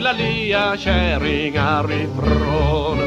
fula 0.00 0.12
lea 0.12 0.76
kärringar 0.76 1.92
ifrån? 1.92 2.98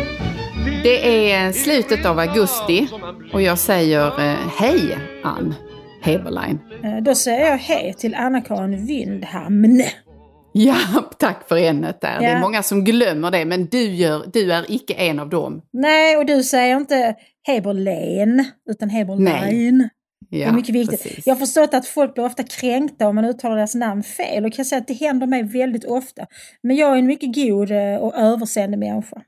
Det 0.83 1.31
är 1.31 1.51
slutet 1.51 2.05
av 2.05 2.19
augusti 2.19 2.87
och 3.33 3.41
jag 3.41 3.57
säger 3.59 4.07
eh, 4.07 4.37
hej 4.59 4.97
Ann 5.23 5.55
Heberlein. 6.01 6.59
Eh, 6.83 7.03
Då 7.03 7.15
säger 7.15 7.49
jag 7.49 7.57
hej 7.57 7.93
till 7.97 8.15
Anna-Karin 8.15 8.85
Wyndhamn. 8.85 9.83
Ja, 10.51 10.75
tack 11.19 11.47
för 11.47 11.57
ämnet 11.57 12.01
där. 12.01 12.19
Det 12.19 12.25
är 12.25 12.33
Ja. 12.33 12.39
många 12.39 12.63
som 12.63 12.83
glömmer 12.83 13.31
det, 13.31 13.45
men 13.45 13.65
du, 13.65 13.83
gör, 13.83 14.23
du 14.33 14.51
är 14.53 14.65
icke 14.71 14.93
en 14.93 15.19
av 15.19 15.29
dem. 15.29 15.61
Nej, 15.73 16.17
och 16.17 16.25
du 16.25 16.43
säger 16.43 16.77
inte 16.77 17.15
Heberlein, 17.47 18.45
utan 18.69 18.89
Heberlein. 18.89 19.89
Ja, 20.29 20.37
det 20.37 20.43
är 20.43 20.51
mycket 20.51 20.75
viktigt. 20.75 21.03
precis. 21.03 21.27
Jag 21.27 21.35
har 21.35 21.39
förstått 21.39 21.73
att 21.73 21.87
folk 21.87 22.13
blir 22.13 22.25
ofta 22.25 22.43
kränkta 22.43 23.07
om 23.07 23.15
man 23.15 23.25
uttalar 23.25 23.55
deras 23.55 23.75
namn 23.75 24.03
fel. 24.03 24.45
Och 24.45 24.53
kan 24.53 24.65
säga 24.65 24.81
att 24.81 24.87
det 24.87 24.93
händer 24.93 25.27
mig 25.27 25.43
väldigt 25.43 25.85
ofta. 25.85 26.25
Men 26.63 26.75
jag 26.75 26.93
är 26.93 26.99
en 26.99 27.05
mycket 27.05 27.35
god 27.35 27.71
eh, 27.71 27.95
och 27.95 28.15
överseende 28.15 28.77
människa. 28.77 29.21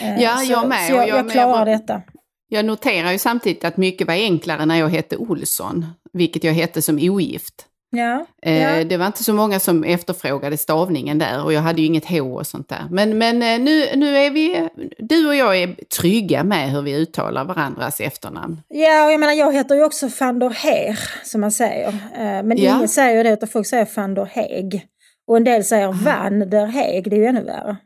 Eh, 0.00 0.22
Ja, 0.22 0.36
så, 0.36 0.52
jag 0.52 0.68
med. 0.68 0.86
Så 0.86 0.92
jag, 0.92 1.08
jag 1.08 1.18
jag 1.18 1.30
klarar 1.30 1.66
Jag- 1.66 1.80
detta. 1.80 2.02
Jag 2.48 2.64
noterar 2.64 3.12
ju 3.12 3.18
samtidigt 3.18 3.64
att 3.64 3.76
mycket 3.76 4.06
var 4.06 4.14
enklare 4.14 4.66
när 4.66 4.76
jag 4.78 4.88
hette 4.88 5.16
Olsson, 5.16 5.86
vilket 6.12 6.44
jag 6.44 6.52
hette 6.52 6.82
som 6.82 6.98
ogift. 7.02 7.66
Ja, 7.94 8.26
Eh, 8.42 8.62
ja. 8.78 8.84
Det 8.84 8.96
var 8.96 9.06
inte 9.06 9.24
så 9.24 9.32
många 9.34 9.60
som 9.60 9.84
efterfrågade 9.84 10.56
stavningen 10.58 11.18
där 11.18 11.44
och 11.44 11.52
jag 11.52 11.60
hade 11.60 11.80
ju 11.80 11.86
inget 11.86 12.04
H 12.08 12.18
och 12.20 12.46
sånt 12.46 12.68
där. 12.68 12.86
Men, 12.90 13.18
men 13.18 13.42
eh, 13.42 13.58
nu, 13.60 13.86
nu 13.96 14.16
är 14.16 14.30
vi, 14.30 14.68
du 14.98 15.28
och 15.28 15.34
jag 15.36 15.56
är 15.62 15.74
trygga 16.00 16.44
med 16.44 16.70
hur 16.70 16.82
vi 16.82 16.92
uttalar 16.96 17.44
varandras 17.44 18.00
efternamn. 18.00 18.60
ja, 18.68 19.06
och 19.06 19.12
jag 19.12 19.20
menar 19.20 19.32
jag 19.32 19.52
heter 19.54 19.74
ju 19.74 19.84
också 19.84 20.08
van 20.20 20.38
der 20.38 20.50
Heer, 20.50 20.98
som 21.24 21.40
man 21.40 21.52
säger. 21.52 21.88
Eh, 21.88 22.42
Men 22.42 22.58
Ja. 22.58 22.76
ingen 22.76 22.88
säger 22.88 23.24
det, 23.24 23.30
utan 23.30 23.48
folk 23.48 23.66
säger 23.66 23.88
van 23.96 24.14
der 24.14 24.24
Heeg. 24.26 24.86
Och 25.26 25.36
en 25.36 25.44
del 25.44 25.64
säger 25.64 25.92
van 25.92 26.50
der 26.50 26.66
Heeg, 26.66 27.10
det 27.10 27.16
är 27.16 27.20
ju 27.20 27.26
ännu 27.26 27.44
värre. 27.44 27.76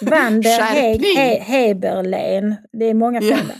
Van 0.00 0.40
der 0.40 0.58
Skärpning. 0.58 1.42
He. 1.42 1.74
Det 2.72 2.84
är 2.90 2.94
många 2.94 3.20
Ja. 3.22 3.36
fel 3.36 3.46
där. 3.48 3.56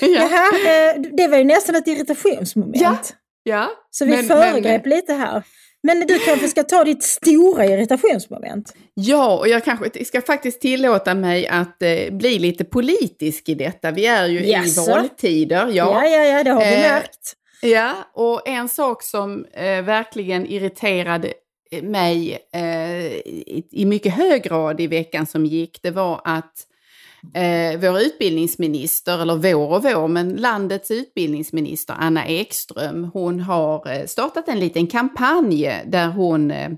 Ja. 0.00 0.06
Jaha, 0.08 0.94
det 1.16 1.28
var 1.28 1.38
ju 1.38 1.44
nästan 1.44 1.74
ett 1.74 1.86
irritationsmoment. 1.86 2.76
Ja, 2.80 2.96
ja. 3.42 3.70
Så 3.90 4.04
vi 4.04 4.10
Men- 4.10 4.24
föregrep 4.24 4.84
men- 4.84 4.94
lite 4.96 5.12
här. 5.12 5.42
Men 5.84 6.00
du 6.00 6.18
kanske 6.18 6.48
ska 6.48 6.62
ta 6.62 6.84
ditt 6.84 7.02
stora 7.02 7.66
irritationsmoment? 7.66 8.74
Ja, 8.94 9.38
och 9.38 9.48
jag 9.48 9.64
kanske 9.64 10.04
ska 10.04 10.20
faktiskt 10.22 10.60
tillåta 10.60 11.14
mig 11.14 11.46
att 11.46 11.82
eh, 11.82 12.10
bli 12.12 12.38
lite 12.38 12.64
politisk 12.64 13.48
i 13.48 13.54
detta. 13.54 13.90
Vi 13.90 14.06
är 14.06 14.26
ju 14.28 14.46
Jaså? 14.46 14.82
i 14.82 14.86
valtider. 14.94 15.68
Ja, 15.72 16.06
ja, 16.06 16.24
ja, 16.24 16.44
det 16.44 16.50
har 16.50 16.60
vi 16.60 16.74
Eh, 16.74 16.80
märkt. 16.80 17.32
Ja, 17.62 17.92
och 18.14 18.48
en 18.48 18.68
sak 18.68 19.02
som 19.02 19.44
eh, 19.52 19.82
verkligen 19.82 20.46
irriterade 20.46 21.32
eh, 21.70 21.82
mig 21.82 22.38
eh, 22.54 23.06
i, 23.06 23.68
i 23.72 23.84
mycket 23.84 24.12
hög 24.14 24.42
grad 24.42 24.80
i 24.80 24.86
veckan 24.86 25.26
som 25.26 25.46
gick, 25.46 25.80
det 25.82 25.90
var 25.90 26.20
att 26.24 26.52
eh, 27.34 27.80
vår 27.80 28.00
utbildningsminister, 28.00 29.22
eller 29.22 29.36
vår 29.36 29.72
och 29.72 29.82
vår, 29.82 30.08
men 30.08 30.36
landets 30.36 30.90
utbildningsminister 30.90 31.94
Anna 31.98 32.26
Ekström, 32.26 33.10
hon 33.12 33.40
har 33.40 33.92
eh, 33.92 34.06
startat 34.06 34.48
en 34.48 34.60
liten 34.60 34.86
kampanj 34.86 35.82
där 35.86 36.08
hon 36.08 36.50
eh, 36.50 36.70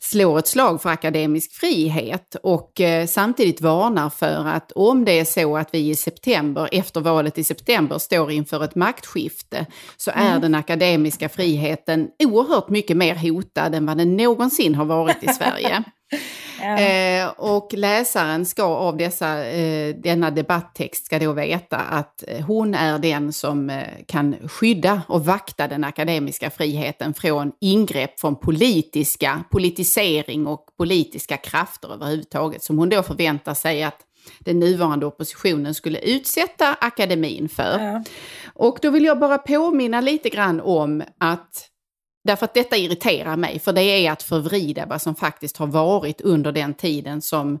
slår 0.00 0.38
ett 0.38 0.46
slag 0.46 0.82
för 0.82 0.88
akademisk 0.88 1.52
frihet 1.52 2.36
och 2.42 2.80
eh, 2.80 3.06
samtidigt 3.06 3.60
varnar 3.60 4.10
för 4.10 4.46
att 4.46 4.72
om 4.72 5.04
det 5.04 5.20
är 5.20 5.24
så 5.24 5.56
att 5.56 5.68
vi 5.72 5.90
i 5.90 5.96
september, 5.96 6.68
efter 6.72 7.00
valet 7.00 7.38
i 7.38 7.44
september, 7.44 7.98
står 7.98 8.30
inför 8.30 8.64
ett 8.64 8.74
maktskifte 8.74 9.66
så 9.96 10.10
är 10.14 10.38
den 10.38 10.54
akademiska 10.54 11.28
friheten 11.28 12.08
oerhört 12.18 12.68
mycket 12.68 12.96
mer 12.96 13.14
hotad 13.14 13.74
än 13.74 13.86
vad 13.86 13.98
den 13.98 14.16
någonsin 14.16 14.74
har 14.74 14.84
varit 14.84 15.22
i 15.22 15.28
Sverige. 15.28 15.82
Ja. 16.62 16.78
Eh, 16.78 17.28
och 17.28 17.68
läsaren 17.72 18.46
ska 18.46 18.62
av 18.62 18.96
dessa, 18.96 19.46
eh, 19.46 19.94
denna 19.94 20.30
debatttext 20.30 21.06
ska 21.06 21.18
då 21.18 21.32
veta 21.32 21.76
att 21.76 22.24
eh, 22.28 22.44
hon 22.44 22.74
är 22.74 22.98
den 22.98 23.32
som 23.32 23.70
eh, 23.70 23.82
kan 24.06 24.36
skydda 24.48 25.02
och 25.08 25.24
vakta 25.24 25.68
den 25.68 25.84
akademiska 25.84 26.50
friheten 26.50 27.14
från 27.14 27.52
ingrepp 27.60 28.20
från 28.20 28.36
politiska, 28.36 29.44
politisering 29.50 30.46
och 30.46 30.66
politiska 30.78 31.36
krafter 31.36 31.94
överhuvudtaget 31.94 32.62
som 32.62 32.78
hon 32.78 32.88
då 32.88 33.02
förväntar 33.02 33.54
sig 33.54 33.82
att 33.82 33.98
den 34.38 34.58
nuvarande 34.58 35.06
oppositionen 35.06 35.74
skulle 35.74 35.98
utsätta 35.98 36.76
akademin 36.80 37.48
för. 37.48 37.78
Ja. 37.78 38.04
Och 38.54 38.78
då 38.82 38.90
vill 38.90 39.04
jag 39.04 39.18
bara 39.18 39.38
påminna 39.38 40.00
lite 40.00 40.28
grann 40.28 40.60
om 40.60 41.02
att 41.18 41.68
Därför 42.24 42.44
att 42.44 42.54
detta 42.54 42.76
irriterar 42.76 43.36
mig, 43.36 43.58
för 43.58 43.72
det 43.72 43.82
är 43.82 44.12
att 44.12 44.22
förvrida 44.22 44.86
vad 44.86 45.02
som 45.02 45.14
faktiskt 45.14 45.56
har 45.56 45.66
varit 45.66 46.20
under 46.20 46.52
den 46.52 46.74
tiden 46.74 47.22
som 47.22 47.58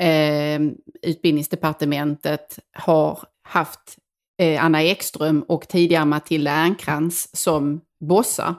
eh, 0.00 0.60
utbildningsdepartementet 1.02 2.58
har 2.72 3.18
haft 3.42 3.98
eh, 4.38 4.64
Anna 4.64 4.82
Ekström 4.82 5.44
och 5.48 5.68
tidigare 5.68 6.04
Matilda 6.04 6.50
Ernkrans 6.50 7.36
som 7.36 7.80
bossar. 8.00 8.54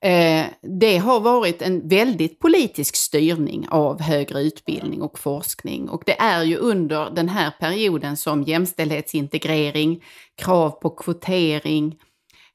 Eh, 0.00 0.46
det 0.80 0.98
har 0.98 1.20
varit 1.20 1.62
en 1.62 1.88
väldigt 1.88 2.38
politisk 2.38 2.96
styrning 2.96 3.66
av 3.70 4.00
högre 4.00 4.42
utbildning 4.42 5.02
och 5.02 5.18
forskning. 5.18 5.88
Och 5.88 6.02
det 6.06 6.20
är 6.20 6.42
ju 6.42 6.56
under 6.56 7.10
den 7.10 7.28
här 7.28 7.50
perioden 7.60 8.16
som 8.16 8.42
jämställdhetsintegrering, 8.42 10.04
krav 10.36 10.70
på 10.70 10.90
kvotering, 10.90 11.96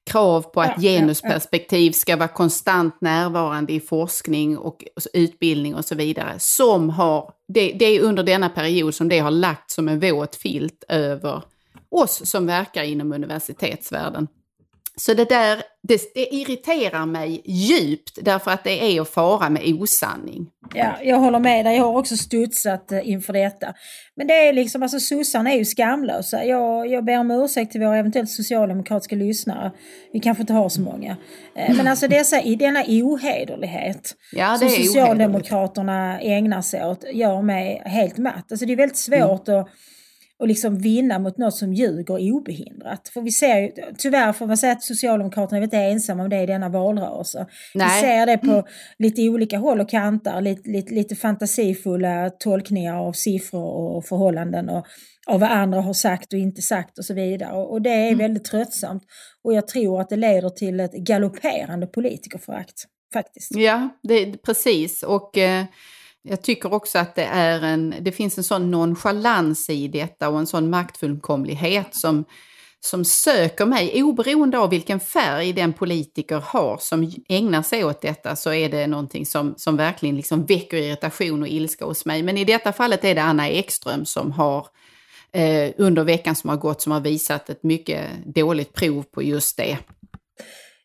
krav 0.10 0.42
på 0.42 0.62
att 0.62 0.74
Ja, 0.78 0.82
genusperspektiv 0.82 1.92
ska 1.92 2.16
vara 2.16 2.28
konstant 2.28 3.02
närvarande 3.02 3.74
i 3.74 3.80
forskning 3.80 4.58
och 4.58 4.86
utbildning 5.14 5.76
och 5.76 5.86
så 5.86 5.96
vidare. 5.96 6.36
Som 6.38 6.90
har, 6.90 7.32
det, 7.48 7.72
det 7.80 7.86
är 7.86 8.02
under 8.02 8.24
denna 8.24 8.50
period 8.50 8.96
som 8.96 9.10
det 9.10 9.20
har 9.20 9.32
lagt 9.32 9.72
som 9.72 9.90
en 9.90 10.00
våt 10.00 10.36
filt 10.36 10.84
över 10.88 11.44
oss 11.92 12.30
som 12.30 12.46
verkar 12.46 12.84
inom 12.84 13.14
universitetsvärlden. 13.14 14.28
Så 15.00 15.14
det 15.14 15.30
där, 15.30 15.62
det, 15.88 16.14
det 16.14 16.34
irriterar 16.36 17.06
mig 17.06 17.42
djupt 17.46 18.20
därför 18.22 18.52
att 18.52 18.64
det 18.64 18.98
är 18.98 19.02
att 19.02 19.10
fara 19.10 19.50
med 19.50 19.62
osanning. 19.82 20.48
Ja, 20.74 20.94
jag 21.04 21.18
håller 21.18 21.40
med 21.40 21.66
dig. 21.66 21.78
Jag 21.78 21.84
har 21.84 21.98
också 22.00 22.18
studsat 22.18 22.92
eh, 22.92 23.10
inför 23.10 23.34
detta. 23.34 23.74
Men 24.16 24.28
det 24.28 24.34
är 24.34 24.54
liksom, 24.54 24.84
alltså 24.84 25.00
sossarna 25.00 25.52
är 25.54 25.58
ju 25.58 25.66
skamlösa. 25.66 26.46
Jag, 26.46 26.88
jag 26.88 27.06
ber 27.06 27.20
om 27.20 27.32
ursäkt 27.32 27.72
till 27.72 27.82
våra 27.82 27.98
eventuellt 27.98 28.30
socialdemokratiska 28.30 29.16
lyssnare. 29.16 29.72
Vi 30.14 30.20
kanske 30.20 30.42
inte 30.42 30.54
har 30.54 30.70
så 30.70 30.82
många. 30.82 31.18
Eh, 31.56 31.76
Men 31.78 31.88
alltså 31.88 32.08
dessa, 32.08 32.42
denna 32.42 32.84
ohederlighet 32.88 34.16
Ja, 34.32 34.58
som. 34.58 34.70
Socialdemokraterna 34.70 36.20
ägnar 36.20 36.62
sig 36.62 36.86
åt 36.86 37.04
gör 37.14 37.42
mig 37.42 37.82
helt 37.86 38.18
matt. 38.18 38.52
Alltså 38.52 38.66
det 38.66 38.74
är 38.74 38.78
väldigt 38.78 38.98
svårt 38.98 39.48
Mm. 39.48 39.60
att 39.62 39.70
och 40.40 40.48
liksom 40.48 40.78
vinna 40.78 41.20
mot 41.20 41.38
något 41.38 41.56
som 41.56 41.74
ljuger 41.74 42.32
obehindrat. 42.34 43.10
För 43.14 43.22
vi 43.22 43.32
ser 43.32 43.60
ju, 43.60 43.72
tyvärr 43.98 44.34
får 44.34 44.48
man 44.48 44.58
säga 44.58 44.74
att 44.74 44.84
Socialdemokraterna 44.84 45.60
är 45.60 45.64
inte 45.64 45.78
ensamma 45.78 46.24
om 46.24 46.30
det 46.30 46.42
i 46.42 46.46
denna 46.46 46.70
valrörelse. 46.70 47.46
Vi 47.74 47.80
Nej. 47.80 48.02
ser 48.02 48.26
det 48.26 48.38
på 48.38 48.68
lite 49.00 49.30
olika 49.30 49.58
håll 49.58 49.80
och 49.80 49.90
kanter, 49.90 50.42
lite, 50.42 50.70
lite, 50.70 50.94
lite 50.94 51.16
fantasifulla 51.16 52.30
tolkningar 52.30 52.96
av 52.96 53.14
siffror 53.14 53.96
och 53.98 54.06
förhållanden 54.06 54.70
och 54.70 54.86
av 55.28 55.40
vad 55.40 55.52
andra 55.52 55.82
har 55.82 55.94
sagt 55.94 56.34
och 56.34 56.40
inte 56.40 56.62
sagt 56.62 56.98
och 56.98 57.06
så 57.06 57.14
vidare. 57.14 57.54
Och, 57.54 57.82
det 57.82 57.90
är 57.90 58.16
väldigt 58.16 58.46
tröttsamt. 58.46 59.04
Och 59.44 59.54
jag 59.54 59.68
tror 59.68 60.02
att 60.02 60.10
det 60.10 60.16
leder 60.16 60.50
till 60.50 60.80
ett 60.80 60.94
galopperande 60.94 61.88
politikerförakt. 61.88 62.84
Faktiskt. 63.14 63.56
Ja, 63.56 63.90
det, 64.04 64.44
precis. 64.44 65.04
Och 65.04 65.38
eh, 65.38 65.66
jag 66.22 66.42
tycker 66.42 66.74
också 66.74 67.00
att 67.00 67.16
det, 67.16 67.24
är 67.24 67.62
en, 67.62 67.96
det 68.02 68.12
finns 68.12 68.38
en 68.38 68.44
sån 68.44 68.72
nonchalans 68.72 69.70
i 69.70 69.88
detta 69.88 70.30
och 70.30 70.40
en 70.40 70.48
sån 70.48 70.70
maktfullkomlighet 70.70 71.96
som, 71.96 72.26
som 72.80 73.06
söker 73.06 73.66
mig. 73.66 74.04
Oberoende 74.04 74.60
av 74.60 74.70
vilken 74.70 75.00
färg 75.00 75.54
den 75.54 75.74
politiker 75.74 76.44
har 76.46 76.78
som 76.82 77.12
ägnar 77.30 77.62
sig 77.62 77.84
åt 77.84 78.02
detta 78.02 78.36
så 78.36 78.54
är 78.54 78.70
det 78.70 78.88
någonting 78.88 79.26
som, 79.26 79.54
som 79.58 79.78
verkligen 79.78 80.16
liksom 80.16 80.46
väcker 80.46 80.78
irritation 80.78 81.42
och 81.42 81.48
ilska 81.48 81.86
hos 81.86 82.06
mig. 82.06 82.24
Men 82.24 82.38
i 82.38 82.46
detta 82.46 82.74
fallet 82.74 83.06
är 83.06 83.16
det 83.16 83.24
Anna 83.24 83.50
Ekström 83.50 84.06
som 84.06 84.32
har 84.32 84.68
eh, 85.32 85.72
under 85.78 86.04
veckan 86.04 86.36
som 86.36 86.50
har 86.50 86.58
gått 86.58 86.82
som 86.82 86.92
har 86.92 87.02
visat 87.02 87.50
ett 87.50 87.64
mycket 87.64 88.06
dåligt 88.26 88.74
prov 88.74 89.04
på 89.04 89.24
just 89.24 89.58
det. 89.58 89.78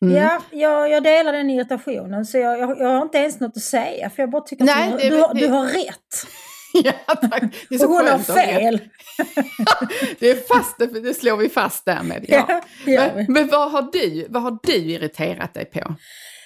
Mm. 0.01 0.15
Ja, 0.15 0.41
jag, 0.51 0.89
jag 0.91 1.03
delar 1.03 1.33
den 1.33 1.49
irritationen 1.49 2.25
så 2.25 2.37
jag, 2.37 2.59
jag, 2.59 2.79
jag 2.79 2.87
har 2.87 3.01
inte 3.01 3.17
ens 3.17 3.39
något 3.39 3.57
att 3.57 3.63
säga 3.63 4.09
för 4.09 4.23
jag 4.23 4.29
bara 4.29 4.41
tycker 4.41 4.63
Nej, 4.65 4.93
att 4.93 4.99
det- 4.99 5.09
du, 5.09 5.15
du, 5.15 5.21
har, 5.21 5.33
det- 5.33 5.39
du 5.39 5.47
har 5.47 5.65
rätt. 5.65 6.27
ja, 6.83 7.15
tack. 7.15 7.43
Det 7.69 7.75
är 7.75 7.79
så 7.79 7.85
Och 7.87 7.93
hon 7.93 8.07
har 8.07 8.17
fel. 8.19 8.79
Det, 10.19 10.29
är 10.29 10.35
fast, 10.55 10.77
det, 10.79 10.85
det 10.99 11.13
slår 11.13 11.37
vi 11.37 11.49
fast 11.49 11.85
därmed. 11.85 12.25
Ja. 12.27 12.45
Ja, 12.49 12.61
det 12.85 13.11
men 13.15 13.25
men 13.33 13.47
vad, 13.47 13.71
har 13.71 13.81
du, 13.93 14.27
vad 14.29 14.43
har 14.43 14.59
du 14.63 14.73
irriterat 14.73 15.53
dig 15.53 15.65
på? 15.65 15.95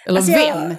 Eller 0.06 0.20
Alltså, 0.20 0.32
vem? 0.34 0.76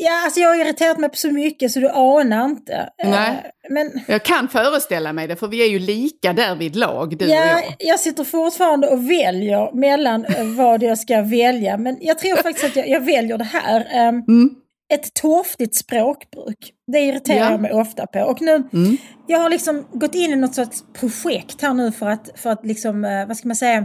Ja, 0.00 0.24
alltså 0.24 0.40
jag 0.40 0.48
har 0.48 0.56
irriterat 0.56 0.98
mig 0.98 1.10
på 1.10 1.16
så 1.16 1.30
mycket 1.30 1.72
så 1.72 1.80
du 1.80 1.88
anar 1.88 2.44
inte. 2.44 2.88
Nej. 3.04 3.28
Eh, 3.28 3.70
Men 3.70 3.90
Jag 4.08 4.22
kan 4.22 4.48
föreställa 4.48 5.12
mig 5.12 5.26
det, 5.28 5.36
för 5.36 5.48
vi 5.48 5.62
är 5.64 5.68
ju 5.70 5.78
lika 5.78 6.32
där 6.32 6.54
vid 6.56 6.76
lag, 6.76 7.18
du 7.18 7.24
och 7.24 7.30
ja, 7.30 7.44
jag. 7.46 7.62
jag 7.78 8.00
sitter 8.00 8.24
fortfarande 8.24 8.88
och 8.88 9.10
väljer 9.10 9.72
mellan 9.74 10.24
eh, 10.24 10.44
vad 10.44 10.82
jag 10.82 10.98
ska 10.98 11.22
välja. 11.22 11.76
Men 11.76 11.96
jag 12.00 12.18
tror 12.18 12.36
faktiskt 12.36 12.64
att 12.64 12.76
jag, 12.76 12.88
jag 12.88 13.00
väljer 13.00 13.38
det 13.38 13.44
här. 13.44 13.86
Ehm, 13.90 14.14
Mm. 14.28 14.50
Ett 14.94 15.14
torftigt 15.14 15.74
språkbruk. 15.74 16.72
Det 16.92 16.98
irriterar 16.98 17.38
Ja. 17.38 17.50
jag 17.50 17.60
mig 17.60 17.72
ofta 17.72 18.06
på. 18.06 18.20
Och 18.20 18.42
nu, 18.42 18.50
Mm. 18.72 18.96
jag 19.26 19.38
har 19.38 19.50
liksom 19.50 19.86
gått 19.92 20.14
in 20.14 20.32
i 20.32 20.36
något 20.36 20.54
sorts 20.54 20.78
projekt 21.00 21.62
här 21.62 21.74
nu 21.74 21.92
för 21.92 22.08
att, 22.08 22.30
för 22.34 22.50
att 22.50 22.66
liksom, 22.66 23.04
eh, 23.04 23.26
vad 23.26 23.36
ska 23.36 23.48
man 23.48 23.56
säga, 23.56 23.84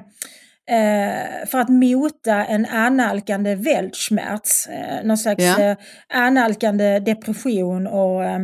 eh, 0.69 1.48
för 1.48 1.60
att 1.60 1.69
mota 1.69 2.45
en 2.45 2.66
annalkande 2.66 3.56
Weltschmerz. 3.56 4.68
Eh, 4.68 5.04
någon 5.06 5.18
slags 5.18 5.44
Ja. 5.44 5.60
eh, 5.63 5.77
annalkande 6.13 7.00
depression 7.00 7.88
och, 7.88 8.24
eh, 8.24 8.39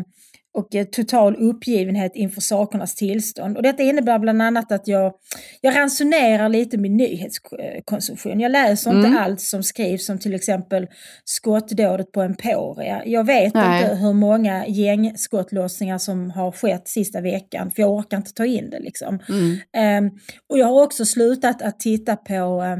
och 0.56 0.76
eh, 0.76 0.86
total 0.86 1.36
uppgivenhet 1.36 2.16
inför 2.16 2.42
sakernas 2.42 2.96
tillstånd. 2.96 3.58
Och 3.58 3.64
detta 3.64 3.84
innebär 3.84 4.20
bland 4.20 4.42
annat 4.42 4.72
att 4.72 4.88
jag, 4.88 5.14
jag 5.62 5.76
ransonerar 5.76 6.50
lite 6.50 6.78
min 6.78 6.98
nyhetskonsumtion. 6.98 8.40
Jag 8.40 8.52
läser 8.52 8.92
Mm. 8.92 9.06
inte 9.06 9.20
allt 9.20 9.42
som 9.42 9.64
skrivs 9.64 10.06
som 10.06 10.20
till 10.20 10.34
exempel 10.34 10.88
skottdådet 11.26 12.12
på 12.12 12.22
Emporia. 12.22 13.02
Jag 13.06 13.24
vet 13.24 13.54
Nej. 13.54 13.84
inte 13.84 13.96
hur 13.96 14.14
många 14.14 14.68
gängskottlossningar 14.68 15.98
som 15.98 16.32
har 16.32 16.52
skett 16.52 16.88
sista 16.88 17.22
veckan 17.22 17.72
för 17.72 17.82
jag 17.82 17.92
orkar 17.92 18.18
inte 18.18 18.34
ta 18.34 18.46
in 18.46 18.70
det. 18.70 18.80
Liksom. 18.80 19.20
Mm. 19.30 19.58
Ehm, 19.78 20.12
och 20.50 20.58
jag 20.58 20.66
har 20.66 20.84
också 20.84 21.06
slutat 21.06 21.62
att 21.62 21.80
titta 21.80 22.16
på 22.16 22.34
eh, 22.64 22.78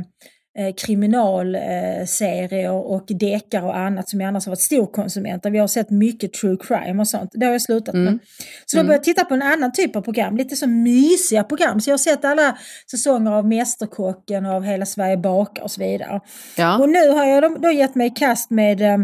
kriminalserier 0.78 2.72
och 2.72 3.06
deckare 3.08 3.66
och 3.66 3.78
annat 3.78 4.10
som 4.10 4.22
jag 4.22 4.28
annars 4.28 4.46
har 4.46 4.52
varit 4.52 4.62
stor 4.62 4.86
konsument 4.86 5.46
av. 5.46 5.52
Vi 5.52 5.58
har 5.58 5.68
sett 5.68 5.90
mycket 5.90 6.34
true 6.34 6.58
crime 6.60 7.00
och 7.02 7.08
sånt. 7.08 7.30
Det 7.34 7.46
har 7.46 7.54
jag 7.54 7.62
slutat 7.62 7.96
med. 7.96 8.08
Mm. 8.08 8.20
Så 8.66 8.78
då 8.78 8.80
har 8.80 8.84
jag 8.84 8.88
börjat 8.88 9.04
titta 9.04 9.26
på 9.26 9.34
en 9.34 9.42
annan 9.42 9.72
typ 9.72 9.96
av 9.96 10.02
program, 10.02 10.38
lite 10.38 10.56
så 10.56 10.68
mysiga 10.68 11.44
program. 11.44 11.82
Så 11.82 11.90
jag 11.90 11.94
har 11.94 11.98
sett 11.98 12.26
alla 12.26 12.58
säsonger 12.92 13.32
av 13.32 13.48
Mästerkocken 13.48 14.46
och 14.46 14.54
av 14.54 14.64
Hela 14.64 14.86
Sverige 14.86 15.18
bakar 15.18 15.64
och 15.64 15.72
så 15.72 15.82
vidare. 15.82 16.20
Ja. 16.58 16.78
Och 16.80 16.90
nu 16.90 17.10
har 17.10 17.26
jag 17.26 17.44
då- 17.44 17.58
då 17.60 17.72
gett 17.72 17.96
mig 17.96 18.08
i 18.08 18.10
kast 18.10 18.50
med 18.50 18.82
eh, 18.82 18.98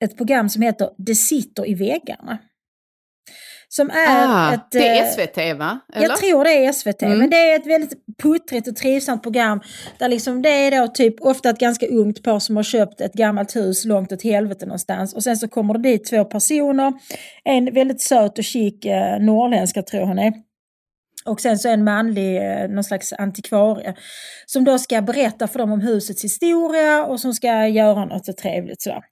ett 0.00 0.16
program 0.16 0.48
som 0.48 0.62
heter 0.62 0.88
Det 0.98 1.14
sitter 1.14 1.68
i 1.70 1.74
väggarna. 1.74 2.38
Som 3.74 3.90
är 3.90 4.26
ah, 4.26 4.54
ett... 4.54 4.70
det 4.70 4.88
är 4.88 5.02
eh, 5.02 5.10
SVT, 5.10 5.58
va? 5.58 5.80
Eller? 5.94 6.08
jag 6.08 6.16
tror 6.16 6.44
det 6.44 6.64
är 6.64 6.72
SVT, 6.72 7.02
Mm. 7.02 7.18
men 7.18 7.30
det 7.30 7.36
är 7.36 7.56
ett 7.56 7.66
väldigt 7.66 7.92
puttrigt 8.22 8.68
och 8.68 8.76
trivsamt 8.76 9.22
program. 9.22 9.60
Där 9.98 10.08
liksom 10.08 10.42
det 10.42 10.48
är 10.48 10.80
då 10.80 10.88
typ 10.88 11.20
ofta 11.20 11.50
ett 11.50 11.58
ganska 11.58 11.86
ungt 11.86 12.22
par 12.22 12.38
som 12.38 12.56
har 12.56 12.62
köpt 12.62 13.00
ett 13.00 13.12
gammalt 13.12 13.56
hus 13.56 13.84
långt 13.84 14.12
åt 14.12 14.22
helvete 14.22 14.66
någonstans. 14.66 15.14
Och 15.14 15.22
sen 15.22 15.36
så 15.36 15.48
kommer 15.48 15.74
det 15.74 15.80
dit 15.80 16.04
två 16.10 16.24
personer. 16.24 16.92
En 17.44 17.74
väldigt 17.74 18.00
söt 18.00 18.38
och 18.38 18.44
chic 18.44 18.84
eh, 18.84 19.18
norrländska 19.20 19.82
tror 19.82 20.06
hon 20.06 20.18
är. 20.18 20.32
Och 21.24 21.40
sen 21.40 21.58
så 21.58 21.68
en 21.68 21.84
manlig, 21.84 22.36
eh, 22.36 22.68
någon 22.68 22.84
slags 22.84 23.12
antikvarie. 23.12 23.94
Som 24.46 24.64
då 24.64 24.78
ska 24.78 25.02
berätta 25.02 25.48
för 25.48 25.58
dem 25.58 25.72
om 25.72 25.80
husets 25.80 26.24
historia 26.24 27.04
och 27.04 27.20
som 27.20 27.34
ska 27.34 27.66
göra 27.66 28.04
något 28.04 28.26
så 28.26 28.32
trevligt 28.32 28.82
sådär. 28.82 29.02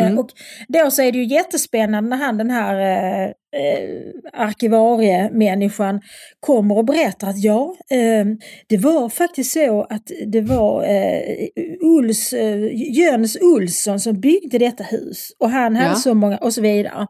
Eh, 0.00 0.06
Mm. 0.06 0.18
Och 0.18 0.28
då 0.68 0.90
så 0.90 1.02
är 1.02 1.12
det 1.12 1.18
ju 1.18 1.24
jättespännande 1.24 2.10
när 2.10 2.16
han 2.16 2.38
den 2.38 2.50
här 2.50 2.74
eh, 2.80 3.24
eh, 3.60 4.00
arkivariemänniskan 4.32 6.00
kommer 6.40 6.78
och 6.78 6.84
berättar 6.84 7.28
att 7.28 7.42
ja, 7.44 7.76
eh, 7.90 8.24
det 8.68 8.76
var 8.76 9.08
faktiskt 9.08 9.52
så 9.52 9.82
att 9.82 10.10
det 10.26 10.40
var 10.40 10.82
eh, 10.84 11.46
Uls, 11.98 12.32
eh, 12.32 12.58
Jöns 12.98 13.36
Olsson 13.40 14.00
som 14.00 14.20
byggde 14.20 14.58
detta 14.58 14.84
hus 14.84 15.28
och 15.38 15.50
han 15.50 15.76
hade 15.76 15.88
Ja. 15.90 15.94
så 15.94 16.14
många 16.14 16.36
och 16.38 16.52
så 16.54 16.60
vidare. 16.60 17.06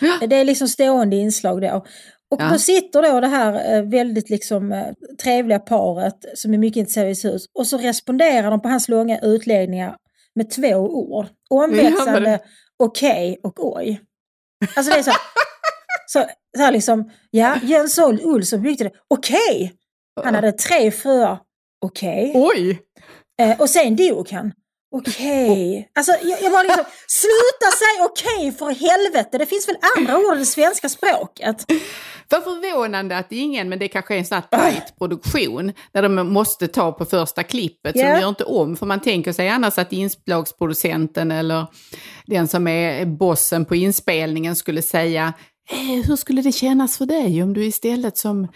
Ja. 0.00 0.26
Det 0.26 0.36
är 0.36 0.44
liksom 0.44 0.68
stående 0.68 1.16
inslag 1.16 1.60
då. 1.62 1.84
Och 2.30 2.40
Ja. 2.42 2.48
då 2.52 2.58
sitter 2.58 3.02
då 3.02 3.20
det 3.20 3.26
här 3.28 3.76
eh, 3.76 3.82
väldigt 3.82 4.30
liksom 4.30 4.72
eh, 4.72 4.86
trevliga 5.22 5.58
paret 5.58 6.14
som 6.34 6.54
är 6.54 6.58
mycket 6.58 6.76
intresserade 6.80 7.10
av 7.28 7.32
hus 7.32 7.44
och 7.58 7.66
så 7.66 7.78
responderar 7.78 8.50
de 8.50 8.62
på 8.62 8.68
hans 8.68 8.88
långa 8.88 9.18
utläggningar 9.18 9.96
med 10.36 10.50
två 10.50 10.76
ord. 10.76 11.26
Omväxlande 11.50 12.30
Ja, 12.30 12.38
okej 12.78 13.40
och 13.42 13.76
oj. 13.76 14.00
Alltså 14.76 14.92
det 14.92 14.98
är 14.98 15.02
så, 15.02 15.12
så, 16.06 16.24
så 16.56 16.62
här 16.62 16.72
liksom, 16.72 17.10
ja, 17.30 17.56
Jöns 17.62 17.98
Olsson 17.98 18.62
byggde 18.62 18.84
det, 18.84 18.92
okej. 19.08 19.74
Han 20.24 20.34
hade 20.34 20.52
tre 20.52 20.90
fruar, 20.90 21.38
okej. 21.84 22.32
Oj! 22.34 22.82
Eh, 23.42 23.60
och 23.60 23.70
sen 23.70 23.96
dog 23.96 24.30
han. 24.30 24.52
Okej. 24.96 25.90
Alltså 25.94 26.12
jag, 26.22 26.42
jag 26.42 26.52
bara 26.52 26.62
liksom, 26.62 26.84
sluta 27.06 27.76
säga 27.76 28.04
okej 28.04 28.52
för 28.52 28.70
helvete. 28.70 29.38
Det 29.38 29.46
finns 29.46 29.68
väl 29.68 29.76
andra 29.96 30.18
ord 30.18 30.36
i 30.36 30.38
det 30.38 30.46
svenska 30.46 30.88
språket. 30.88 31.64
Vad 32.30 32.44
förvånande 32.44 33.16
att 33.18 33.32
ingen, 33.32 33.68
men 33.68 33.78
det 33.78 33.88
kanske 33.88 34.14
är 34.14 34.18
en 34.18 34.24
sån 34.24 34.42
här 34.50 34.70
tight 34.70 34.98
produktion, 34.98 35.72
där 35.92 36.02
de 36.02 36.14
måste 36.32 36.68
ta 36.68 36.92
på 36.92 37.04
första 37.04 37.42
klippet, 37.42 37.92
Ja. 37.96 38.14
de 38.14 38.20
gör 38.20 38.28
inte 38.28 38.44
om, 38.44 38.76
för 38.76 38.86
man 38.86 39.00
tänker 39.00 39.32
sig 39.32 39.48
annars 39.48 39.78
att 39.78 39.92
inslagsproducenten 39.92 41.30
eller 41.30 41.66
den 42.26 42.48
som 42.48 42.66
är 42.66 43.04
bossen 43.06 43.64
på 43.64 43.76
inspelningen 43.76 44.56
skulle 44.56 44.82
säga 44.82 45.32
eh, 45.70 46.06
hur 46.06 46.16
skulle 46.16 46.42
det 46.42 46.52
kännas 46.52 46.98
för 46.98 47.06
dig 47.06 47.42
om 47.42 47.54
du 47.54 47.64
istället 47.64 48.16
som 48.18 48.48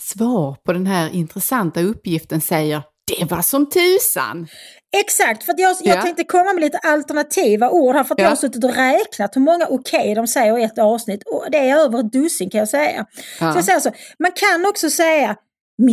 svar 0.00 0.56
på 0.64 0.72
den 0.72 0.86
här 0.86 1.10
intressanta 1.14 1.82
uppgiften 1.82 2.40
säger 2.40 2.82
det 3.06 3.24
var 3.30 3.42
som 3.42 3.68
tusan. 3.70 4.48
Exakt, 4.96 5.44
för 5.44 5.52
att 5.52 5.58
jag, 5.58 5.76
jag 5.82 5.96
Ja. 5.98 6.02
tänkte 6.02 6.24
komma 6.24 6.52
med 6.52 6.60
lite 6.60 6.78
alternativa 6.78 7.70
ord 7.70 7.96
här 7.96 8.04
för 8.04 8.14
att 8.14 8.18
Ja. 8.20 8.24
jag 8.24 8.30
har 8.30 8.36
suttit 8.36 8.64
och 8.64 8.74
räknat 8.74 9.36
hur 9.36 9.40
många 9.40 9.66
okej 9.66 10.14
de 10.14 10.26
säger 10.26 10.58
i 10.58 10.62
ett 10.62 10.78
avsnitt 10.78 11.22
och 11.26 11.44
det 11.50 11.58
är 11.58 11.76
över 11.76 11.98
ett 12.00 12.12
dussin 12.12 12.50
kan 12.50 12.58
jag 12.58 12.68
säga. 12.68 13.06
Ja. 13.40 13.52
Så 13.52 13.58
jag 13.58 13.64
säger 13.64 13.80
så, 13.80 13.90
man 14.18 14.32
kan 14.32 14.66
också 14.66 14.90
säga 14.90 15.36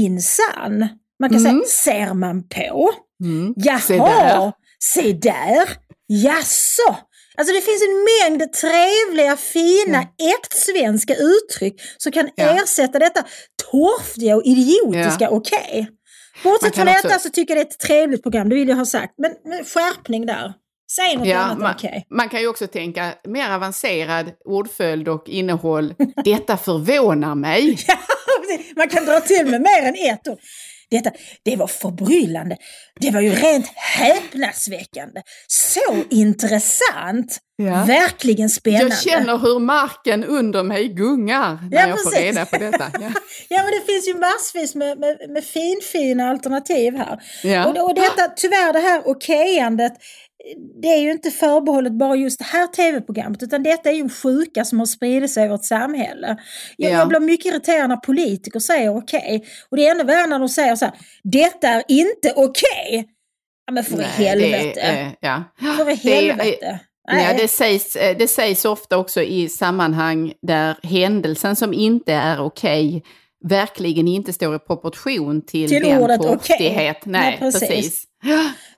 minsann. 0.07 0.87
Man 1.19 1.29
kan 1.29 1.45
Mm. 1.45 1.61
säga 1.67 2.05
ser 2.05 2.13
man 2.13 2.43
på. 2.49 2.91
Mm. 3.23 3.53
Jaha, 3.57 3.79
Se 3.79 3.97
där. 3.97 4.51
se 4.79 5.13
där. 5.13 5.69
Jaså. 6.07 6.95
Alltså 7.37 7.53
det 7.53 7.61
finns 7.61 7.81
en 7.83 8.07
mängd 8.29 8.53
trevliga, 8.53 9.37
fina, 9.37 10.03
äktsvenska 10.35 11.15
uttryck 11.15 11.81
som 11.97 12.11
kan 12.11 12.29
Ja. 12.35 12.43
ersätta 12.63 12.99
detta 12.99 13.23
torftiga 13.71 14.35
och 14.35 14.43
idiotiska 14.45 15.23
Ja. 15.23 15.29
okej. 15.29 15.79
Man 15.79 15.97
Bortsett 16.43 16.75
från 16.75 16.85
detta 16.85 17.07
också- 17.07 17.19
så 17.19 17.29
tycker 17.29 17.55
jag 17.55 17.65
det 17.65 17.69
är 17.69 17.71
ett 17.73 17.79
trevligt 17.79 18.23
program, 18.23 18.49
det 18.49 18.55
vill 18.55 18.67
jag 18.69 18.75
ha 18.75 18.85
sagt. 18.85 19.13
Men, 19.17 19.31
men 19.45 19.65
skärpning 19.65 20.25
där. 20.25 20.53
Säg 20.91 21.17
något 21.17 21.27
Ja, 21.27 21.37
annat 21.37 21.59
man, 21.59 21.73
okej. 21.75 22.07
man 22.09 22.29
kan 22.29 22.41
ju 22.41 22.47
också 22.47 22.67
tänka 22.67 23.13
mer 23.27 23.51
avancerad 23.51 24.31
ordföljd 24.45 25.07
och 25.09 25.29
innehåll. 25.29 25.93
Detta 26.25 26.57
förvånar 26.57 27.35
mig. 27.35 27.77
Man 28.75 28.89
kan 28.89 29.05
dra 29.05 29.19
till 29.19 29.45
med 29.45 29.61
mer 29.61 29.81
än 29.83 29.95
ett 30.13 30.27
ord. 30.27 30.37
Detta, 30.97 31.11
det 31.45 31.55
var 31.55 31.67
förbryllande. 31.67 32.57
Det 32.99 33.11
var 33.11 33.21
ju 33.21 33.29
rent 33.29 33.67
häpnadsväckande. 33.75 35.21
Så 35.47 35.95
intressant. 36.09 37.37
Ja. 37.55 37.83
Verkligen 37.87 38.49
spännande. 38.49 38.85
Jag 38.85 38.99
känner 38.99 39.37
hur 39.37 39.59
marken 39.59 40.23
under 40.23 40.63
mig 40.63 40.87
gungar 40.87 41.59
när 41.71 41.77
Ja, 41.81 41.87
jag 41.87 41.89
får 42.03 42.11
precis. 42.11 42.19
reda 42.19 42.45
på 42.45 42.57
detta. 42.57 42.85
Ja. 42.93 43.11
Ja 43.49 43.63
men 43.63 43.71
det 43.71 43.93
finns 43.93 44.07
ju 44.07 44.13
massvis 44.17 44.75
med, 44.75 44.99
med, 44.99 45.17
med 45.29 45.43
finfina 45.43 46.29
alternativ 46.29 46.95
här. 46.97 47.19
Ja. 47.43 47.65
Och, 47.65 47.89
och 47.89 47.95
detta, 47.95 48.27
tyvärr 48.35 48.73
det 48.73 48.79
här 48.79 49.07
okejandet, 49.07 49.93
det 50.81 50.87
är 50.87 50.99
ju 51.01 51.11
inte 51.11 51.31
förbehållet 51.31 51.93
bara 51.93 52.15
just 52.15 52.39
det 52.39 52.45
här 52.45 52.67
tv-programmet 52.67 53.43
utan 53.43 53.63
detta 53.63 53.89
är 53.89 53.93
ju 53.93 54.01
en 54.01 54.09
sjuka 54.09 54.65
som 54.65 54.79
har 54.79 54.85
spridit 54.85 55.31
sig 55.31 55.45
i 55.45 55.47
vårt 55.49 55.65
samhälle. 55.65 56.37
Jag, 56.77 56.91
Ja. 56.91 56.97
jag 56.97 57.07
blir 57.07 57.19
mycket 57.19 57.45
irriterad 57.53 57.89
när 57.89 57.97
politiker 57.97 58.59
säger 58.59 58.97
okej. 58.97 59.43
Och 59.69 59.77
det 59.77 59.87
är 59.87 59.91
ännu 59.91 60.03
värre 60.03 60.27
när 60.27 60.39
de 60.39 60.49
säger 60.49 60.75
så 60.75 60.85
här, 60.85 60.93
detta 61.23 61.67
är 61.67 61.83
inte 61.87 62.33
okej. 62.35 63.09
Ja 63.67 63.73
men 63.73 63.83
för 63.83 63.97
Nej, 63.97 64.05
helvete. 64.05 64.71
Det, 64.75 64.81
är, 64.81 65.05
eh, 65.05 65.11
ja. 65.19 65.43
för 65.77 65.85
det 65.85 66.29
är-. 66.29 66.35
Nej. 67.11 67.25
Ja, 67.25 67.33
det, 67.37 67.47
sägs, 67.47 67.95
eh, 67.95 68.17
det 68.17 68.27
sägs 68.27 68.65
ofta 68.65 68.97
också 68.97 69.21
i 69.21 69.49
sammanhang 69.49 70.33
där 70.41 70.77
händelsen 70.83 71.55
som 71.55 71.73
inte 71.73 72.13
är 72.13 72.39
okej 72.41 73.03
verkligen 73.49 74.07
inte 74.07 74.33
står 74.33 74.55
i 74.55 74.59
proportion 74.59 75.45
till, 75.45 75.69
Till 75.69 75.83
den 75.83 76.01
ordet 76.01 76.21
torftighet. 76.21 77.05
Nej, 77.05 77.37
Ja, 77.41 77.45
precis. 77.45 77.69
precis. 77.69 78.03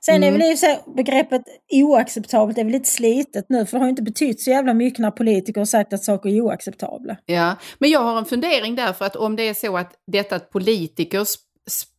Sen 0.00 0.22
är 0.22 0.28
Mm. 0.28 0.40
väl 0.40 0.52
i 0.52 0.56
sig 0.56 0.78
begreppet 0.96 1.42
oacceptabelt 1.72 2.58
är 2.58 2.64
väl 2.64 2.72
lite 2.72 2.88
slitet 2.88 3.46
nu 3.48 3.66
för 3.66 3.72
det 3.72 3.78
har 3.78 3.86
ju 3.86 3.90
inte 3.90 4.02
betytt 4.02 4.40
så 4.40 4.50
jävla 4.50 4.74
mycket 4.74 4.98
när 4.98 5.10
politiker 5.10 5.60
har 5.60 5.66
sagt 5.66 5.92
att 5.92 6.04
saker 6.04 6.28
är 6.30 6.40
oacceptabla. 6.40 7.16
Ja, 7.26 7.54
men 7.78 7.90
jag 7.90 8.00
har 8.00 8.18
en 8.18 8.24
fundering 8.24 8.74
där 8.76 8.92
för 8.92 9.04
att 9.04 9.16
om 9.16 9.36
det 9.36 9.42
är 9.42 9.54
så 9.54 9.76
att 9.76 9.92
detta 10.06 10.36
att 10.36 10.50
politikers 10.50 11.34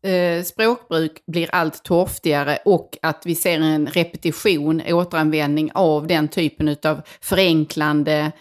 eh, 0.04 0.44
språkbruk 0.44 1.12
blir 1.27 1.50
allt 1.51 1.84
torftigare 1.84 2.58
och 2.66 2.98
att 3.01 3.25
vi 3.25 3.36
ser 3.36 3.60
en 3.60 3.88
repetition, 3.88 4.82
återanvändning 4.88 5.72
av 5.74 6.08
den 6.08 6.27
typen 6.27 6.75
av 6.84 7.01
förenklande 7.22 8.32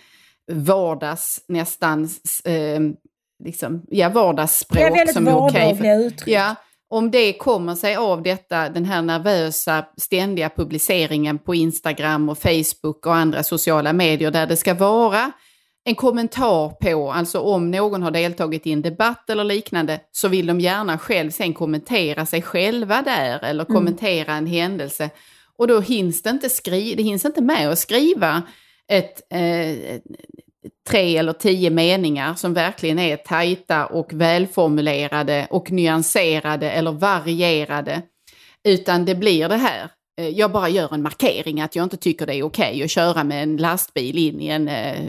vardags, 0.52 1.44
nästan 1.48 2.08
eh, 2.44 2.80
liksom, 3.44 3.82
ja, 3.88 4.08
vardagsspråk 4.08 4.78
Det 4.78 4.84
är 4.84 4.90
väldigt 4.94 5.14
som 5.14 5.28
är 5.28 5.32
vardagliga 5.32 5.94
uttryck. 5.94 6.34
Ja, 6.34 6.54
om 6.88 7.10
det 7.10 7.32
kommer 7.32 7.74
sig 7.74 7.96
av 7.96 8.22
detta, 8.22 8.68
den 8.68 8.84
här 8.84 9.02
nervösa 9.02 9.84
ständiga 9.96 10.50
publiceringen 10.50 11.38
på 11.38 11.54
Instagram 11.54 12.28
och 12.28 12.38
Facebook 12.38 13.06
och 13.06 13.14
andra 13.14 13.42
sociala 13.42 13.92
medier 13.92 14.30
där 14.30 14.46
det 14.46 14.56
ska 14.56 14.74
vara 14.74 15.32
en 15.84 15.94
kommentar 15.94 16.68
på, 16.68 17.12
alltså 17.12 17.40
om 17.40 17.70
någon 17.70 18.02
har 18.02 18.10
deltagit 18.10 18.66
i 18.66 18.72
en 18.72 18.82
debatt 18.82 19.30
eller 19.30 19.44
liknande, 19.44 20.00
så 20.12 20.28
vill 20.28 20.46
de 20.46 20.60
gärna 20.60 20.98
själv 20.98 21.30
sen 21.30 21.54
kommentera 21.54 22.26
sig 22.26 22.42
själva 22.42 23.02
där 23.02 23.44
eller 23.44 23.64
kommentera 23.64 24.34
en 24.34 24.46
händelse. 24.46 25.10
Och 25.58 25.66
då 25.68 25.80
hinns 25.80 26.22
det 26.22 26.30
inte, 26.30 26.48
skri 26.48 26.94
det 26.94 27.02
hinns 27.02 27.24
inte 27.24 27.40
med 27.40 27.70
att 27.70 27.78
skriva 27.78 28.42
ett, 28.88 29.32
eh, 29.32 30.00
tre 30.88 31.16
eller 31.16 31.32
tio 31.32 31.70
meningar 31.70 32.34
som 32.34 32.54
verkligen 32.54 32.98
är 32.98 33.16
tajta 33.16 33.86
och 33.86 34.12
välformulerade 34.12 35.46
och 35.50 35.70
nyanserade 35.70 36.70
eller 36.70 36.92
varierade. 36.92 38.02
Utan 38.68 39.04
det 39.04 39.14
blir 39.14 39.48
det 39.48 39.56
här. 39.56 39.88
eh, 40.20 40.28
Jag 40.28 40.52
bara 40.52 40.68
gör 40.68 40.94
en 40.94 41.02
markering 41.02 41.60
att 41.60 41.76
jag 41.76 41.82
inte 41.82 41.96
tycker 41.96 42.26
det 42.26 42.34
är 42.34 42.42
okej 42.42 42.82
att 42.82 42.90
köra 42.90 43.24
med 43.24 43.42
en 43.42 43.56
lastbil 43.56 44.18
in 44.18 44.40
i 44.40 44.46
en, 44.48 44.68
eh, 44.68 45.00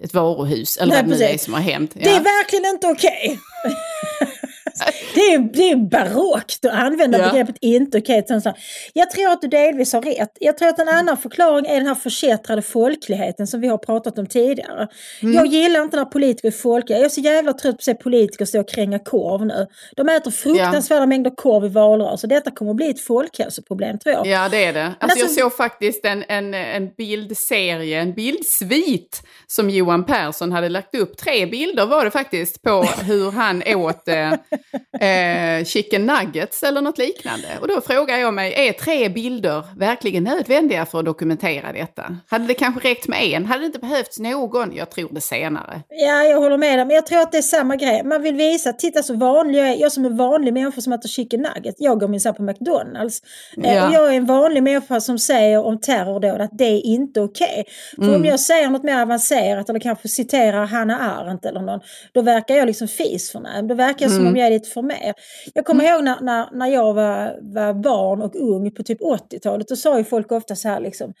ett, 0.00 0.14
varuhus 0.14 0.76
eller 0.76 0.92
Nej, 0.92 1.02
vad 1.02 1.10
det 1.18 1.18
nu 1.18 1.24
är 1.34 1.38
som 1.38 1.54
har 1.54 1.60
hänt. 1.60 1.90
Det 1.94 2.10
är 2.10 2.20
verkligen 2.20 2.66
inte 2.74 2.86
okej. 2.86 3.38
det, 5.14 5.20
är, 5.20 5.38
det 5.38 5.70
är 5.70 5.76
barockt 5.76 6.64
att 6.64 6.72
använda 6.72 7.18
Ja. 7.18 7.30
begreppet 7.30 7.56
inte 7.60 7.98
okej. 7.98 8.24
sån- 8.26 8.52
Jag 8.92 9.10
tror 9.10 9.32
att 9.32 9.40
du 9.40 9.48
delvis 9.48 9.92
har 9.92 10.02
rätt. 10.02 10.32
Jag 10.40 10.58
tror 10.58 10.68
att 10.68 10.78
en 10.78 10.88
annan 10.88 11.16
förklaring 11.16 11.66
är 11.66 11.74
den 11.74 11.86
här 11.86 11.94
förkättrade 11.94 12.62
folkligheten 12.62 13.46
som 13.46 13.60
vi 13.60 13.68
har 13.68 13.78
pratat 13.78 14.18
om 14.18 14.26
tidigare. 14.26 14.88
Mm. 15.22 15.34
Jag 15.34 15.46
gillar 15.46 15.82
inte 15.82 15.96
när 15.96 16.04
politiker 16.04 16.48
är 16.48 16.52
folkliga. 16.52 16.98
Jag 16.98 17.04
är 17.04 17.08
så 17.08 17.20
jävla 17.20 17.52
trött 17.52 17.74
på 17.76 17.78
att 17.78 17.82
se 17.84 17.94
politiker 17.94 18.44
stå 18.44 18.60
och 18.60 18.68
kränga 18.68 18.98
korv 18.98 19.46
nu. 19.46 19.66
De 19.96 20.08
äter 20.08 20.30
fruktansvärda 20.30 21.06
mängder 21.06 21.30
korv 21.36 21.64
i 21.64 21.68
valrörelser. 21.68 22.28
Detta 22.28 22.50
kommer 22.50 22.70
att 22.70 22.76
bli 22.76 22.90
ett 22.90 23.00
folkhälsoproblem 23.00 23.98
tror 23.98 24.14
jag. 24.14 24.26
Ja, 24.26 24.48
det 24.48 24.64
är 24.64 24.72
det. 24.72 24.84
Alltså, 24.98 25.18
jag 25.18 25.24
alltså- 25.24 25.40
såg 25.40 25.56
faktiskt 25.56 26.04
en, 26.04 26.24
en, 26.28 26.54
en 26.54 26.88
bildserie, 26.96 28.00
en 28.00 28.14
bildsvit 28.14 29.22
som 29.46 29.70
Johan 29.70 30.04
Persson 30.06 30.52
hade 30.52 30.68
lagt 30.68 30.94
upp. 30.94 31.16
Tre 31.16 31.46
bilder 31.46 31.86
var 31.86 32.04
det 32.04 32.10
faktiskt 32.10 32.62
på 32.62 32.82
hur 32.82 33.30
han 33.30 33.62
åt 33.66 34.08
eh, 34.08 34.32
eh, 35.00 35.64
chicken 35.64 36.06
nuggets 36.06 36.62
eller 36.62 36.80
något 36.80 36.98
liknande. 36.98 37.46
Och 37.60 37.68
då 37.68 37.80
frågar 37.80 38.16
jag 38.18 38.34
mig, 38.34 38.68
är 38.68 38.72
tre 38.72 39.08
bilder 39.08 39.64
verkligen 39.76 40.24
nödvändiga 40.24 40.86
för 40.86 40.98
att 40.98 41.04
dokumentera 41.04 41.72
detta? 41.72 42.16
Hade 42.30 42.46
det 42.46 42.54
kanske 42.54 42.88
räckt 42.88 43.08
med 43.08 43.22
en? 43.24 43.46
Hade 43.46 43.60
det 43.60 43.66
inte 43.66 43.78
behövts 43.78 44.18
någon? 44.18 44.76
Jag 44.76 44.90
tror 44.90 45.08
det 45.12 45.20
senare. 45.20 45.82
Ja, 45.88 46.22
jag 46.24 46.38
håller 46.40 46.58
med 46.58 46.78
dig. 46.78 46.86
Men 46.86 46.94
jag 46.94 47.06
tror 47.06 47.20
att 47.20 47.32
det 47.32 47.38
är 47.38 47.42
samma 47.42 47.76
grej. 47.76 48.02
Man 48.04 48.22
vill 48.22 48.34
visa, 48.34 48.72
titta 48.72 49.02
så 49.02 49.14
vanlig 49.16 49.58
jag 49.58 49.68
är. 49.68 49.76
Jag 49.76 49.92
som 49.92 50.04
är 50.04 50.10
vanlig 50.10 50.52
människa 50.52 50.80
som 50.80 50.92
äter 50.92 51.08
chicken 51.08 51.40
nuggets. 51.54 51.76
Jag 51.78 52.00
går 52.00 52.08
minsann 52.08 52.34
på 52.34 52.42
McDonalds. 52.42 53.22
Eh, 53.64 53.74
Ja. 53.74 53.86
Och 53.88 53.94
jag 53.94 54.12
är 54.12 54.16
en 54.16 54.26
vanlig 54.26 54.62
människa 54.62 55.00
som 55.00 55.18
säger 55.18 55.64
om 55.66 55.80
terrordåd 55.80 56.40
att 56.40 56.50
det 56.58 56.64
är 56.64 56.86
inte 56.86 57.20
okej. 57.20 57.64
För 57.96 58.02
Mm. 58.02 58.14
om 58.14 58.24
jag 58.24 58.40
säger 58.40 58.68
något 58.70 58.82
mer 58.84 59.02
avancerat 59.02 59.70
eller 59.70 59.80
kanske 59.80 60.08
citerar 60.08 60.66
Hanna 60.66 60.98
Arendt 60.98 61.44
eller 61.46 61.60
någon. 61.60 61.80
Då 62.12 62.22
verkar 62.22 62.54
jag 62.54 62.66
liksom 62.66 62.88
fisförnäm. 62.88 63.68
Då 63.68 63.74
verkar 63.74 64.04
jag 64.04 64.10
som 64.10 64.20
Mm. 64.20 64.32
om 64.32 64.36
jag 64.40 64.49
lite 64.50 64.68
för 64.68 64.82
mer. 64.82 65.14
Jag 65.54 65.64
kommer 65.64 65.84
ihåg 65.84 66.04
när, 66.04 66.20
när, 66.20 66.48
när 66.52 66.66
jag 66.66 66.94
var, 66.94 67.38
var 67.54 67.74
barn 67.74 68.22
och 68.22 68.36
ung 68.36 68.70
på 68.70 68.82
typ 68.82 69.00
80-talet. 69.00 69.68
Då 69.68 69.76
sa 69.76 69.98
ju 69.98 70.04
folk 70.04 70.32
ofta 70.32 70.56
så 70.56 70.68
här 70.68 70.80
liksom. 70.80 71.12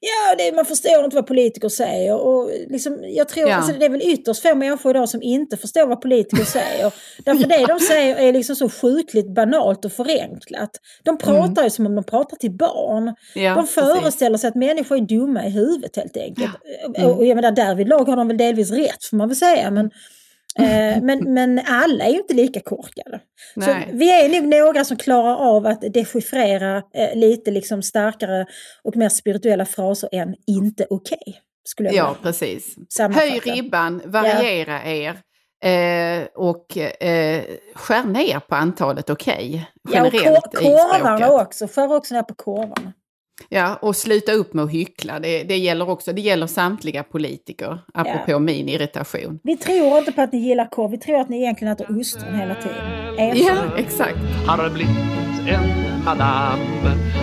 Ja, 0.00 0.34
det, 0.38 0.56
man 0.56 0.64
förstår 0.64 1.04
inte 1.04 1.16
vad 1.16 1.26
politiker 1.26 1.68
säger. 1.68 2.14
Och 2.14 2.50
liksom, 2.68 2.98
jag 3.02 3.28
tror, 3.28 3.48
Ja. 3.48 3.56
alltså, 3.56 3.72
det 3.72 3.84
är 3.84 3.90
väl 3.90 4.02
ytterst 4.02 4.42
få 4.42 4.54
människor 4.54 4.90
idag 4.90 5.08
som 5.08 5.22
inte 5.22 5.56
förstår 5.56 5.86
vad 5.86 6.00
politiker 6.00 6.44
säger. 6.58 6.92
Därför 7.24 7.48
det 7.48 7.66
de 7.66 7.80
säger 7.80 8.16
är 8.16 8.32
liksom 8.32 8.56
så 8.56 8.68
sjukligt 8.68 9.34
banalt 9.34 9.84
och 9.84 9.92
förenklat. 9.92 10.70
De 11.02 11.18
pratar 11.18 11.64
ju 11.64 11.70
som 11.70 11.86
om 11.86 11.94
de 11.94 12.04
pratar 12.04 12.36
till 12.36 12.50
barn. 12.52 13.02
Mm. 13.02 13.14
Ja, 13.34 13.54
de 13.54 13.60
precis. 13.60 13.74
föreställer 13.74 14.38
sig 14.38 14.48
att 14.48 14.54
människor 14.54 14.96
är 14.96 15.00
dumma 15.00 15.46
i 15.46 15.50
huvudet 15.50 15.96
helt 15.96 16.16
enkelt. 16.16 16.50
Och, 17.04 17.18
och 17.18 17.26
jag 17.26 17.34
menar, 17.36 17.50
därvidlag 17.52 18.04
har 18.08 18.16
de 18.16 18.28
väl 18.28 18.36
delvis 18.36 18.70
rätt 18.70 19.04
får 19.10 19.16
man 19.16 19.28
väl 19.28 19.36
säga. 19.36 19.70
Men, 19.70 19.90
men, 21.02 21.18
men 21.34 21.60
alla 21.66 22.04
är 22.04 22.10
ju 22.10 22.16
inte 22.16 22.34
lika 22.34 22.60
korkade. 22.60 23.20
Så 23.54 23.76
vi 23.92 24.10
är 24.24 24.40
nog 24.40 24.48
några 24.48 24.84
som 24.84 24.96
klarar 24.96 25.36
av 25.36 25.66
att 25.66 25.80
dechiffrera 25.80 26.76
eh, 26.76 27.14
lite 27.14 27.50
liksom 27.50 27.82
starkare 27.82 28.46
och 28.82 28.96
mer 28.96 29.08
spirituella 29.08 29.64
fraser 29.66 30.08
än 30.12 30.34
inte 30.46 30.86
okej. 30.90 31.40
skulle 31.64 31.88
jag 31.88 31.96
Ja, 31.96 32.16
precis. 32.22 32.76
Höj 32.98 33.40
ribban, 33.44 34.02
variera 34.04 34.84
er. 34.84 35.16
Eh, 35.64 36.26
och 36.34 36.76
eh, 36.78 37.42
skär 37.74 38.04
ner 38.04 38.40
på 38.40 38.54
antalet 38.54 39.10
okej. 39.10 39.66
Ja, 39.92 40.06
och 40.06 40.12
kor- 40.12 40.58
korvarna 40.58 41.30
också. 41.30 41.66
Skär 41.68 41.92
också 41.94 42.14
ner 42.14 42.22
på 42.22 42.34
korvarna. 42.34 42.92
Ja, 43.48 43.78
och 43.82 43.96
sluta 43.96 44.32
upp 44.32 44.54
med 44.54 44.64
att 44.64 44.70
hyckla. 44.70 45.20
Det, 45.20 45.42
det 45.42 45.56
gäller 45.56 45.90
också, 45.90 46.12
det 46.12 46.20
gäller 46.20 46.46
samtliga 46.46 47.02
politiker, 47.02 47.78
apropå 47.94 48.38
min 48.38 48.68
irritation. 48.68 49.40
Vi 49.42 49.56
tror 49.56 49.98
inte 49.98 50.12
på 50.12 50.20
att 50.22 50.32
ni 50.32 50.38
gillar 50.38 50.68
korv. 50.70 50.90
Vi 50.90 50.98
tror 50.98 51.16
att 51.20 51.28
ni 51.28 51.36
egentligen 51.42 51.72
äter 51.72 52.00
ostron 52.00 52.34
hela 52.34 52.54
tiden. 52.54 52.76
Erkänn. 53.18 53.46
Ja, 53.46 53.78
exakt. 53.78 54.18
har 54.46 54.70
blivit 54.70 54.96
en 55.48 56.04
madam 56.04 56.58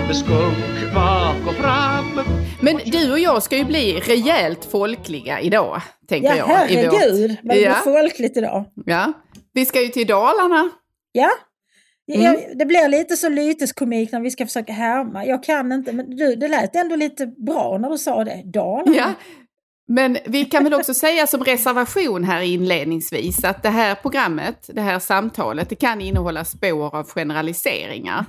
med 0.08 0.16
skunk 0.16 0.94
bak 0.96 1.48
och 1.48 1.54
fram. 1.54 2.22
Men 2.62 2.80
du 2.86 3.12
och 3.12 3.20
jag 3.20 3.44
ska 3.44 3.58
ju 3.58 3.64
bli 3.66 4.00
rejält 4.00 4.66
folkliga 4.66 5.40
idag, 5.42 5.82
tänker 6.10 6.28
Ja, 6.30 6.36
jag. 6.36 6.72
i 6.72 6.76
vårt- 6.86 6.94
herregud 6.94 7.38
vad 7.44 7.56
det 7.56 7.62
Ja. 7.62 7.74
folkligt 7.74 8.38
idag. 8.38 8.66
Ja, 8.86 9.14
vi 9.54 9.66
ska 9.66 9.82
ju 9.82 9.88
till 9.88 10.08
Dalarna. 10.08 10.70
Ja. 11.12 11.30
Mm. 12.12 12.24
Jag, 12.24 12.58
det 12.58 12.66
blir 12.66 12.88
lite 12.88 13.18
så 13.18 13.30
lyteskomik 13.30 14.12
när 14.12 14.20
vi 14.20 14.32
ska 14.32 14.46
försöka 14.46 14.74
härma. 14.74 15.26
Jag 15.26 15.44
kan 15.44 15.72
inte, 15.72 15.94
men 15.94 16.16
du, 16.16 16.36
det 16.36 16.48
lät 16.48 16.76
ändå 16.76 16.96
lite 16.96 17.28
bra 17.28 17.78
när 17.78 17.90
du 17.90 17.98
sa 17.98 18.24
det. 18.24 18.42
Dalarna. 18.46 18.98
Ja. 18.98 19.14
Men 19.88 20.18
vi 20.26 20.46
kan 20.46 20.64
väl 20.64 20.74
också 20.74 20.94
säga 20.94 21.28
som 21.28 21.44
reservation 21.44 22.24
här 22.24 22.42
inledningsvis 22.42 23.44
att 23.44 23.64
det 23.64 23.70
här 23.70 23.96
programmet, 23.96 24.70
det 24.74 24.82
här 24.82 25.00
samtalet, 25.00 25.70
det 25.70 25.76
kan 25.76 26.02
innehålla 26.02 26.46
spår 26.46 26.96
av 26.96 27.08
generaliseringar. 27.10 28.26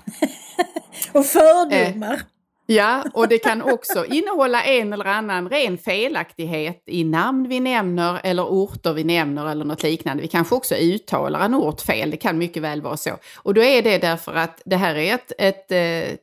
Och 1.13 1.27
fördomar. 1.27 2.23
Ja, 2.67 3.05
och 3.13 3.29
det 3.29 3.39
kan 3.39 3.63
också 3.63 4.05
innehålla 4.07 4.65
en 4.65 4.93
eller 4.93 5.05
annan 5.05 5.49
ren 5.49 5.79
felaktighet 5.79 6.83
i 6.87 7.05
namn 7.05 7.49
vi 7.49 7.61
nämner 7.61 8.21
eller 8.25 8.43
orter 8.43 8.93
vi 8.93 9.05
nämner 9.05 9.51
eller 9.51 9.65
något 9.65 9.83
liknande. 9.83 10.23
Vi 10.23 10.29
kanske 10.29 10.55
också 10.55 10.75
uttalar 10.75 11.45
en 11.45 11.55
ort 11.55 11.81
fel, 11.81 12.11
det 12.11 12.17
kan 12.17 12.39
mycket 12.39 12.63
väl 12.63 12.83
vara 12.83 12.97
så. 12.97 13.11
Och 13.37 13.55
då 13.55 13.63
är 13.63 13.83
det 13.83 13.99
därför 13.99 14.35
att 14.35 14.63
det 14.65 14.77
här 14.77 14.95
är 14.95 15.15
ett, 15.15 15.33
ett 15.39 15.71
eh, 15.71 16.17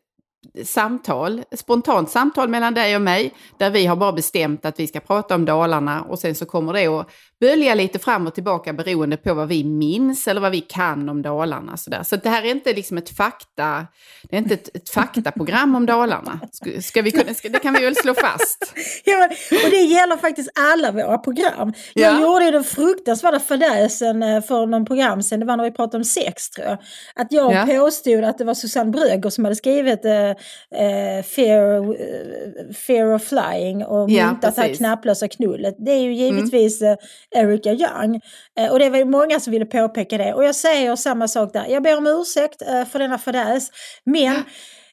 samtal, 0.66 1.44
spontant 1.56 2.10
samtal 2.10 2.50
mellan 2.50 2.74
dig 2.74 2.96
och 2.96 3.02
mig, 3.02 3.34
där 3.58 3.70
vi 3.70 3.86
har 3.86 3.96
bara 3.96 4.12
bestämt 4.12 4.66
att 4.66 4.80
vi 4.80 4.88
ska 4.88 5.00
prata 5.00 5.36
om 5.36 5.46
Dalarna 5.46 6.02
och 6.02 6.20
sen 6.20 6.36
så 6.36 6.46
kommer 6.46 6.74
det 6.74 6.88
att 6.88 7.10
bölja 7.40 7.76
lite 7.76 8.00
fram 8.00 8.28
och 8.28 8.34
tillbaka 8.36 8.74
beroende 8.74 9.18
på 9.18 9.34
vad 9.34 9.48
vi 9.48 9.64
minns 9.64 10.28
eller 10.28 10.42
vad 10.42 10.52
vi 10.52 10.62
kan 10.62 11.10
om 11.10 11.22
Dalarna. 11.22 11.78
Så, 11.78 11.90
där. 11.90 12.04
så 12.04 12.16
det 12.16 12.30
här 12.30 12.44
är 12.44 12.52
inte 12.52 12.74
liksom 12.74 12.98
ett 12.98 13.10
fakta, 13.18 13.88
det 14.30 14.36
är 14.36 14.38
inte 14.38 14.54
ett, 14.54 14.76
ett 14.76 14.90
faktaprogram 14.90 15.76
om 15.76 15.86
Dalarna. 15.86 16.40
Ska, 16.52 16.82
ska 16.82 17.02
vi 17.02 17.12
kunna, 17.12 17.34
ska, 17.34 17.50
det 17.50 17.60
kan 17.60 17.74
vi 17.74 17.86
väl 17.86 17.96
slå 17.96 18.14
fast. 18.14 18.74
Ja, 19.06 19.30
och 19.66 19.70
det 19.72 19.78
gäller 19.82 20.18
faktiskt 20.18 20.50
alla 20.60 20.92
våra 20.92 21.18
program. 21.18 21.74
Jag 21.94 22.14
Ja. 22.14 22.22
gjorde 22.22 22.46
ju 22.46 22.52
den 22.52 22.64
fruktansvärda 22.64 23.40
fadäsen 23.40 24.24
eh, 24.24 24.42
för 24.42 24.66
någon 24.66 24.86
program 24.86 25.24
sen, 25.24 25.40
det 25.40 25.46
var 25.46 25.58
när 25.58 25.64
vi 25.64 25.72
pratade 25.72 25.98
om 25.98 26.04
sex 26.04 26.50
tror 26.50 26.68
jag. 26.68 26.78
Att 27.16 27.28
jag 27.32 27.54
Ja. 27.54 27.66
påstod 27.66 28.24
att 28.24 28.38
det 28.38 28.44
var 28.44 28.54
Susanne 28.54 28.92
Brögger 28.92 29.30
som 29.30 29.44
hade 29.46 29.56
skrivit 29.56 30.06
eh, 30.06 30.31
eh, 30.76 31.24
fear, 31.26 31.78
eh, 31.78 32.74
fear 32.74 33.16
of 33.16 33.24
flying 33.24 33.86
och 33.86 34.10
Ja, 34.10 34.28
myntat 34.28 34.56
det 34.56 34.62
här 34.62 34.74
knapplösa 34.74 35.28
knullet. 35.28 35.76
Det 35.78 35.92
är 35.92 36.00
ju 36.00 36.14
givetvis 36.14 36.82
eh, 36.82 36.96
Erika 37.36 37.72
Young. 37.72 38.22
Eh, 38.60 38.72
och 38.72 38.80
det 38.80 38.90
var 38.90 38.98
ju 38.98 39.06
många 39.06 39.40
som 39.40 39.52
ville 39.52 39.66
påpeka 39.66 40.18
det. 40.18 40.34
Och 40.34 40.44
jag 40.44 40.56
säger 40.56 40.96
samma 40.96 41.28
sak 41.28 41.54
där. 41.54 41.66
Jag 41.70 41.84
ber 41.84 41.98
om 41.98 42.08
ursäkt 42.08 42.62
för 42.92 43.00
denna 43.00 43.18
fadäs. 43.18 43.72
Men 44.04 44.44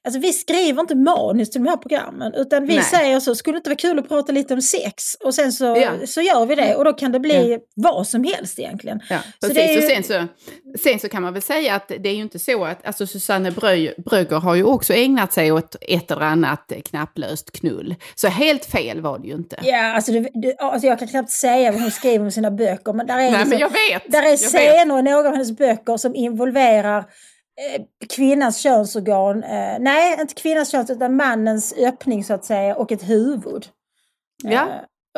Alltså 0.05 0.21
vi 0.21 0.33
skriver 0.33 0.81
inte 0.81 0.95
manus 0.95 1.51
till 1.51 1.65
de 1.65 1.71
här 1.71 1.77
programmen 1.77 2.35
utan 2.35 2.67
vi 2.67 2.75
Nej. 2.75 2.85
säger 2.85 3.21
så, 3.21 3.35
skulle 3.35 3.55
det 3.55 3.59
inte 3.59 3.71
vara 3.71 3.77
kul 3.77 3.99
att 3.99 4.09
prata 4.09 4.33
lite 4.33 4.55
om 4.55 4.63
sex? 4.63 5.15
Och 5.25 5.35
sen 5.35 5.53
så, 5.53 5.65
Ja. 5.65 5.91
så 6.07 6.21
gör 6.21 6.47
vi 6.47 6.55
det 6.55 6.75
och 6.75 6.85
då 6.85 6.93
kan 6.93 7.13
det 7.13 7.21
bli 7.21 7.59
vad 7.75 8.07
som 8.07 8.25
helst 8.25 8.59
egentligen. 8.59 9.01
Ja, 9.11 9.19
Så 9.41 9.49
precis. 9.49 9.71
ju- 9.71 9.77
Och 9.79 9.83
sen 9.91 10.03
så, 10.05 10.27
sen 10.83 10.99
så 10.99 11.09
kan 11.09 11.23
man 11.23 11.33
väl 11.33 11.43
säga 11.43 11.75
att 11.75 11.89
det 11.89 12.09
är 12.09 12.15
ju 12.15 12.23
inte 12.23 12.39
så 12.39 12.65
att, 12.65 12.87
alltså 12.87 13.07
Susanne 13.07 13.51
Brögger 13.51 14.41
har 14.41 14.55
ju 14.55 14.65
också 14.65 14.93
ägnat 14.95 15.33
sig 15.33 15.53
åt 15.53 15.77
ett 15.81 16.11
eller 16.11 16.23
annat 16.23 16.73
knapplöst 16.85 17.51
knull. 17.53 17.95
Så 18.15 18.29
helt 18.29 18.65
fel 18.65 19.01
var 19.01 19.19
det 19.19 19.27
ju 19.29 19.35
inte. 19.35 19.57
Ja, 19.63 19.95
alltså, 19.95 20.13
det, 20.13 20.29
det, 20.43 20.57
alltså 20.59 20.87
jag 20.87 20.99
kan 20.99 21.09
knappt 21.09 21.31
säga 21.31 21.73
vad 21.73 21.81
hon 21.81 21.91
skriver 21.91 22.25
om 22.25 22.31
sina 22.31 22.51
böcker 22.51 22.93
men 22.93 23.07
där 23.07 23.15
är, 23.15 23.19
Nej, 23.19 23.31
liksom, 23.31 23.49
men 23.51 23.59
jag 23.59 23.71
vet. 23.71 24.13
där 24.13 24.23
är 24.23 24.29
jag 24.31 24.39
scener 24.39 24.99
i 24.99 25.03
några 25.03 25.29
av 25.29 25.33
hennes 25.35 25.53
böcker 25.57 25.97
som 25.97 26.15
involverar 26.15 27.05
kvinnans 28.09 28.63
könsorgan. 28.63 29.45
Eh, 29.45 29.77
nej, 29.81 30.21
inte 30.21 30.35
kvinnans 30.35 30.71
könsorgan 30.71 30.97
utan 30.97 31.17
mannens 31.17 31.75
öppning 31.79 32.25
så 32.25 32.35
att 32.35 32.45
säga 32.45 32.77
och 32.77 32.93
ett 32.93 33.09
huvud. 33.09 33.67
Ja. 34.45 34.69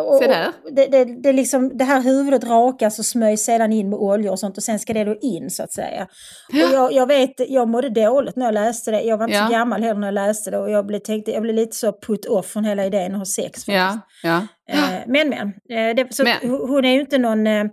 Och, 0.01 0.21
Det, 0.21 0.87
det, 0.87 1.05
det, 1.05 1.29
är 1.29 1.33
liksom, 1.33 1.77
det 1.79 1.85
här 1.85 2.01
huvudet 2.03 2.45
rakas 2.45 2.99
och 2.99 3.05
smörjs 3.05 3.45
sedan 3.45 3.73
in 3.73 3.91
med 3.91 3.99
olja 3.99 4.33
och 4.33 4.39
sånt 4.39 4.57
och 4.57 4.63
sen 4.63 4.79
ska 4.79 4.93
det 4.93 5.05
då 5.05 5.17
in 5.21 5.51
så 5.51 5.63
att 5.63 5.73
säga. 5.73 6.07
Och 6.49 6.57
jag, 6.75 6.93
jag 6.93 7.07
vet, 7.07 7.31
jag 7.49 7.69
mådde 7.69 7.89
dåligt 7.89 8.37
när 8.37 8.45
jag 8.45 8.55
läste 8.55 8.91
det. 8.91 9.01
Jag 9.03 9.17
var 9.17 9.25
inte 9.25 9.37
Ja. 9.37 9.47
så 9.47 9.53
gammal 9.53 9.83
heller 9.83 10.01
när 10.01 10.07
jag 10.07 10.15
läste 10.15 10.51
det 10.51 10.59
och 10.59 10.71
jag 10.71 10.87
blev, 10.87 10.99
tänkte, 10.99 11.31
jag 11.31 11.43
blev 11.43 11.55
lite 11.55 11.77
så 11.77 11.93
put 12.07 12.27
off 12.27 12.47
från 12.47 12.65
hela 12.65 12.85
idén 12.87 13.13
att 13.13 13.19
ha 13.19 13.25
sex. 13.25 13.69
Ja, 13.69 13.99
ja. 14.23 14.47
Eh, 14.71 14.79
Men 15.07 15.29
men, 15.29 15.49
eh, 15.49 15.95
det, 15.97 16.15
så 16.15 16.25
Men. 16.25 16.51
hon 16.51 16.85
är 16.85 16.93
ju 16.93 17.01
inte 17.01 17.19
någon, 17.19 17.47
eh, 17.47 17.65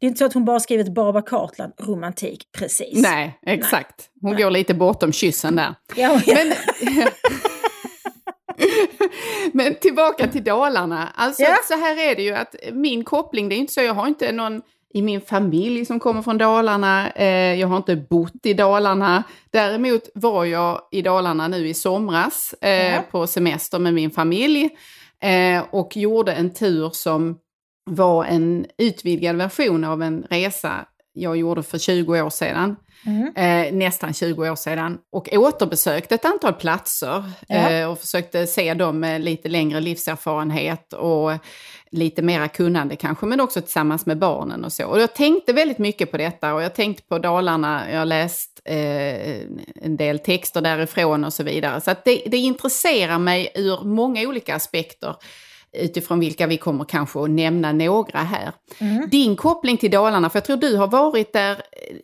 det 0.00 0.06
är 0.06 0.08
inte 0.08 0.18
så 0.18 0.24
att 0.24 0.32
hon 0.34 0.44
bara 0.44 0.60
skrivit 0.60 0.94
Barbara 0.94 1.22
Cartland 1.22 1.72
romantik 1.80 2.42
precis. 2.58 3.02
Nej, 3.02 3.38
exakt. 3.46 4.08
Hon 4.20 4.36
går 4.36 4.50
lite 4.50 4.74
bortom 4.74 5.12
kyssen 5.12 5.56
där. 5.56 5.74
Ja, 5.96 6.20
ja. 6.26 6.34
Men, 6.34 6.52
men 9.52 9.74
tillbaka 9.74 10.28
till 10.28 10.44
Dalarna. 10.44 11.08
Alltså 11.14 11.42
Ja. 11.42 11.56
så 11.68 11.74
här 11.74 12.10
är 12.10 12.16
det 12.16 12.22
ju 12.22 12.32
att 12.34 12.54
min 12.72 13.04
koppling, 13.04 13.48
det 13.48 13.54
är 13.54 13.56
inte 13.56 13.72
så, 13.72 13.80
jag 13.80 13.94
har 13.94 14.06
inte 14.06 14.32
någon 14.32 14.62
i 14.94 15.02
min 15.02 15.20
familj 15.20 15.84
som 15.84 16.00
kommer 16.00 16.22
från 16.22 16.38
Dalarna. 16.38 17.10
Eh, 17.10 17.60
jag 17.60 17.68
har 17.68 17.76
inte 17.76 17.96
bott 17.96 18.46
i 18.46 18.54
Dalarna. 18.54 19.22
Däremot 19.50 20.02
var 20.14 20.44
jag 20.44 20.80
i 20.90 21.02
Dalarna 21.02 21.48
nu 21.48 21.68
i 21.68 21.74
somras 21.74 22.54
eh, 22.60 22.94
Ja. 22.94 23.02
på 23.10 23.26
semester 23.26 23.78
med 23.78 23.94
min 23.94 24.10
familj 24.10 24.68
eh, 25.22 25.64
och 25.70 25.96
gjorde 25.96 26.32
en 26.32 26.54
tur 26.54 26.90
som 26.92 27.38
var 27.90 28.24
en 28.24 28.66
utvidgad 28.78 29.36
version 29.36 29.84
av 29.84 30.02
en 30.02 30.26
resa 30.30 30.86
jag 31.12 31.36
gjorde 31.36 31.62
för 31.62 31.78
20 31.78 32.22
år 32.22 32.30
sedan. 32.30 32.76
Mm. 33.06 33.32
Eh, 33.36 33.72
nästan 33.74 34.14
20 34.14 34.50
år 34.50 34.56
sedan. 34.56 34.98
Och 35.12 35.28
återbesökte 35.32 36.14
ett 36.14 36.24
antal 36.24 36.52
platser 36.52 37.24
Ja. 37.48 37.70
eh, 37.70 37.90
och 37.90 37.98
försökte 37.98 38.46
se 38.46 38.74
dem 38.74 39.00
med 39.00 39.20
lite 39.20 39.48
längre 39.48 39.80
livserfarenhet 39.80 40.92
och 40.92 41.32
lite 41.90 42.22
mera 42.22 42.48
kunnande 42.48 42.96
kanske, 42.96 43.26
men 43.26 43.40
också 43.40 43.60
tillsammans 43.60 44.06
med 44.06 44.18
barnen 44.18 44.64
och 44.64 44.72
så. 44.72 44.86
Och 44.86 45.00
jag 45.00 45.14
tänkte 45.14 45.52
väldigt 45.52 45.78
mycket 45.78 46.10
på 46.10 46.16
detta 46.16 46.54
och 46.54 46.62
jag 46.62 46.74
tänkte 46.74 47.02
på 47.02 47.18
Dalarna, 47.18 47.82
jag 47.92 47.98
har 47.98 48.04
läst 48.06 48.60
eh, 48.64 49.40
en 49.82 49.96
del 49.96 50.18
texter 50.18 50.60
därifrån 50.60 51.24
och 51.24 51.32
så 51.32 51.42
vidare. 51.42 51.80
Så 51.80 51.94
det, 52.04 52.22
det 52.26 52.36
intresserar 52.36 53.18
mig 53.18 53.52
ur 53.54 53.84
många 53.84 54.28
olika 54.28 54.54
aspekter 54.54 55.14
utifrån 55.72 56.20
vilka 56.20 56.46
vi 56.46 56.56
kommer 56.56 56.84
kanske 56.84 57.20
att 57.20 57.30
nämna 57.30 57.72
några 57.72 58.18
här. 58.18 58.52
Mm. 58.80 59.08
Din 59.10 59.36
koppling 59.36 59.76
till 59.76 59.90
Dalarna, 59.90 60.30
för 60.30 60.36
jag 60.36 60.44
tror 60.44 60.56
du 60.56 60.76
har 60.76 60.88
varit 60.88 61.32
där 61.32 61.56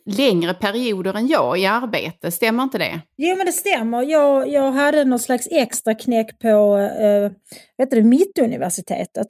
längre 0.05 0.53
perioder 0.53 1.13
än 1.13 1.27
jag 1.27 1.59
i 1.59 1.65
arbete, 1.65 2.31
stämmer 2.31 2.63
inte 2.63 2.77
det? 2.77 3.01
Jo 3.17 3.35
men 3.37 3.45
det 3.45 3.51
stämmer. 3.51 4.03
Jag, 4.03 4.49
jag 4.49 4.71
hade 4.71 5.05
någon 5.05 5.19
slags 5.19 5.47
extra 5.51 5.95
knäck 5.95 6.39
på 6.39 6.77
eh, 6.77 7.31
vet 7.77 7.91
du, 7.91 8.03
Mittuniversitetet. 8.03 9.27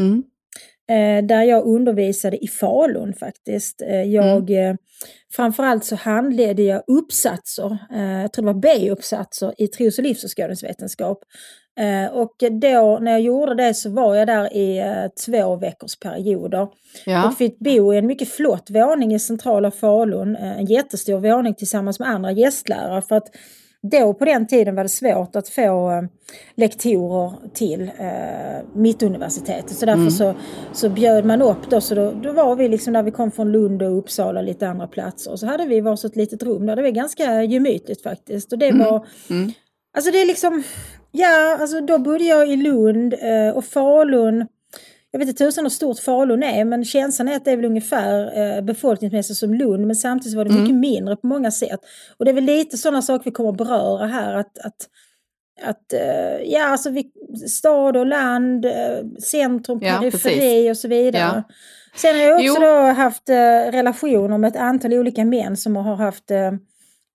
Mm. 0.00 0.22
Eh, 0.90 1.24
där 1.26 1.42
jag 1.42 1.66
undervisade 1.66 2.44
i 2.44 2.48
Falun 2.48 3.14
faktiskt. 3.14 3.82
Eh, 3.82 4.02
jag, 4.02 4.50
eh, 4.50 4.74
framförallt 5.32 5.84
så 5.84 5.96
handledde 5.96 6.62
jag 6.62 6.82
uppsatser, 6.86 7.78
eh, 7.94 8.20
jag 8.20 8.32
tror 8.32 8.44
det 8.44 8.52
var 8.52 8.60
B-uppsatser 8.60 9.54
i 9.58 9.66
tros 9.66 9.98
och 9.98 10.04
livsåskådningsvetenskap. 10.04 11.18
Eh, 11.80 12.12
och 12.12 12.34
då 12.50 12.98
när 13.02 13.10
jag 13.10 13.20
gjorde 13.20 13.54
det 13.54 13.74
så 13.74 13.90
var 13.90 14.14
jag 14.14 14.26
där 14.26 14.56
i 14.56 14.78
eh, 14.78 15.06
två 15.26 15.56
veckors 15.56 15.98
perioder. 15.98 16.68
Ja. 17.06 17.28
Och 17.28 17.36
fick 17.36 17.58
bo 17.58 17.94
i 17.94 17.98
en 17.98 18.06
mycket 18.06 18.28
flott 18.28 18.70
våning 18.70 19.14
i 19.14 19.18
centrala 19.18 19.70
Falun. 19.70 20.36
eh, 20.36 20.58
En 20.58 20.66
jättestor 20.66 21.18
våning 21.18 21.54
tillsammans 21.54 21.98
med 21.98 22.08
andra 22.08 22.32
gästlärare. 22.32 23.02
För 23.02 23.16
att 23.16 23.28
då 23.82 24.14
på 24.14 24.24
den 24.24 24.46
tiden 24.46 24.74
var 24.74 24.82
det 24.82 24.88
svårt 24.88 25.36
att 25.36 25.48
få 25.48 26.04
lektorer 26.54 27.32
till 27.54 27.90
eh, 27.98 28.66
Mittuniversitetet. 28.74 29.70
Så 29.76 29.86
därför 29.86 30.10
så, 30.10 30.34
så 30.72 30.88
bjöd 30.88 31.24
man 31.24 31.42
upp 31.42 31.70
då. 31.70 31.80
Så 31.80 31.94
då, 31.94 32.12
då 32.22 32.32
var 32.32 32.56
vi 32.56 32.68
liksom 32.68 32.92
där 32.92 33.02
vi 33.02 33.10
kom 33.10 33.30
från 33.30 33.52
Lund 33.52 33.82
och 33.82 33.98
Uppsala 33.98 34.40
och 34.40 34.46
lite 34.46 34.68
andra 34.68 34.86
platser. 34.86 35.30
Och 35.30 35.38
så 35.40 35.46
hade 35.46 35.66
vi 35.66 35.80
varsitt 35.80 36.16
litet 36.16 36.42
rum 36.42 36.66
där. 36.66 36.76
Det 36.76 36.82
var 36.82 36.88
ganska 36.90 37.42
gemytligt 37.42 38.02
faktiskt. 38.02 38.52
Och 38.52 38.58
det 38.58 38.72
var... 38.72 39.06
Mm. 39.30 39.52
Alltså 39.96 40.10
det 40.10 40.20
är 40.22 40.26
liksom... 40.26 40.62
Ja, 41.12 41.56
alltså 41.60 41.80
då 41.80 41.98
bodde 41.98 42.24
jag 42.24 42.48
i 42.48 42.56
Lund 42.56 43.14
eh, 43.14 43.56
och 43.56 43.64
Falun. 43.64 44.46
Jag 45.10 45.18
vet 45.18 45.28
inte 45.28 45.44
tusan 45.44 45.64
hur 45.64 45.70
stort 45.70 45.98
Falun 45.98 46.42
är, 46.42 46.64
men 46.64 46.84
känslan 46.84 47.28
är 47.28 47.36
att 47.36 47.44
det 47.44 47.50
är 47.50 47.56
väl 47.56 47.64
ungefär 47.64 48.38
eh, 48.38 48.62
befolkningsmässigt 48.62 49.38
som 49.38 49.54
Lund, 49.54 49.86
men 49.86 49.96
samtidigt 49.96 50.36
var 50.36 50.44
det 50.44 50.50
mycket 50.50 50.74
mindre 50.74 51.16
på 51.16 51.26
många 51.26 51.50
sätt. 51.50 51.80
Och 52.18 52.24
det 52.24 52.30
är 52.30 52.34
väl 52.34 52.44
lite 52.44 52.76
sådana 52.76 53.02
saker 53.02 53.24
vi 53.24 53.30
kommer 53.30 53.50
att 53.50 53.56
beröra 53.56 54.06
här, 54.06 54.34
att, 54.34 54.58
att, 54.58 54.88
att 55.62 55.92
eh, 55.92 56.42
ja, 56.44 56.66
alltså 56.66 56.90
vi, 56.90 57.10
stad 57.48 57.96
och 57.96 58.06
land, 58.06 58.66
centrum, 59.22 59.78
Ja, 59.82 59.98
periferi 59.98 60.34
precis. 60.34 60.70
och 60.70 60.76
så 60.76 60.88
vidare. 60.88 61.44
Ja. 61.48 61.54
Sen 61.96 62.16
har 62.16 62.22
jag 62.22 62.40
också 62.40 62.62
haft 63.02 63.28
eh, 63.28 63.72
relationer 63.72 64.38
med 64.38 64.48
ett 64.48 64.60
antal 64.60 64.92
olika 64.92 65.24
män 65.24 65.56
som 65.56 65.76
har 65.76 65.96
haft 65.96 66.30
eh, 66.30 66.52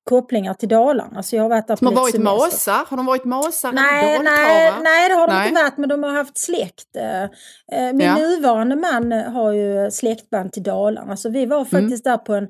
kopplingar 0.06 0.54
till 0.54 0.70
Dalarna. 0.70 1.24
Så 1.24 1.36
jag 1.36 1.44
har 1.44 1.50
varit 1.50 1.68
där 1.68 1.76
Som 1.76 1.88
har 1.88 1.94
varit 1.96 2.22
masar? 2.22 2.86
Har 2.90 2.98
de 2.98 3.06
varit 3.06 3.26
masar 3.26 3.72
Nej, 3.72 4.20
nej, 4.24 4.74
nej, 4.84 5.10
det 5.10 5.16
har 5.16 5.28
de 5.28 5.34
Nej. 5.34 5.50
inte 5.50 5.62
varit, 5.62 5.78
men 5.78 5.90
de 5.90 6.04
har 6.04 6.12
haft 6.12 6.38
släkt. 6.38 6.96
Eh, 6.98 7.24
eh, 7.24 7.94
Min 7.94 8.08
Ja. 8.08 8.16
nuvarande 8.16 8.76
man 8.76 9.12
har 9.12 9.52
ju 9.52 9.92
släktband 9.92 10.52
till 10.54 10.64
Dalarna, 10.64 11.18
så 11.18 11.30
vi 11.30 11.46
var 11.46 11.66
faktiskt 11.66 12.04
där 12.04 12.18
på 12.18 12.34
en, 12.34 12.48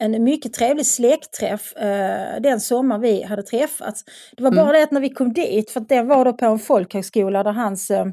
en 0.00 0.24
mycket 0.24 0.52
trevlig 0.52 0.86
släktträff 0.86 1.76
eh, 1.76 2.40
den 2.40 2.60
sommar 2.60 2.98
vi 2.98 3.22
hade 3.22 3.42
träffats. 3.42 4.04
Det 4.36 4.42
var 4.42 4.50
bara 4.50 4.72
det 4.72 4.82
att 4.82 4.90
när 4.90 5.00
vi 5.00 5.10
kom 5.10 5.32
dit, 5.32 5.70
för 5.70 5.80
det 5.80 6.02
var 6.02 6.24
då 6.24 6.32
på 6.32 6.46
en 6.46 6.58
folkhögskola 6.58 7.42
där 7.42 7.52
hans 7.52 7.90
eh, 7.90 8.06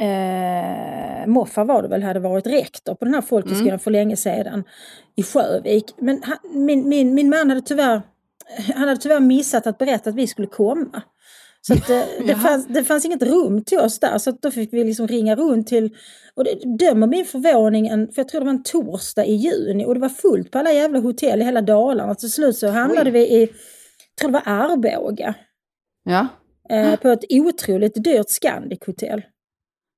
Eh, 0.00 1.26
Moffa 1.26 1.64
var 1.64 1.82
det 1.82 1.88
väl, 1.88 2.02
hade 2.02 2.20
varit 2.20 2.46
rektor 2.46 2.94
på 2.94 3.04
den 3.04 3.14
här 3.14 3.20
folkhögskolan 3.20 3.78
för 3.78 3.90
länge 3.90 4.16
sedan 4.16 4.64
i 5.16 5.22
Sjövik. 5.22 5.84
Men 5.98 6.22
han, 6.22 6.36
min, 6.54 6.88
min, 6.88 7.14
min 7.14 7.28
man 7.30 7.48
hade 7.48 7.60
tyvärr, 7.62 8.02
han 8.74 8.88
hade 8.88 9.00
tyvärr 9.00 9.20
missat 9.20 9.66
att 9.66 9.78
berätta 9.78 10.10
att 10.10 10.16
vi 10.16 10.26
skulle 10.26 10.48
komma. 10.48 11.02
Så 11.60 11.72
att, 11.74 11.90
eh, 11.90 12.02
det, 12.26 12.34
fanns, 12.34 12.66
det 12.66 12.84
fanns 12.84 13.04
inget 13.04 13.22
rum 13.22 13.64
till 13.64 13.78
oss 13.78 13.98
där 14.00 14.18
så 14.18 14.30
då 14.30 14.50
fick 14.50 14.72
vi 14.72 14.84
liksom 14.84 15.08
ringa 15.08 15.36
runt 15.36 15.66
till, 15.66 15.96
och 16.34 16.44
det 16.44 16.76
dömer 16.78 17.06
min 17.06 17.24
förvåning, 17.24 17.86
en, 17.88 18.06
för 18.12 18.20
jag 18.20 18.28
tror 18.28 18.40
det 18.40 18.44
var 18.44 18.52
en 18.52 18.62
torsdag 18.62 19.24
i 19.24 19.34
juni 19.34 19.84
och 19.84 19.94
det 19.94 20.00
var 20.00 20.08
fullt 20.08 20.50
på 20.50 20.58
alla 20.58 20.72
jävla 20.72 20.98
hotell 20.98 21.40
i 21.42 21.44
hela 21.44 21.62
Dalarna. 21.62 22.14
Till 22.14 22.32
slut 22.32 22.56
så 22.56 22.68
hamnade 22.68 23.10
vi 23.10 23.20
i, 23.20 23.40
jag 23.42 23.50
tror 24.20 24.30
det 24.30 24.40
var 24.46 24.52
Arboga, 24.52 25.34
Ja, 26.04 26.26
eh, 26.70 26.96
på 26.96 27.08
ett 27.08 27.24
otroligt 27.30 28.04
dyrt 28.04 28.26
Scandic-hotell. 28.28 29.22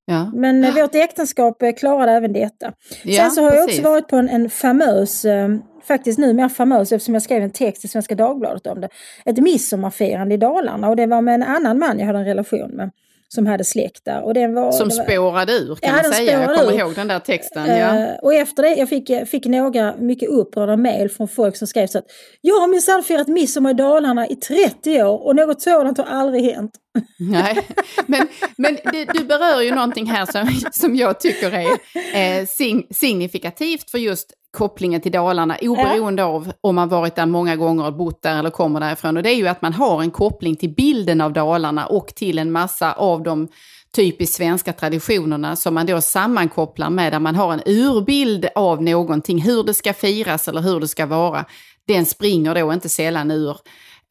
ja. 0.05 0.31
Men 0.35 0.63
eh, 0.63 0.73
vårt 0.75 0.95
äktenskap 0.95 1.61
eh, 1.61 1.73
klarade 1.73 2.11
även 2.11 2.33
detta. 2.33 2.73
ja 3.03 3.21
Sen 3.23 3.31
så 3.31 3.41
har 3.41 3.51
jag 3.53 3.65
precis. 3.65 3.79
också 3.79 3.91
varit 3.91 4.07
på 4.07 4.15
en, 4.15 4.29
en 4.29 4.49
famös, 4.49 5.25
eh, 5.25 5.49
faktiskt 5.87 6.19
nu 6.19 6.33
mer 6.33 6.49
famös 6.49 6.91
eftersom 6.91 7.13
jag 7.13 7.23
skrev 7.23 7.43
en 7.43 7.51
text 7.51 7.85
i 7.85 7.87
Svenska 7.87 8.15
Dagbladet 8.15 8.67
om 8.67 8.81
det, 8.81 8.89
ett 9.25 9.37
midsommarfirande 9.37 10.35
i 10.35 10.37
Dalarna 10.37 10.89
och 10.89 10.95
det 10.95 11.05
var 11.05 11.21
med 11.21 11.35
en 11.35 11.43
annan 11.43 11.79
man 11.79 11.99
jag 11.99 12.05
hade 12.05 12.19
en 12.19 12.25
relation 12.25 12.71
med 12.71 12.91
som 13.27 13.45
hade 13.45 13.63
släkt 13.63 14.05
där. 14.05 14.21
Och 14.23 14.33
det 14.33 14.47
var, 14.47 14.71
Som 14.71 14.89
det 14.89 14.95
var, 14.95 15.03
spårade 15.03 15.53
ur 15.53 15.75
kan 15.75 15.89
Ja, 15.89 15.93
man 15.93 16.03
den 16.03 16.13
säga. 16.13 16.41
Jag 16.41 16.59
kommer 16.59 16.73
ur. 16.73 16.79
ihåg 16.79 16.95
den 16.95 17.07
där 17.07 17.19
texten. 17.19 17.65
Ja. 17.65 17.97
Eh, 17.97 18.15
och 18.21 18.33
efter 18.33 18.63
det, 18.63 18.75
jag 18.75 18.89
fick, 18.89 19.11
fick 19.27 19.45
några 19.45 19.95
mycket 19.97 20.29
upprörda 20.29 20.77
mejl 20.77 21.09
från 21.09 21.27
folk 21.27 21.57
som 21.57 21.67
skrev 21.67 21.87
så 21.87 21.97
att 21.97 22.05
jag 22.41 22.55
har 22.55 22.67
minsann 22.67 23.03
firat 23.03 23.27
midsommar 23.27 23.69
i 23.69 23.73
Dalarna 23.73 24.27
i 24.27 24.35
30 24.35 25.03
år 25.03 25.25
och 25.25 25.35
något 25.35 25.61
sådant 25.61 25.97
har 25.97 26.05
aldrig 26.05 26.43
hänt. 26.43 26.71
Nej, 27.19 27.67
men, 28.05 28.27
men 28.57 28.77
du, 28.91 29.05
du 29.05 29.25
berör 29.25 29.61
ju 29.61 29.75
någonting 29.75 30.05
här 30.05 30.25
som, 30.25 30.47
som 30.71 30.95
jag 30.95 31.19
tycker 31.19 31.51
är 31.51 31.69
eh, 32.39 32.45
sign, 32.45 32.83
signifikativt 32.91 33.91
för 33.91 33.97
just 33.97 34.33
kopplingen 34.55 35.01
till 35.01 35.11
Dalarna, 35.11 35.57
oberoende 35.61 36.23
av 36.23 36.51
om 36.61 36.75
man 36.75 36.89
varit 36.89 37.15
där 37.15 37.25
många 37.25 37.55
gånger 37.55 37.85
och 37.85 37.93
bott 37.93 38.21
där 38.21 38.39
eller 38.39 38.49
kommer 38.49 38.79
därifrån. 38.79 39.17
Och 39.17 39.23
det 39.23 39.29
är 39.29 39.35
ju 39.35 39.47
att 39.47 39.61
man 39.61 39.73
har 39.73 40.01
en 40.01 40.11
koppling 40.11 40.55
till 40.55 40.69
bilden 40.69 41.21
av 41.21 41.33
Dalarna 41.33 41.85
och 41.85 42.07
till 42.07 42.39
en 42.39 42.51
massa 42.51 42.93
av 42.93 43.23
de 43.23 43.47
typiskt 43.95 44.35
svenska 44.35 44.73
traditionerna 44.73 45.55
som 45.55 45.73
man 45.73 45.85
då 45.85 46.01
sammankopplar 46.01 46.89
med, 46.89 47.13
där 47.13 47.19
man 47.19 47.35
har 47.35 47.53
en 47.53 47.61
urbild 47.65 48.47
av 48.55 48.83
någonting, 48.83 49.41
hur 49.41 49.63
det 49.63 49.73
ska 49.73 49.93
firas 49.93 50.47
eller 50.47 50.61
hur 50.61 50.79
det 50.79 50.87
ska 50.87 51.05
vara. 51.05 51.45
Den 51.87 52.05
springer 52.05 52.55
då 52.55 52.73
inte 52.73 52.89
sällan 52.89 53.31
ur 53.31 53.57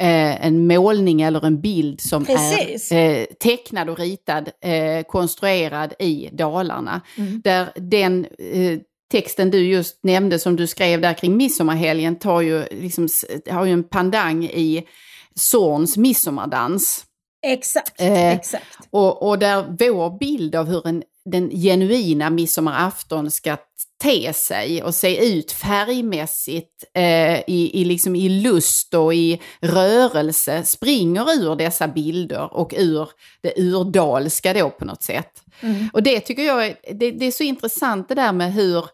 eh, 0.00 0.46
en 0.46 0.66
målning 0.66 1.22
eller 1.22 1.46
en 1.46 1.60
bild 1.60 2.00
som 2.00 2.24
Precis. 2.24 2.92
är 2.92 3.18
eh, 3.18 3.24
tecknad 3.24 3.90
och 3.90 3.98
ritad, 3.98 4.48
eh, 4.60 5.04
konstruerad 5.08 5.94
i 5.98 6.28
Dalarna. 6.32 7.00
Där 7.44 7.68
den 7.76 8.26
eh, 8.38 8.78
texten 9.14 9.50
du 9.50 9.58
just 9.58 10.04
nämnde 10.04 10.38
som 10.38 10.56
du 10.56 10.66
skrev 10.66 11.00
där 11.00 11.14
kring 11.14 11.36
midsommarhelgen 11.36 12.18
tar 12.18 12.40
ju, 12.40 12.64
liksom, 12.70 13.08
har 13.50 13.64
ju 13.64 13.72
en 13.72 13.84
pandang 13.84 14.44
i 14.44 14.86
Zorns 15.34 15.96
midsommardans. 15.96 17.04
Exakt, 17.46 18.00
Eh, 18.00 18.32
exakt. 18.32 18.78
Och, 18.90 19.28
och 19.28 19.38
där 19.38 19.64
vår 19.78 20.18
bild 20.18 20.54
av 20.54 20.66
hur 20.66 20.86
en, 20.86 21.02
den 21.24 21.50
genuina 21.50 22.30
midsommarafton 22.30 23.30
ska 23.30 23.56
te 24.02 24.32
sig 24.32 24.82
och 24.82 24.94
se 24.94 25.34
ut 25.34 25.52
färgmässigt 25.52 26.84
eh, 26.94 27.38
i, 27.40 27.70
i, 27.80 27.84
liksom 27.84 28.16
i 28.16 28.28
lust 28.28 28.94
och 28.94 29.14
i 29.14 29.40
rörelse 29.60 30.64
springer 30.64 31.32
ur 31.32 31.56
dessa 31.56 31.88
bilder 31.88 32.54
och 32.54 32.74
ur 32.76 33.08
det 33.42 33.54
urdalska 33.56 34.52
då 34.52 34.70
på 34.70 34.84
något 34.84 35.02
sätt. 35.02 35.42
Mm. 35.60 35.88
Och 35.92 36.02
det 36.02 36.20
tycker 36.20 36.42
jag 36.42 36.66
är, 36.66 36.76
det, 36.94 37.10
det, 37.10 37.26
är 37.26 37.30
så 37.30 37.42
intressant 37.42 38.08
det 38.08 38.14
där 38.14 38.32
med 38.32 38.52
hur 38.52 38.84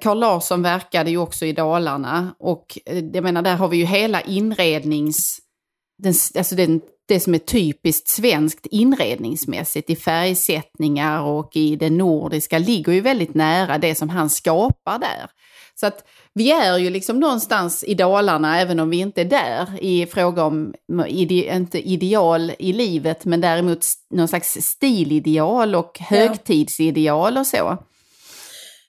Carl 0.00 0.18
Larsson 0.18 0.62
verkade 0.62 1.10
ju 1.10 1.18
också 1.18 1.46
i 1.46 1.52
Dalarna 1.52 2.34
och 2.38 2.78
eh, 2.86 3.04
jag 3.12 3.24
menar 3.24 3.42
där 3.42 3.56
har 3.56 3.68
vi 3.68 3.76
ju 3.76 3.84
hela 3.84 4.20
inrednings 4.20 5.38
den, 6.02 6.14
alltså 6.36 6.54
den 6.54 6.80
det 7.08 7.20
som 7.20 7.34
är 7.34 7.38
typiskt 7.38 8.08
svenskt 8.08 8.66
inredningsmässigt 8.66 9.90
i 9.90 9.96
färgsättningar 9.96 11.22
och 11.22 11.50
i 11.56 11.76
det 11.76 11.90
nordiska 11.90 12.58
ligger 12.58 12.92
ju 12.92 13.00
väldigt 13.00 13.34
nära 13.34 13.78
det 13.78 13.94
som 13.94 14.08
han 14.08 14.30
skapar 14.30 14.98
där. 14.98 15.30
Så 15.74 15.86
att 15.86 16.04
vi 16.34 16.52
är 16.52 16.78
ju 16.78 16.90
liksom 16.90 17.20
någonstans 17.20 17.84
i 17.84 17.94
Dalarna, 17.94 18.60
även 18.60 18.80
om 18.80 18.90
vi 18.90 18.96
inte 18.96 19.20
är 19.20 19.24
där, 19.24 19.68
i 19.80 20.06
fråga 20.06 20.44
om, 20.44 20.74
ide, 21.08 21.56
inte 21.56 21.88
ideal 21.88 22.52
i 22.58 22.72
livet, 22.72 23.24
men 23.24 23.40
däremot 23.40 23.84
någon 24.10 24.28
slags 24.28 24.58
stilideal 24.60 25.74
och 25.74 25.98
högtidsideal 25.98 27.38
och 27.38 27.46
så. 27.46 27.78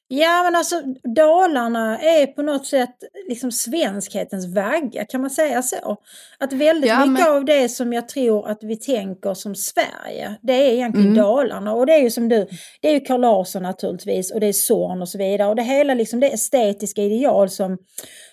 Ja 0.08 0.44
men 0.44 0.56
alltså 0.56 0.82
Dalarna 1.16 2.00
är 2.00 2.28
på 2.28 2.42
något 2.42 2.66
sätt 2.66 2.96
liksom 3.30 3.52
svenskhetens 3.52 4.56
vagga, 4.56 5.06
kan 5.06 5.22
man 5.22 5.30
säga 5.30 5.62
så? 5.62 5.98
Att 6.38 6.54
väldigt 6.54 6.90
ja, 6.90 7.06
mycket 7.06 7.26
men... 7.26 7.36
av 7.36 7.46
det 7.46 7.70
som 7.70 7.94
jag 7.94 8.08
tror 8.08 8.50
att 8.50 8.64
vi 8.64 8.76
tänker 8.76 9.34
som 9.34 9.56
Sverige, 9.56 10.36
det 10.42 10.54
är 10.54 10.74
egentligen 10.74 11.08
mm. 11.08 11.24
Dalarna. 11.24 11.74
Och 11.74 11.86
det 11.86 11.94
är 11.94 12.02
ju 12.02 12.12
som 12.12 12.30
du, 12.30 12.48
det 12.82 12.90
är 12.90 12.94
ju 12.94 13.00
Carl 13.00 13.22
Larsson 13.22 13.64
naturligtvis 13.64 14.32
och 14.32 14.40
det 14.40 14.48
är 14.48 14.54
Zorn 14.54 15.02
och 15.02 15.10
så 15.10 15.18
vidare. 15.18 15.50
Och 15.50 15.56
det 15.56 15.64
hela 15.64 15.94
liksom 15.94 16.20
det 16.20 16.34
estetiska 16.34 17.02
ideal 17.02 17.50
som 17.50 17.78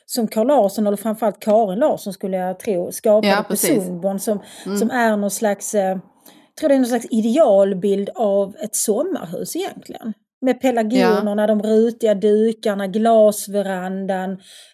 som 0.07 0.29
Carl 0.29 0.47
Larsson, 0.47 0.87
eller 0.87 0.97
framförallt 0.97 1.41
Karin 1.41 1.79
Larsson 1.79 2.13
skulle 2.13 2.37
jag 2.37 2.59
tro, 2.59 2.93
skapade 2.93 3.29
ja, 3.29 3.45
på 3.49 3.57
Sundborn 3.57 4.19
som, 4.21 4.41
mm. 4.67 4.79
som 4.79 4.91
är 4.91 5.17
någon 5.17 5.31
slags, 5.31 5.75
eh, 5.75 5.89
jag 5.89 6.57
tror 6.61 6.69
det 6.69 6.75
är 6.75 6.79
någon 6.79 6.87
slags 6.87 7.07
idealbild 7.11 8.11
av 8.15 8.57
ett 8.57 8.77
sommarhus 8.77 9.57
egentligen. 9.57 10.15
Med 10.43 10.61
pelargonerna, 10.61 11.43
ja. 11.43 11.47
de 11.47 11.63
rutiga 11.63 12.15
dukarna, 12.15 12.87
glasverandan, 12.87 14.33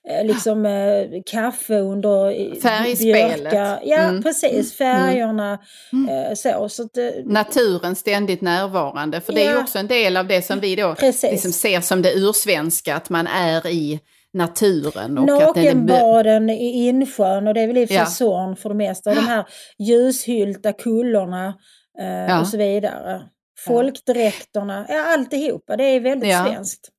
eh, 0.09 0.27
liksom 0.27 0.67
eh, 0.67 1.23
kaffe 1.27 1.79
under 1.79 2.55
Färgspelet. 2.61 3.51
Björka. 3.51 3.79
Ja, 3.85 3.99
mm. 3.99 4.23
precis. 4.23 4.81
Mm. 4.81 4.97
Färgerna. 4.97 5.59
Mm. 5.93 6.09
Eh, 6.09 6.35
så, 6.35 6.69
så 6.69 6.83
att, 6.83 6.97
eh, 6.97 7.05
Naturen 7.25 7.95
ständigt 7.95 8.41
närvarande. 8.41 9.21
För 9.21 9.33
det 9.33 9.43
ja. 9.43 9.51
är 9.51 9.55
ju 9.55 9.61
också 9.61 9.79
en 9.79 9.87
del 9.87 10.17
av 10.17 10.27
det 10.27 10.43
som 10.43 10.61
vi 10.61 10.77
då 10.77 10.95
liksom 11.01 11.53
ser 11.53 11.81
som 11.81 12.03
det 12.03 12.13
ursvenska, 12.13 12.97
att 12.97 13.11
man 13.11 13.27
är 13.27 13.67
i 13.67 14.01
naturen. 14.33 15.15
Nakenbaden 15.15 16.51
i 16.51 16.89
insjön 16.89 17.49
och 17.49 17.55
det 17.55 17.61
är 17.61 17.67
väl 17.67 17.77
i 17.77 17.85
och 17.85 17.91
ja. 17.91 18.07
Zorn 18.07 18.57
för 18.57 18.69
det 18.69 18.75
mesta. 18.75 19.11
Och 19.11 19.17
de 19.17 19.27
här 19.27 19.45
ljushyllta 19.79 20.73
kullorna 20.73 21.55
eh, 22.01 22.07
ja. 22.07 22.41
och 22.41 22.47
så 22.47 22.57
vidare 22.57 23.23
folkdräkterna, 23.59 24.87
ja 24.89 25.13
alltihopa. 25.15 25.77
Det 25.77 25.85
är 25.85 26.01
väldigt 26.01 26.31
ja. 26.31 26.45
svenskt. 26.45 26.91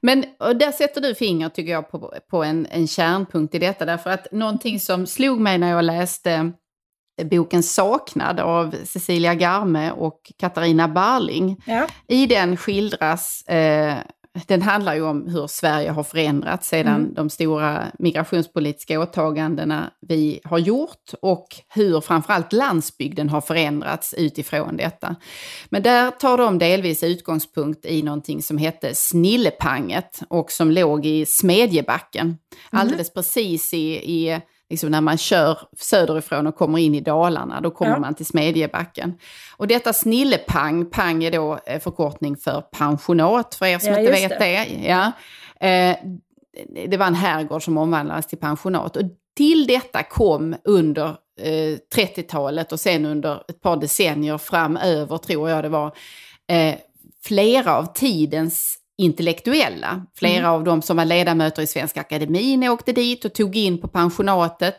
Men 0.00 0.24
där 0.38 0.72
sätter 0.72 1.00
du 1.00 1.14
fingret 1.14 1.54
tycker 1.54 1.72
jag 1.72 1.90
på, 1.90 2.14
på 2.30 2.44
en, 2.44 2.66
en 2.70 2.88
kärnpunkt 2.88 3.54
i 3.54 3.58
detta. 3.58 3.84
Därför 3.84 4.10
att 4.10 4.32
någonting 4.32 4.80
som 4.80 5.06
slog 5.06 5.40
mig 5.40 5.58
när 5.58 5.70
jag 5.70 5.84
läste 5.84 6.52
boken 7.22 7.62
Saknad 7.62 8.40
av 8.40 8.74
Cecilia 8.84 9.34
Garme 9.34 9.90
och 9.90 10.32
Katarina 10.38 10.88
Barling. 10.88 11.62
Ja. 11.66 11.86
I 12.08 12.26
den 12.26 12.56
skildras 12.56 13.42
eh, 13.42 13.96
den 14.46 14.62
handlar 14.62 14.94
ju 14.94 15.02
om 15.02 15.26
hur 15.28 15.46
Sverige 15.46 15.90
har 15.90 16.02
förändrats 16.02 16.68
sedan 16.68 16.94
mm. 16.94 17.14
de 17.14 17.30
stora 17.30 17.86
migrationspolitiska 17.98 19.00
åtagandena 19.00 19.90
vi 20.00 20.40
har 20.44 20.58
gjort 20.58 21.14
och 21.22 21.46
hur 21.68 22.00
framförallt 22.00 22.52
landsbygden 22.52 23.28
har 23.28 23.40
förändrats 23.40 24.14
utifrån 24.14 24.76
detta. 24.76 25.16
Men 25.68 25.82
där 25.82 26.10
tar 26.10 26.38
de 26.38 26.58
delvis 26.58 27.02
utgångspunkt 27.02 27.86
i 27.86 28.02
någonting 28.02 28.42
som 28.42 28.58
hette 28.58 28.94
Snillepanget 28.94 30.20
och 30.28 30.52
som 30.52 30.70
låg 30.70 31.06
i 31.06 31.26
Smedjebacken. 31.26 32.26
Mm. 32.26 32.38
Alldeles 32.70 33.12
precis 33.12 33.74
i, 33.74 33.94
i 33.94 34.40
liksom 34.72 34.90
när 34.90 35.00
man 35.00 35.18
kör 35.18 35.58
söderifrån 35.78 36.46
och 36.46 36.56
kommer 36.56 36.78
in 36.78 36.94
i 36.94 37.00
Dalarna, 37.00 37.60
då 37.60 37.70
kommer 37.70 37.92
ja. 37.92 37.98
man 37.98 38.14
till 38.14 38.26
Smedjebacken. 38.26 39.18
Och 39.56 39.66
detta 39.66 39.92
snillepang, 39.92 40.90
pang 40.90 41.24
är 41.24 41.30
då 41.30 41.58
eh, 41.66 41.80
förkortning 41.80 42.36
för 42.36 42.60
pensionat 42.60 43.54
för 43.54 43.66
er 43.66 43.78
som 43.78 43.92
ja, 43.92 43.98
inte 43.98 44.12
vet 44.12 44.28
det. 44.28 44.38
det. 44.38 44.88
Ja. 44.88 45.12
Eh, 45.68 45.96
det 46.88 46.96
var 46.96 47.06
en 47.06 47.14
herrgård 47.14 47.64
som 47.64 47.78
omvandlades 47.78 48.26
till 48.26 48.38
pensionat. 48.38 48.96
Och 48.96 49.02
till 49.36 49.66
detta 49.66 50.02
kom 50.02 50.56
under 50.64 51.08
eh, 51.40 51.78
30-talet 51.94 52.72
och 52.72 52.80
sen 52.80 53.04
under 53.04 53.42
ett 53.48 53.60
par 53.60 53.76
decennier 53.76 54.38
framöver, 54.38 55.18
tror 55.18 55.50
jag 55.50 55.64
det 55.64 55.68
var, 55.68 55.96
eh, 56.48 56.74
flera 57.24 57.76
av 57.76 57.92
tidens 57.94 58.78
intellektuella. 58.98 60.06
Flera 60.16 60.38
mm. 60.38 60.50
av 60.50 60.64
dem 60.64 60.82
som 60.82 60.96
var 60.96 61.04
ledamöter 61.04 61.62
i 61.62 61.66
Svenska 61.66 62.00
Akademin 62.00 62.68
åkte 62.68 62.92
dit 62.92 63.24
och 63.24 63.32
tog 63.32 63.56
in 63.56 63.80
på 63.80 63.88
pensionatet. 63.88 64.76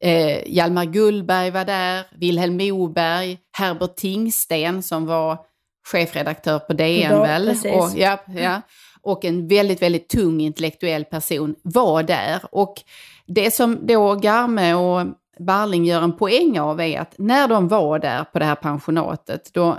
Eh, 0.00 0.38
Hjalmar 0.46 0.84
Gullberg 0.84 1.50
var 1.50 1.64
där, 1.64 2.04
Vilhelm 2.20 2.56
Moberg, 2.56 3.38
Herbert 3.52 3.96
Tingsten 3.96 4.82
som 4.82 5.06
var 5.06 5.38
chefredaktör 5.86 6.58
på 6.58 6.72
DN 6.72 7.12
Idag, 7.12 7.22
väl. 7.22 7.48
Och, 7.48 7.90
ja, 7.96 8.18
ja, 8.26 8.60
och 9.02 9.24
en 9.24 9.48
väldigt, 9.48 9.82
väldigt 9.82 10.08
tung 10.08 10.40
intellektuell 10.40 11.04
person 11.04 11.54
var 11.62 12.02
där. 12.02 12.40
Och 12.52 12.74
det 13.26 13.54
som 13.54 13.86
då 13.86 14.14
Garme 14.14 14.74
och 14.74 15.06
Barling 15.38 15.84
gör 15.84 16.02
en 16.02 16.16
poäng 16.16 16.60
av 16.60 16.80
är 16.80 17.00
att 17.00 17.14
när 17.18 17.48
de 17.48 17.68
var 17.68 17.98
där 17.98 18.24
på 18.24 18.38
det 18.38 18.44
här 18.44 18.54
pensionatet, 18.54 19.50
då 19.52 19.78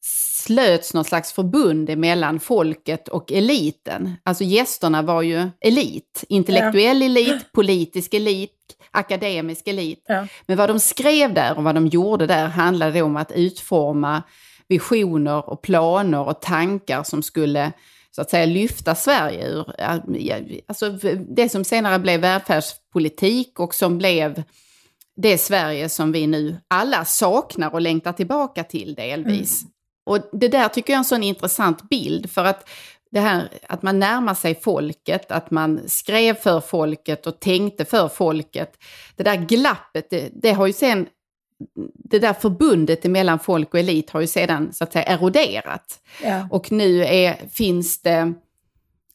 slöts 0.00 0.94
något 0.94 1.06
slags 1.06 1.32
förbund 1.32 1.98
mellan 1.98 2.40
folket 2.40 3.08
och 3.08 3.32
eliten. 3.32 4.12
Alltså 4.22 4.44
gästerna 4.44 5.02
var 5.02 5.22
ju 5.22 5.48
elit, 5.60 6.24
intellektuell 6.28 7.00
ja. 7.00 7.06
elit, 7.06 7.52
politisk 7.52 8.14
elit, 8.14 8.52
akademisk 8.90 9.68
elit. 9.68 10.04
Ja. 10.06 10.26
Men 10.46 10.56
vad 10.56 10.70
de 10.70 10.80
skrev 10.80 11.34
där 11.34 11.56
och 11.56 11.64
vad 11.64 11.74
de 11.74 11.86
gjorde 11.86 12.26
där 12.26 12.46
handlade 12.46 13.02
om 13.02 13.16
att 13.16 13.32
utforma 13.32 14.22
visioner 14.68 15.50
och 15.50 15.62
planer 15.62 16.28
och 16.28 16.40
tankar 16.40 17.02
som 17.02 17.22
skulle 17.22 17.72
så 18.10 18.22
att 18.22 18.30
säga 18.30 18.46
lyfta 18.46 18.94
Sverige 18.94 19.48
ur 19.48 19.74
alltså 20.66 20.90
det 21.36 21.48
som 21.48 21.64
senare 21.64 21.98
blev 21.98 22.20
välfärdspolitik 22.20 23.60
och 23.60 23.74
som 23.74 23.98
blev 23.98 24.42
det 25.16 25.38
Sverige 25.38 25.88
som 25.88 26.12
vi 26.12 26.26
nu 26.26 26.56
alla 26.68 27.04
saknar 27.04 27.72
och 27.74 27.80
längtar 27.80 28.12
tillbaka 28.12 28.64
till 28.64 28.94
delvis. 28.94 29.62
Mm. 29.62 29.72
Och 30.10 30.18
det 30.32 30.48
där 30.48 30.68
tycker 30.68 30.92
jag 30.92 30.96
är 30.96 30.98
en 30.98 31.04
sån 31.04 31.22
intressant 31.22 31.88
bild 31.88 32.30
för 32.30 32.44
att 32.44 32.68
det 33.10 33.20
här 33.20 33.48
att 33.68 33.82
man 33.82 33.98
närmar 33.98 34.34
sig 34.34 34.60
folket, 34.60 35.30
att 35.30 35.50
man 35.50 35.80
skrev 35.88 36.34
för 36.34 36.60
folket 36.60 37.26
och 37.26 37.40
tänkte 37.40 37.84
för 37.84 38.08
folket. 38.08 38.72
Det 39.16 39.22
där 39.22 39.36
glappet, 39.36 40.10
det, 40.10 40.30
det 40.42 40.52
har 40.52 40.66
ju 40.66 40.72
sen 40.72 41.06
det 41.94 42.18
där 42.18 42.32
förbundet 42.32 43.04
mellan 43.04 43.38
folk 43.38 43.74
och 43.74 43.80
elit 43.80 44.10
har 44.10 44.20
ju 44.20 44.26
sedan 44.26 44.72
så 44.72 44.84
att 44.84 44.92
säga 44.92 45.04
eroderat. 45.04 46.00
Ja. 46.22 46.48
Och 46.50 46.72
nu 46.72 47.04
är, 47.04 47.48
finns 47.50 48.02
det 48.02 48.32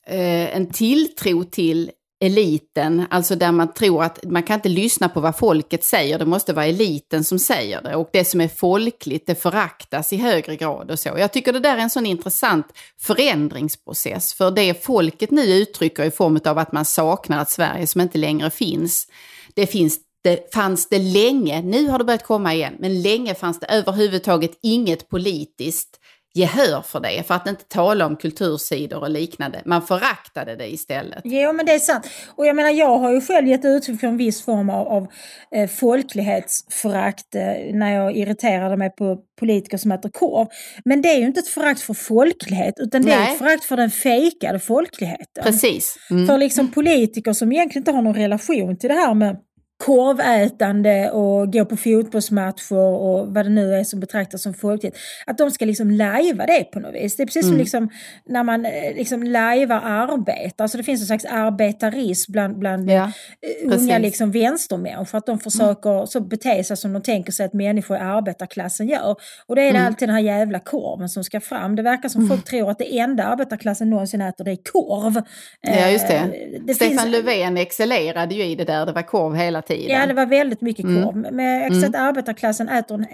eh, 0.08 0.56
en 0.56 0.70
tilltro 0.72 1.44
till 1.44 1.92
eliten, 2.20 3.06
alltså 3.10 3.36
där 3.36 3.52
man 3.52 3.74
tror 3.74 4.04
att 4.04 4.24
man 4.24 4.44
kan 4.44 4.54
inte 4.56 4.70
lyssna 4.70 5.10
på 5.10 5.20
vad 5.20 5.38
folket 5.38 5.84
säger, 5.84 6.20
det 6.20 6.26
måste 6.26 6.54
vara 6.54 6.66
eliten 6.66 7.24
som 7.24 7.40
säger 7.40 7.82
det. 7.82 7.96
Och 7.96 8.10
det 8.14 8.26
som 8.26 8.42
är 8.42 8.48
folkligt, 8.48 9.28
det 9.28 9.36
föraktas 9.36 10.14
i 10.14 10.18
högre 10.18 10.56
grad 10.56 10.92
och 10.92 11.00
så. 11.00 11.10
Jag 11.18 11.34
tycker 11.34 11.54
det 11.54 11.60
där 11.60 11.78
är 11.78 11.82
en 11.82 11.90
sån 11.90 12.06
intressant 12.06 12.66
förändringsprocess, 13.00 14.34
för 14.34 14.52
det 14.52 14.86
folket 14.86 15.32
nu 15.32 15.42
uttrycker 15.42 16.04
i 16.04 16.12
form 16.12 16.40
av 16.46 16.58
att 16.58 16.72
man 16.72 16.86
saknar 16.86 17.42
ett 17.42 17.50
Sverige 17.50 17.88
som 17.88 18.02
inte 18.02 18.18
längre 18.18 18.50
finns, 18.50 19.08
det 19.54 19.68
finns 19.68 20.00
det 20.24 20.54
fanns 20.54 20.90
det 20.90 21.00
länge, 21.00 21.62
nu 21.62 21.88
har 21.90 21.98
det 21.98 22.06
börjat 22.06 22.24
komma 22.24 22.54
igen, 22.54 22.76
men 22.80 23.02
länge 23.02 23.36
fanns 23.36 23.60
det 23.60 23.66
överhuvudtaget 23.66 24.52
inget 24.64 25.10
politiskt 25.10 26.00
gehör 26.36 26.82
för 26.82 27.00
det, 27.00 27.28
för 27.28 27.34
att 27.34 27.48
inte 27.48 27.64
tala 27.64 28.06
om 28.06 28.16
kultursidor 28.16 29.00
och 29.00 29.10
liknande. 29.10 29.62
Man 29.66 29.82
föraktade 29.82 30.56
det 30.56 30.74
istället. 30.74 31.22
Jo, 31.24 31.54
men 31.54 31.66
det 31.66 31.72
är 31.72 31.80
sant. 31.80 32.10
Och 32.36 32.46
jag 32.46 32.56
menar, 32.56 32.70
jag 32.70 32.98
har 32.98 33.12
ju 33.12 33.22
själv 33.22 33.48
gett 33.48 33.66
uttryck 33.66 34.00
för 34.00 34.08
en 34.08 34.18
viss 34.18 34.46
form 34.46 34.70
av, 34.70 34.88
av 34.88 35.08
eh, 35.52 35.70
folklighetsförakt 35.70 37.36
eh, 37.36 37.42
när 37.74 37.96
jag 37.96 38.18
irriterade 38.18 38.78
mig 38.78 38.90
på 38.90 39.18
politiker 39.40 39.78
som 39.78 39.92
äter 39.92 40.10
korv. 40.10 40.48
Men 40.86 41.02
det 41.02 41.10
är 41.10 41.18
ju 41.18 41.26
inte 41.26 41.40
ett 41.40 41.48
förakt 41.48 41.82
för 41.82 41.94
folklighet, 41.94 42.76
utan 42.78 43.02
det 43.02 43.08
Nej. 43.08 43.28
är 43.28 43.32
ett 43.32 43.38
förakt 43.38 43.64
för 43.64 43.78
den 43.78 43.92
fejkade 43.92 44.60
folkligheten. 44.60 45.44
Precis. 45.44 45.98
Mm. 46.10 46.28
För 46.28 46.38
liksom 46.38 46.72
politiker 46.72 47.34
som 47.34 47.52
egentligen 47.52 47.82
inte 47.82 47.92
har 47.92 48.02
någon 48.02 48.16
relation 48.16 48.78
till 48.78 48.90
det 48.90 48.96
här 48.96 49.14
med 49.14 49.38
korvätande 49.78 51.10
och 51.12 51.54
gå 51.54 51.66
på 51.66 51.78
fotbollsmatcher 51.78 52.76
och 52.78 53.28
vad 53.34 53.46
det 53.46 53.50
nu 53.50 53.74
är 53.76 53.84
som 53.84 54.00
betraktas 54.00 54.42
som 54.42 54.54
folkligt. 54.54 54.98
Att 55.26 55.38
de 55.38 55.52
ska 55.52 55.66
liksom 55.66 55.92
lajva 55.92 56.46
det 56.46 56.64
på 56.64 56.80
något 56.80 56.94
vis. 56.96 57.16
Det 57.16 57.24
är 57.24 57.26
precis 57.26 57.42
som 57.42 57.50
Mm. 57.52 57.60
liksom 57.60 57.90
när 58.26 58.44
man 58.44 58.66
eh, 58.66 58.96
liksom 58.96 59.24
lajvar 59.24 59.82
arbete. 59.84 60.64
Alltså 60.64 60.78
det 60.78 60.84
finns 60.84 61.02
en 61.02 61.08
slags 61.08 61.26
arbetarism 61.26 62.32
bland, 62.32 62.58
bland 62.60 62.92
Ja, 62.92 63.04
eh, 63.04 63.70
precis. 63.70 63.82
unga 63.82 63.98
liksom 63.98 64.32
vänstermänniskor. 64.32 65.18
Att 65.18 65.26
de 65.26 65.40
försöker 65.40 66.06
så 66.06 66.20
bete 66.20 66.64
sig 66.64 66.78
som 66.78 66.94
de 66.94 67.02
tänker 67.02 67.32
sig 67.32 67.46
att 67.46 67.54
människor 67.54 67.98
i 67.98 68.00
arbetarklassen 68.00 68.88
gör. 68.88 69.16
Och 69.46 69.56
då 69.56 69.62
är 69.62 69.66
det 69.74 69.78
Mm. 69.80 69.86
alltid 69.88 70.08
den 70.08 70.16
här 70.16 70.22
jävla 70.24 70.60
korven 70.60 71.10
som 71.10 71.24
ska 71.24 71.40
fram. 71.40 71.76
Det 71.76 71.82
verkar 71.82 72.10
som 72.10 72.28
folk 72.28 72.46
tror 72.46 72.72
att 72.72 72.80
det 72.80 72.98
enda 73.00 73.24
arbetarklassen 73.24 73.90
någonsin 73.90 74.22
äter 74.22 74.46
det 74.46 74.52
är 74.52 74.58
korv. 74.72 75.22
Ja, 75.62 75.90
just 75.90 76.08
det. 76.08 76.14
Eh, 76.14 76.28
det 76.66 76.74
Stefan 76.76 76.98
finns- 76.98 77.06
Löfven 77.12 77.58
excellerade 77.58 78.36
ju 78.36 78.44
i 78.44 78.56
det 78.56 78.64
där, 78.64 78.86
det 78.86 78.92
var 78.92 79.02
korv 79.02 79.36
hela 79.36 79.62
tiden. 79.68 80.00
Ja, 80.00 80.06
det 80.06 80.14
var 80.14 80.26
väldigt 80.26 80.62
mycket 80.62 80.86
Mm. 80.86 81.04
korv. 81.04 81.34
Men 81.34 81.62
jag 81.62 81.86
att 81.86 81.96
arbetarklassen 81.96 82.70
äter, 82.70 82.96
en, 82.96 83.06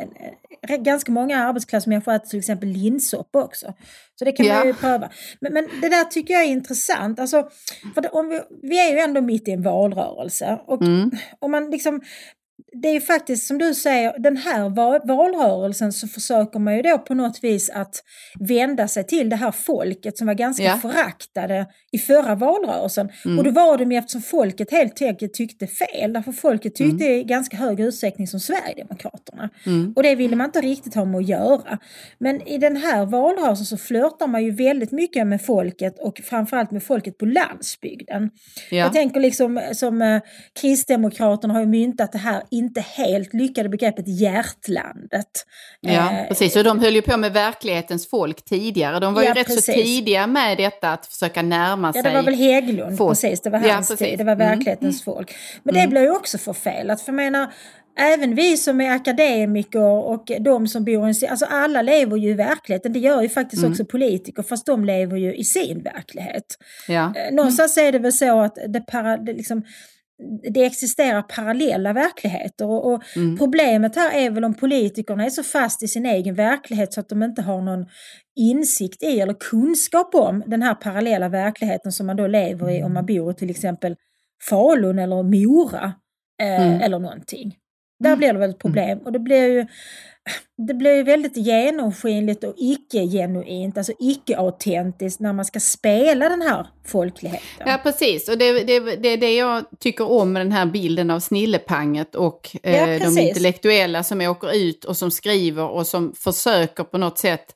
en, 0.69 0.83
ganska 0.83 1.11
många 1.11 1.37
arbetsklassmänniskor 1.47 2.13
äter 2.13 2.27
till 2.27 2.39
exempel 2.39 2.69
linssoppa 2.69 3.43
också. 3.43 3.73
Så 4.19 4.25
det 4.25 4.31
kan 4.31 4.45
Ja. 4.45 4.55
man 4.57 4.67
ju 4.67 4.73
pröva. 4.73 5.09
Men, 5.41 5.53
men 5.53 5.67
det 5.81 5.89
där 5.89 6.03
tycker 6.03 6.33
jag 6.33 6.43
är 6.43 6.47
intressant. 6.47 7.19
Alltså, 7.19 7.49
för 7.95 8.01
det, 8.01 8.09
om 8.09 8.29
vi, 8.29 8.41
vi 8.61 8.79
är 8.79 8.91
ju 8.93 8.99
ändå 8.99 9.21
mitt 9.21 9.47
i 9.47 9.51
en 9.51 9.61
valrörelse. 9.63 10.59
Och 10.65 10.81
Mm. 10.81 11.11
om 11.39 11.51
man 11.51 11.71
liksom, 11.71 12.01
det 12.81 12.87
är 12.87 12.93
ju 12.93 13.01
faktiskt 13.01 13.47
som 13.47 13.57
du 13.57 13.73
säger, 13.73 14.19
den 14.19 14.37
här 14.37 14.69
va- 14.69 15.01
valrörelsen 15.03 15.93
så 15.93 16.07
försöker 16.07 16.59
man 16.59 16.75
ju 16.75 16.81
då 16.81 16.97
på 16.97 17.13
något 17.13 17.43
vis 17.43 17.69
att 17.69 18.03
vända 18.39 18.87
sig 18.87 19.03
till 19.03 19.29
det 19.29 19.35
här 19.35 19.51
folket 19.51 20.17
som 20.17 20.27
var 20.27 20.33
ganska 20.33 20.63
Ja. 20.63 20.77
föraktade 20.77 21.65
i 21.91 21.97
förra 21.97 22.35
valrörelsen. 22.35 23.09
Mm. 23.25 23.37
Och 23.37 23.43
det 23.43 23.51
var 23.51 23.77
de 23.77 23.91
ju 23.91 23.97
eftersom 23.97 24.21
folket 24.21 24.71
helt 24.71 25.01
enkelt 25.01 25.33
tyckte 25.33 25.67
fel. 25.67 26.13
Därför 26.13 26.31
folket 26.31 26.75
tyckte 26.75 27.05
Mm. 27.05 27.19
i 27.19 27.23
ganska 27.23 27.57
hög 27.57 27.79
utsträckning 27.79 28.27
som 28.27 28.39
Sverigedemokraterna. 28.39 29.49
Mm. 29.65 29.93
Och 29.95 30.03
det 30.03 30.15
ville 30.15 30.35
man 30.35 30.45
inte 30.45 30.61
riktigt 30.61 30.95
ha 30.95 31.05
med 31.05 31.17
att 31.19 31.27
göra. 31.27 31.77
Men 32.17 32.47
i 32.47 32.57
den 32.57 32.77
här 32.77 33.05
valrörelsen 33.05 33.65
så 33.65 33.77
flörtar 33.77 34.27
man 34.27 34.43
ju 34.43 34.51
väldigt 34.51 34.91
mycket 34.91 35.27
med 35.27 35.41
folket 35.41 35.99
och 35.99 36.21
framförallt 36.23 36.71
med 36.71 36.83
folket 36.83 37.17
på 37.17 37.25
landsbygden. 37.25 38.29
Ja. 38.69 38.77
Jag 38.77 38.93
tänker 38.93 39.19
liksom 39.19 39.61
som 39.73 40.01
eh, 40.01 40.21
Kristdemokraterna 40.61 41.53
har 41.53 41.61
ju 41.61 41.67
myntat 41.67 42.11
det 42.11 42.17
här 42.17 42.43
inte 42.61 42.81
helt 42.81 43.33
lyckade 43.33 43.69
begreppet 43.69 44.07
hjärtlandet. 44.07 45.45
Ja, 45.79 45.91
Eh, 45.91 46.27
precis. 46.27 46.55
Och 46.55 46.63
de 46.63 46.79
höll 46.79 46.95
ju 46.95 47.01
på 47.01 47.17
med 47.17 47.33
verklighetens 47.33 48.09
folk 48.09 48.45
tidigare. 48.45 48.99
De 48.99 49.13
var 49.13 49.21
ju 49.21 49.27
Ja, 49.27 49.33
rätt 49.33 49.49
så 49.49 49.55
precis. 49.55 49.75
tidiga 49.75 50.27
med 50.27 50.57
detta 50.57 50.91
att 50.93 51.05
försöka 51.05 51.41
närma 51.41 51.87
Ja, 51.87 51.93
sig. 51.93 52.11
det 52.11 52.17
var 52.17 52.23
väl 52.23 52.33
Hägglund, 52.35 52.97
folk. 52.97 53.11
precis. 53.11 53.41
Det 53.41 53.49
var 53.49 53.59
Ja, 53.67 53.73
hans 53.73 53.87
precis. 53.89 54.07
tid. 54.07 54.17
Det 54.17 54.23
var 54.23 54.33
Mm. 54.33 54.47
verklighetens 54.49 55.03
folk. 55.03 55.35
Men 55.63 55.75
det 55.75 55.87
blir 55.87 56.01
ju 56.01 56.11
också 56.11 56.37
förfelat. 56.37 57.01
För 57.01 57.11
jag 57.11 57.15
menar, 57.15 57.53
även 57.99 58.35
vi 58.35 58.57
som 58.57 58.81
är 58.81 58.91
akademiker 58.91 59.79
och 59.81 60.31
de 60.39 60.67
som 60.67 60.83
bor 60.85 60.93
i 61.07 61.09
en... 61.23 61.29
Alltså 61.29 61.45
alla 61.45 61.81
lever 61.81 62.17
ju 62.17 62.29
i 62.29 62.33
verkligheten. 62.33 62.93
Det 62.93 62.99
gör 62.99 63.21
ju 63.21 63.29
faktiskt 63.29 63.59
Mm. 63.61 63.71
också 63.71 63.85
politiker, 63.85 64.43
fast 64.43 64.65
de 64.65 64.85
lever 64.85 65.17
ju 65.17 65.35
i 65.35 65.43
sin 65.43 65.83
verklighet. 65.83 66.45
Ja. 66.87 67.13
Eh, 67.15 67.33
Någonstans 67.35 67.77
är 67.77 67.91
det 67.91 67.99
väl 67.99 68.13
så 68.13 68.41
att 68.41 68.57
det, 68.67 68.79
para, 68.81 69.17
det, 69.17 69.33
liksom, 69.33 69.63
det 70.53 70.65
existerar 70.65 71.21
parallella 71.21 71.93
verkligheter. 71.93 72.65
Och, 72.65 72.93
och 72.93 73.01
Mm. 73.15 73.37
Problemet 73.37 73.95
här 73.95 74.11
är 74.17 74.29
väl 74.29 74.43
om 74.43 74.53
politikerna 74.53 75.25
är 75.25 75.29
så 75.29 75.43
fast 75.43 75.83
i 75.83 75.87
sin 75.87 76.05
egen 76.05 76.35
verklighet 76.35 76.93
så 76.93 76.99
att 76.99 77.09
de 77.09 77.23
inte 77.23 77.41
har 77.41 77.61
någon 77.61 77.85
insikt 78.35 79.03
i 79.03 79.19
eller 79.19 79.33
kunskap 79.33 80.15
om 80.15 80.43
den 80.47 80.61
här 80.61 80.75
parallella 80.75 81.29
verkligheten 81.29 81.91
som 81.91 82.07
man 82.07 82.15
då 82.17 82.27
lever 82.27 82.71
i 82.71 82.83
om 82.83 82.93
man 82.93 83.05
bor 83.05 83.31
i 83.31 83.33
till 83.35 83.49
exempel 83.49 83.95
Falun 84.49 84.99
eller 84.99 85.23
Mora 85.23 85.93
eh, 86.41 86.61
Mm. 86.67 86.81
eller 86.81 86.99
någonting. 86.99 87.55
Där 87.99 88.15
blir 88.15 88.33
det 88.33 88.39
väl 88.39 88.49
ett 88.49 88.59
problem. 88.59 88.99
Och 88.99 89.11
det 89.11 89.19
blir 89.19 89.47
ju 89.47 89.67
det 90.67 90.73
blir 90.73 90.95
ju 90.95 91.03
väldigt 91.03 91.37
genomskinligt 91.37 92.43
och 92.43 92.53
icke-genuint, 92.57 93.77
alltså 93.77 93.93
icke-autentiskt 93.99 95.19
när 95.19 95.33
man 95.33 95.45
ska 95.45 95.59
spela 95.59 96.29
den 96.29 96.41
här 96.41 96.67
folkligheten. 96.85 97.67
Ja, 97.67 97.79
precis. 97.83 98.29
Och 98.29 98.37
det, 98.37 98.63
det, 98.63 98.79
det 98.79 99.07
är 99.07 99.17
det 99.17 99.35
jag 99.35 99.63
tycker 99.79 100.11
om 100.11 100.33
med 100.33 100.41
den 100.41 100.51
här 100.51 100.65
bilden 100.65 101.11
av 101.11 101.19
snillepanget 101.19 102.15
och 102.15 102.55
eh, 102.63 102.77
Ja, 102.77 102.99
de 102.99 103.17
intellektuella 103.17 104.03
som 104.03 104.21
åker 104.21 104.55
ut 104.55 104.85
och 104.85 104.97
som 104.97 105.11
skriver 105.11 105.69
och 105.69 105.87
som 105.87 106.13
försöker 106.13 106.83
på 106.83 106.97
något 106.97 107.17
sätt 107.17 107.55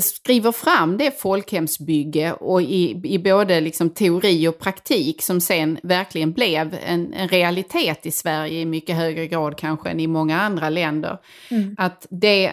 skriver 0.00 0.52
fram 0.52 0.98
det 0.98 1.20
folkhemsbygge 1.20 2.32
och 2.32 2.62
i, 2.62 3.00
i 3.04 3.18
både 3.18 3.60
liksom 3.60 3.90
teori 3.90 4.48
och 4.48 4.58
praktik 4.58 5.22
som 5.22 5.40
sen 5.40 5.78
verkligen 5.82 6.32
blev 6.32 6.76
en, 6.86 7.14
en 7.14 7.28
realitet 7.28 8.06
i 8.06 8.10
Sverige 8.10 8.60
i 8.60 8.64
mycket 8.64 8.96
högre 8.96 9.26
grad 9.26 9.58
kanske 9.58 9.90
än 9.90 10.00
i 10.00 10.06
många 10.06 10.40
andra 10.40 10.70
länder. 10.70 11.18
Mm. 11.50 11.74
Att 11.78 12.06
det, 12.10 12.52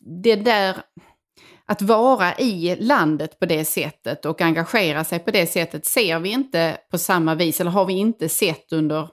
det 0.00 0.36
där 0.36 0.76
att 1.72 1.82
vara 1.82 2.34
i 2.34 2.76
landet 2.80 3.38
på 3.38 3.46
det 3.46 3.64
sättet 3.64 4.24
och 4.24 4.40
engagera 4.40 5.04
sig 5.04 5.18
på 5.18 5.30
det 5.30 5.46
sättet 5.46 5.86
ser 5.86 6.18
vi 6.18 6.30
inte 6.30 6.76
på 6.90 6.98
samma 6.98 7.34
vis, 7.34 7.60
eller 7.60 7.70
har 7.70 7.86
vi 7.86 7.92
inte 7.92 8.28
sett 8.28 8.72
under, 8.72 9.08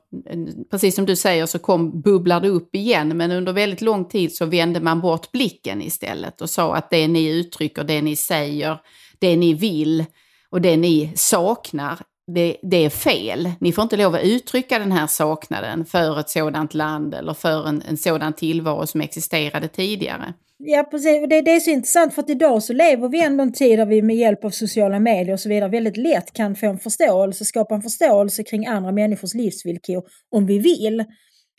precis 0.72 0.96
som 0.96 1.06
du 1.06 1.16
säger 1.16 1.46
så 1.46 1.60
kom, 1.60 2.02
bubblar 2.02 2.42
det 2.42 2.50
upp 2.50 2.76
igen, 2.76 3.18
men 3.18 3.32
under 3.32 3.54
väldigt 3.54 3.82
lång 3.82 4.06
tid 4.06 4.36
så 4.36 4.46
vände 4.46 4.80
man 4.80 5.02
bort 5.02 5.32
blicken 5.32 5.82
istället 5.82 6.42
och 6.42 6.50
sa 6.50 6.76
att 6.76 6.90
det 6.90 7.08
ni 7.08 7.28
uttrycker, 7.28 7.84
det 7.84 8.02
ni 8.02 8.16
säger, 8.16 8.78
det 9.20 9.36
ni 9.36 9.54
vill 9.54 10.06
och 10.50 10.62
det 10.62 10.78
ni 10.78 11.12
saknar, 11.16 12.00
det, 12.36 12.58
det 12.62 12.86
är 12.86 12.90
fel. 12.90 13.52
Ni 13.60 13.72
får 13.72 13.82
inte 13.82 13.98
lov 13.98 14.16
att 14.16 14.24
uttrycka 14.24 14.80
den 14.80 14.92
här 14.92 15.08
saknaden 15.08 15.86
för 15.86 16.20
ett 16.20 16.30
sådant 16.30 16.74
land 16.74 17.14
eller 17.14 17.34
för 17.34 17.68
en, 17.68 17.82
en 17.82 17.98
sådan 17.98 18.34
tillvaro 18.34 18.88
som 18.88 19.02
existerade 19.02 19.68
tidigare. 19.68 20.34
Ja, 20.62 20.84
precis. 20.84 21.30
Det, 21.30 21.42
det 21.42 21.52
är 21.52 21.60
så 21.60 21.70
intressant 21.70 22.14
för 22.14 22.22
att 22.22 22.30
idag 22.30 22.64
så 22.64 22.74
lever 22.74 23.10
vi 23.10 23.22
ändå 23.22 23.44
en 23.44 23.54
tid 23.54 23.80
där 23.80 23.86
vi 23.86 24.02
med 24.02 24.16
hjälp 24.16 24.46
av 24.46 24.50
sociala 24.50 25.00
medier 25.00 25.34
och 25.34 25.40
så 25.40 25.50
vidare 25.50 25.70
väldigt 25.70 25.98
lätt 25.98 26.34
kan 26.34 26.56
få 26.56 26.66
en 26.66 26.80
förståelse, 26.80 27.46
skapa 27.46 27.76
en 27.76 27.82
förståelse 27.82 28.44
kring 28.44 28.68
andra 28.68 28.92
människors 28.92 29.34
livsvillkor 29.34 30.04
om 30.30 30.46
vi 30.46 30.60
vill. 30.60 31.06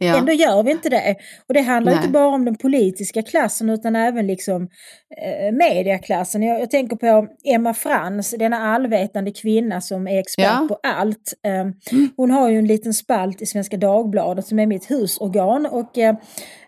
Ja. 0.03 0.19
Ändå 0.19 0.33
gör 0.33 0.63
vi 0.63 0.71
inte 0.71 0.89
det. 0.89 1.17
Och 1.49 1.55
det 1.55 1.61
handlar 1.61 1.93
Nej. 1.93 1.99
inte 1.99 2.13
bara 2.13 2.27
om 2.35 2.45
den 2.45 2.57
politiska 2.57 3.23
klassen 3.23 3.71
utan 3.71 3.97
även 3.97 4.27
liksom 4.27 4.69
eh, 5.23 5.53
mediaklassen. 5.53 6.43
Jag, 6.43 6.61
jag 6.61 6.71
tänker 6.71 6.97
på 6.97 7.27
Emma 7.45 7.75
Frans, 7.75 8.35
denna 8.39 8.57
allvetande 8.57 9.33
kvinna 9.33 9.81
som 9.81 10.09
är 10.09 10.19
expert 10.19 10.45
Ja. 10.45 10.67
på 10.69 10.79
allt. 10.83 11.35
Eh, 11.47 11.67
hon 12.17 12.31
har 12.31 12.49
ju 12.51 12.59
en 12.59 12.67
liten 12.67 12.95
spalt 12.95 13.43
i 13.43 13.47
Svenska 13.47 13.77
Dagbladet 13.77 14.47
som 14.47 14.59
är 14.59 14.67
mitt 14.67 14.91
husorgan 14.91 15.67
och 15.67 15.99
eh, 15.99 16.15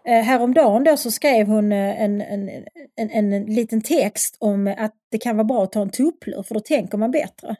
eh, 0.07 0.23
häromdagen 0.23 0.85
då 0.85 0.97
så 0.97 1.11
skrev 1.11 1.47
hon 1.47 1.73
eh, 1.73 2.03
en, 2.03 2.21
en, 2.21 2.51
en, 2.97 3.33
en 3.33 3.45
liten 3.47 3.83
text 3.83 4.37
om 4.41 4.75
att 4.79 4.95
det 5.11 5.19
kan 5.19 5.37
vara 5.37 5.45
bra 5.45 5.63
att 5.65 5.73
ta 5.73 5.83
en 5.83 5.91
tupplur 5.91 6.43
för 6.43 6.55
då 6.55 6.61
tänker 6.61 6.99
man 6.99 7.11
bättre. 7.11 7.57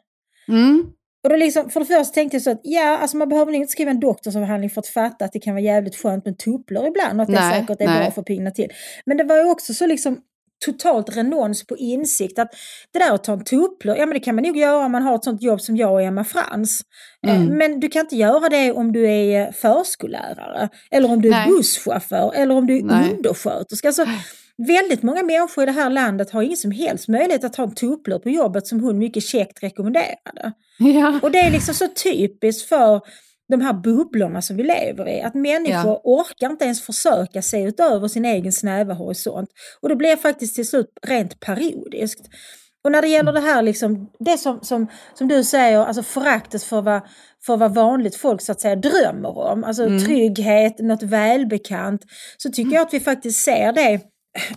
Mm. 0.47 0.83
Och 1.23 1.29
då 1.29 1.35
liksom, 1.35 1.69
för 1.69 1.79
det 1.79 1.85
första 1.85 2.13
tänkte 2.13 2.35
jag 2.35 2.41
så 2.41 2.51
att 2.51 2.61
ja, 2.63 2.97
alltså 2.97 3.17
man 3.17 3.29
behöver 3.29 3.51
inte 3.51 3.71
skriva 3.71 3.91
en 3.91 3.99
doktorsavhandling 3.99 4.69
för 4.69 4.79
att 4.79 4.87
fatta 4.87 5.25
att 5.25 5.31
det 5.33 5.39
kan 5.39 5.53
vara 5.53 5.63
jävligt 5.63 5.95
skönt 5.95 6.25
med 6.25 6.37
tupplor 6.37 6.87
ibland 6.87 7.19
och 7.19 7.23
att 7.23 7.27
det 7.27 7.39
Nej, 7.39 7.59
säkert 7.61 7.81
är 7.81 7.85
nej. 7.85 7.99
bra 7.99 8.11
för 8.11 8.21
att 8.21 8.27
pigna 8.27 8.51
till. 8.51 8.69
Men 9.05 9.17
det 9.17 9.23
var 9.23 9.37
ju 9.37 9.43
också 9.51 9.73
så 9.73 9.85
liksom 9.85 10.17
totalt 10.65 11.17
renons 11.17 11.67
på 11.67 11.77
insikt 11.77 12.39
att 12.39 12.51
det 12.91 12.99
där 12.99 13.13
att 13.13 13.23
ta 13.23 13.33
en 13.33 13.43
tupplur, 13.43 13.95
ja 13.95 14.05
men 14.05 14.13
det 14.13 14.19
kan 14.19 14.35
man 14.35 14.43
nog 14.43 14.57
göra 14.57 14.85
om 14.85 14.91
man 14.91 15.03
har 15.03 15.15
ett 15.15 15.23
sånt 15.23 15.41
jobb 15.41 15.61
som 15.61 15.77
jag 15.77 15.91
och 15.93 16.01
Emma 16.01 16.23
Frans. 16.23 16.81
Eh, 17.27 17.35
Mm. 17.41 17.57
Men 17.57 17.79
du 17.79 17.89
kan 17.89 17.99
inte 17.99 18.15
göra 18.15 18.49
det 18.49 18.71
om 18.71 18.91
du 18.91 19.09
är 19.11 19.51
förskollärare 19.51 20.69
eller 20.91 21.11
om 21.11 21.21
du 21.21 21.27
är 21.27 21.31
Nej. 21.31 21.47
busschaufför 21.47 22.31
eller 22.35 22.55
om 22.55 22.67
du 22.67 22.77
är 22.77 22.83
Nej. 22.83 23.11
undersköterska. 23.13 23.87
Alltså, 23.87 24.05
väldigt 24.57 25.03
många 25.03 25.23
människor 25.23 25.63
i 25.63 25.65
det 25.65 25.71
här 25.71 25.89
landet 25.89 26.31
har 26.31 26.41
ingen 26.41 26.57
som 26.57 26.71
helst 26.71 27.07
möjlighet 27.07 27.43
att 27.43 27.55
ha 27.55 27.63
en 27.63 27.75
tupplur 27.75 28.19
på 28.19 28.29
jobbet 28.29 28.67
som 28.67 28.79
hon 28.79 28.97
mycket 28.97 29.23
käckt 29.23 29.63
rekommenderade. 29.63 30.53
Ja. 30.79 31.19
Och 31.21 31.31
det 31.31 31.39
är 31.39 31.51
liksom 31.51 31.73
så 31.75 31.87
typiskt 31.87 32.69
för 32.69 33.01
de 33.49 33.61
här 33.61 33.73
bubblorna 33.73 34.41
som 34.41 34.57
vi 34.57 34.63
lever 34.63 35.09
i. 35.09 35.21
Att 35.21 35.35
människor 35.35 36.01
orkar 36.03 36.49
inte 36.49 36.65
ens 36.65 36.81
försöka 36.81 37.41
se 37.41 37.63
utöver 37.63 38.07
sin 38.07 38.25
egen 38.25 38.51
snäva 38.51 38.93
horisont. 38.93 39.49
Och 39.81 39.89
det 39.89 39.95
blir 39.95 40.15
faktiskt 40.15 40.55
till 40.55 40.67
slut 40.67 40.87
rent 41.01 41.39
parodiskt. 41.39 42.29
Och 42.83 42.91
när 42.91 43.01
det 43.01 43.07
gäller 43.07 43.33
det 43.33 43.39
här, 43.39 43.61
liksom, 43.61 44.09
det 44.19 44.37
som, 44.37 44.59
som, 44.61 44.87
som 45.13 45.27
du 45.27 45.43
säger, 45.43 45.79
alltså 45.79 46.03
föraktet 46.03 46.63
för 46.63 46.81
vad, 46.81 47.01
för 47.45 47.57
vad 47.57 47.73
vanligt 47.73 48.15
folk 48.15 48.41
så 48.41 48.51
att 48.51 48.61
säga 48.61 48.75
drömmer 48.75 49.37
om, 49.37 49.63
alltså 49.63 49.87
trygghet, 50.05 50.79
något 50.79 51.03
välbekant, 51.03 52.01
så 52.37 52.49
tycker 52.49 52.75
jag 52.75 52.81
att 52.81 52.93
vi 52.93 52.99
faktiskt 52.99 53.43
ser 53.43 53.71
det 53.71 53.99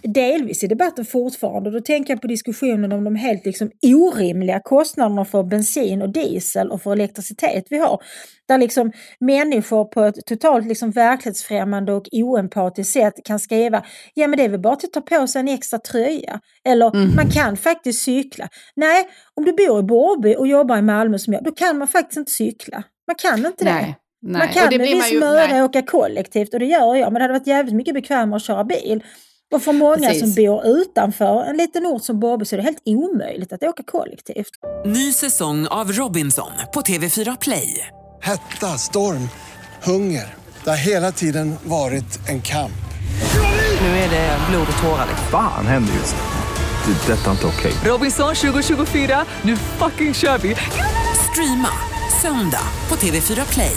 delvis 0.02 0.64
i 0.64 0.66
debatten 0.66 1.04
fortfarande. 1.04 1.70
Då 1.70 1.80
tänker 1.80 2.12
jag 2.12 2.20
på 2.20 2.26
diskussionen 2.26 2.92
om 2.92 3.04
de 3.04 3.16
helt 3.16 3.46
liksom 3.46 3.70
orimliga 3.82 4.60
kostnaderna 4.64 5.24
för 5.24 5.42
bensin 5.42 6.02
och 6.02 6.08
diesel 6.12 6.70
och 6.70 6.82
för 6.82 6.92
elektricitet 6.92 7.66
vi 7.70 7.78
har. 7.78 8.02
Där 8.48 8.58
liksom 8.58 8.92
människor 9.20 9.84
på 9.84 10.02
ett 10.02 10.26
totalt 10.26 10.66
liksom 10.66 10.90
verklighetsfrämmande 10.90 11.92
och 11.92 12.08
oempatiskt 12.12 12.92
sätt 12.92 13.14
kan 13.24 13.40
skriva 13.40 13.82
ja 14.14 14.28
men 14.28 14.36
det 14.36 14.44
är 14.44 14.48
väl 14.48 14.60
bara 14.60 14.72
att 14.72 14.92
ta 14.92 15.00
på 15.00 15.26
sig 15.26 15.40
en 15.40 15.48
extra 15.48 15.78
tröja. 15.78 16.40
Eller 16.68 17.14
man 17.16 17.30
kan 17.30 17.56
faktiskt 17.56 18.02
cykla. 18.02 18.48
Nej, 18.76 19.04
om 19.34 19.44
du 19.44 19.52
bor 19.52 19.80
i 19.80 19.82
Borrby 19.82 20.34
och 20.36 20.46
jobbar 20.46 20.78
i 20.78 20.82
Malmö 20.82 21.18
som 21.18 21.32
jag, 21.32 21.44
då 21.44 21.52
kan 21.52 21.78
man 21.78 21.88
faktiskt 21.88 22.16
inte 22.16 22.32
cykla. 22.32 22.82
Man 23.06 23.16
kan 23.16 23.46
inte 23.46 23.64
det. 23.64 23.72
Nej. 23.72 23.96
Nej. 24.22 24.38
Man 24.38 24.48
kan 24.48 24.64
Och 24.64 24.70
det 24.70 24.78
med 24.78 24.86
viss 24.86 25.12
möda 25.12 25.46
nej. 25.46 25.62
åka 25.62 25.82
kollektivt 25.82 26.54
och 26.54 26.60
det 26.60 26.66
gör 26.66 26.94
jag. 26.94 27.12
Men 27.12 27.14
det 27.14 27.24
hade 27.24 27.34
varit 27.34 27.46
jävligt 27.46 27.74
mycket 27.74 27.94
bekvämare 27.94 28.36
att 28.36 28.42
köra 28.42 28.64
bil. 28.64 29.02
Och 29.54 29.62
för 29.62 29.72
många 29.72 29.96
Precis. 30.08 30.20
som 30.34 30.44
bor 30.44 30.66
utanför 30.66 31.44
en 31.44 31.56
liten 31.56 31.86
ort 31.86 32.04
som 32.04 32.20
Bobby 32.20 32.44
så 32.44 32.54
är 32.54 32.56
det 32.56 32.62
helt 32.62 32.82
omöjligt 32.86 33.52
att 33.52 33.62
åka 33.62 33.82
kollektivt. 33.82 34.50
Ny 34.86 35.12
säsong 35.12 35.66
av 35.66 35.92
Robinson 35.92 36.50
på 36.74 36.80
TV4 36.80 37.36
Play. 37.40 37.86
Hetta, 38.22 38.66
storm, 38.66 39.28
hunger. 39.82 40.34
Det 40.64 40.70
har 40.70 40.76
hela 40.76 41.12
tiden 41.12 41.56
varit 41.64 42.28
en 42.28 42.42
kamp. 42.42 42.72
Nu 43.80 43.86
är 43.86 44.10
det 44.10 44.38
blod 44.50 44.66
och 44.76 44.82
tårar. 44.82 45.08
Fan 45.30 45.66
händer 45.66 45.94
just 45.94 46.16
nu. 46.16 46.92
Det. 46.92 47.12
Detta 47.14 47.26
är 47.26 47.30
inte 47.30 47.46
okej. 47.46 47.72
Robinson 47.84 48.34
2024, 48.34 49.24
nu 49.42 49.56
fucking 49.56 50.14
kör 50.14 50.38
vi! 50.38 50.56
Streama 51.30 51.68
söndag 52.22 52.62
på 52.88 52.94
TV4 52.96 53.52
Play. 53.52 53.76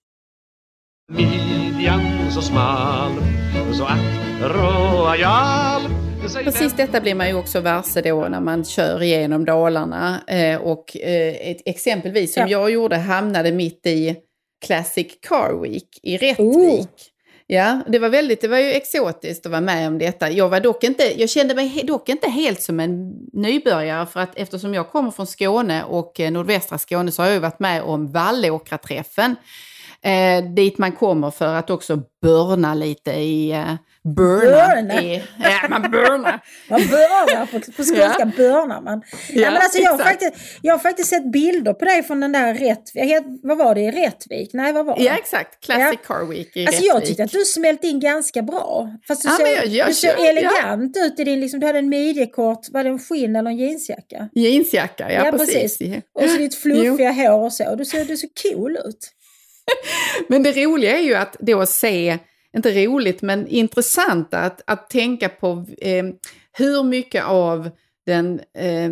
Midjan 1.15 2.31
så 2.31 2.41
smal 2.41 3.11
Så 3.77 3.83
ack 3.83 3.99
royal 4.41 5.81
Precis 6.43 6.73
detta 6.73 7.01
blir 7.01 7.15
man 7.15 7.27
ju 7.27 7.33
också 7.33 7.59
varse 7.59 8.01
då 8.01 8.27
när 8.29 8.39
man 8.39 8.65
kör 8.65 9.03
igenom 9.03 9.45
Dalarna. 9.45 10.21
Eh, 10.27 10.61
och 10.61 10.97
eh, 10.97 11.49
ett, 11.51 11.57
exempelvis 11.65 12.33
som 12.33 12.41
Ja. 12.41 12.47
jag 12.49 12.71
gjorde 12.71 12.97
hamnade 12.97 13.51
mitt 13.51 13.85
i 13.85 14.15
Classic 14.65 15.07
Car 15.27 15.61
Week 15.61 15.99
i 16.03 16.17
Rättvik. 16.17 16.39
Oh. 16.47 16.85
Ja, 17.47 17.79
det 17.87 17.99
var 17.99 18.09
väldigt, 18.09 18.41
det 18.41 18.47
var 18.47 18.57
ju 18.57 18.71
exotiskt 18.71 19.45
att 19.45 19.51
vara 19.51 19.61
med 19.61 19.87
om 19.87 19.97
detta. 19.97 20.31
Jag 20.31 20.49
var 20.49 20.59
dock 20.59 20.83
inte, 20.83 21.21
jag 21.21 21.29
kände 21.29 21.55
mig 21.55 21.67
he- 21.67 21.85
dock 21.87 22.09
inte 22.09 22.29
helt 22.29 22.61
som 22.61 22.79
en 22.79 23.11
nybörjare 23.33 24.05
för 24.05 24.19
att 24.19 24.37
eftersom 24.37 24.73
jag 24.73 24.89
kommer 24.89 25.11
från 25.11 25.27
Skåne 25.27 25.83
och 25.83 26.19
eh, 26.19 26.31
nordvästra 26.31 26.77
Skåne 26.77 27.11
så 27.11 27.21
har 27.21 27.27
jag 27.27 27.33
ju 27.33 27.39
varit 27.39 27.59
med 27.59 27.81
om 27.83 28.11
Vallåkraträffen. 28.11 29.35
Eh, 30.03 30.43
dit 30.55 30.77
man 30.77 30.91
kommer 30.91 31.31
för 31.31 31.53
att 31.55 31.69
också 31.69 31.99
burna 32.21 32.73
lite 32.73 33.11
i... 33.11 33.51
Eh, 33.51 33.73
burna. 34.15 34.67
Burna? 34.75 35.01
I, 35.01 35.23
ja, 35.43 35.67
man 35.69 35.81
burnar. 35.91 36.39
Man 36.69 36.81
börnar, 36.87 37.45
på, 37.45 37.59
på 37.59 37.83
skånska 37.83 38.15
Ja. 38.19 38.31
börnar 38.37 38.81
man. 38.81 39.01
Ja, 39.29 39.51
men 39.51 39.61
alltså, 39.61 39.77
jag, 39.79 39.91
har 39.91 39.97
faktiskt, 39.97 40.33
jag 40.61 40.73
har 40.73 40.79
faktiskt 40.79 41.09
sett 41.09 41.31
bilder 41.31 41.73
på 41.73 41.85
dig 41.85 42.03
från 42.03 42.19
den 42.19 42.31
där 42.31 42.53
Rättvik. 42.53 43.23
Vad 43.43 43.57
var 43.57 43.75
det? 43.75 43.91
Rättvik? 43.91 44.49
Nej, 44.53 44.73
vad 44.73 44.85
var 44.85 44.95
det? 44.97 45.03
Ja, 45.03 45.15
exakt. 45.17 45.63
Classic 45.65 45.99
Ja. 46.07 46.15
Car 46.15 46.25
Week 46.25 46.57
i 46.57 46.65
Alltså 46.67 46.83
jag 46.83 46.95
Rättvik. 46.95 47.07
tyckte 47.09 47.23
att 47.23 47.31
du 47.31 47.45
smälte 47.45 47.87
in 47.87 47.99
ganska 47.99 48.41
bra. 48.41 48.89
Fast 49.07 49.21
du 49.23 49.29
Ja, 49.29 49.35
såg, 49.35 49.47
jag- 49.47 49.65
jag 49.67 49.87
du 49.87 49.93
såg 49.93 50.11
ja. 50.17 50.25
elegant 50.29 50.97
ut 50.97 51.19
i 51.19 51.23
din, 51.23 51.39
liksom, 51.39 51.59
du 51.59 51.67
hade 51.67 51.79
en 51.79 51.89
midjekort, 51.89 52.69
var 52.71 52.83
det 52.83 52.89
en 52.89 52.99
skinn 52.99 53.35
eller 53.35 53.49
en 53.49 53.57
jeansjacka? 53.57 54.29
Jeansjacka, 54.33 55.11
ja, 55.11 55.25
Ja, 55.25 55.31
precis. 55.31 55.77
precis. 55.77 55.95
Och 56.15 56.29
så 56.29 56.37
ditt 56.37 56.55
fluffiga 56.61 57.11
hår 57.11 57.43
och 57.45 57.53
så. 57.53 57.75
Du 57.75 57.85
såg, 57.85 58.07
du 58.07 58.17
såg 58.17 58.29
cool 58.43 58.77
ut. 58.85 59.11
Men 60.27 60.43
det 60.43 60.65
roliga 60.65 60.97
är 60.97 61.03
ju 61.03 61.15
att 61.15 61.35
då 61.39 61.65
se, 61.65 62.19
inte 62.57 62.85
roligt 62.85 63.21
men 63.21 63.47
intressant 63.47 64.33
att, 64.33 64.61
att 64.67 64.89
tänka 64.89 65.29
på 65.29 65.65
eh, 65.81 66.03
hur 66.51 66.83
mycket 66.83 67.25
av 67.25 67.69
den 68.05 68.39
eh, 68.57 68.91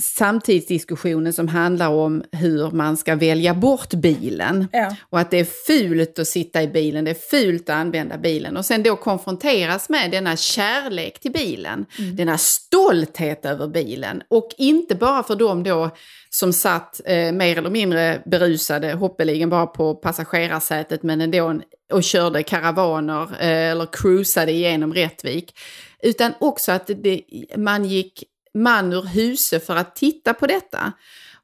samtidsdiskussionen 0.00 1.32
som 1.32 1.48
handlar 1.48 1.88
om 1.88 2.22
hur 2.32 2.70
man 2.70 2.96
ska 2.96 3.14
välja 3.14 3.54
bort 3.54 3.94
bilen. 3.94 4.68
Ja. 4.72 4.96
Och 5.10 5.20
att 5.20 5.30
det 5.30 5.40
är 5.40 5.44
fult 5.66 6.18
att 6.18 6.28
sitta 6.28 6.62
i 6.62 6.68
bilen, 6.68 7.04
det 7.04 7.10
är 7.10 7.40
fult 7.40 7.62
att 7.70 7.76
använda 7.76 8.18
bilen. 8.18 8.56
Och 8.56 8.64
sen 8.64 8.82
då 8.82 8.96
konfronteras 8.96 9.88
med 9.88 10.10
denna 10.10 10.36
kärlek 10.36 11.20
till 11.20 11.32
bilen, 11.32 11.86
denna 12.16 12.38
stolthet 12.38 13.44
över 13.44 13.68
bilen. 13.68 14.22
Och 14.28 14.48
inte 14.58 14.94
bara 14.94 15.22
för 15.22 15.36
dem 15.36 15.62
då 15.62 15.90
som 16.38 16.52
satt 16.52 17.00
eh, 17.04 17.32
mer 17.32 17.58
eller 17.58 17.70
mindre 17.70 18.22
berusade, 18.26 18.92
hoppeligen 18.92 19.50
bara 19.50 19.66
på 19.66 19.94
passagerarsätet, 19.94 21.02
men 21.02 21.20
ändå 21.20 21.60
och 21.92 22.02
körde 22.02 22.42
karavaner 22.42 23.22
eh, 23.22 23.70
eller 23.70 23.86
cruisade 23.92 24.52
igenom 24.52 24.94
Rättvik. 24.94 25.58
Utan 26.02 26.32
också 26.40 26.72
att 26.72 26.86
det, 26.86 27.22
man 27.56 27.84
gick 27.84 28.24
man 28.54 28.92
ur 28.92 29.02
huse 29.02 29.60
för 29.60 29.76
att 29.76 29.96
titta 29.96 30.34
på 30.34 30.46
detta. 30.46 30.92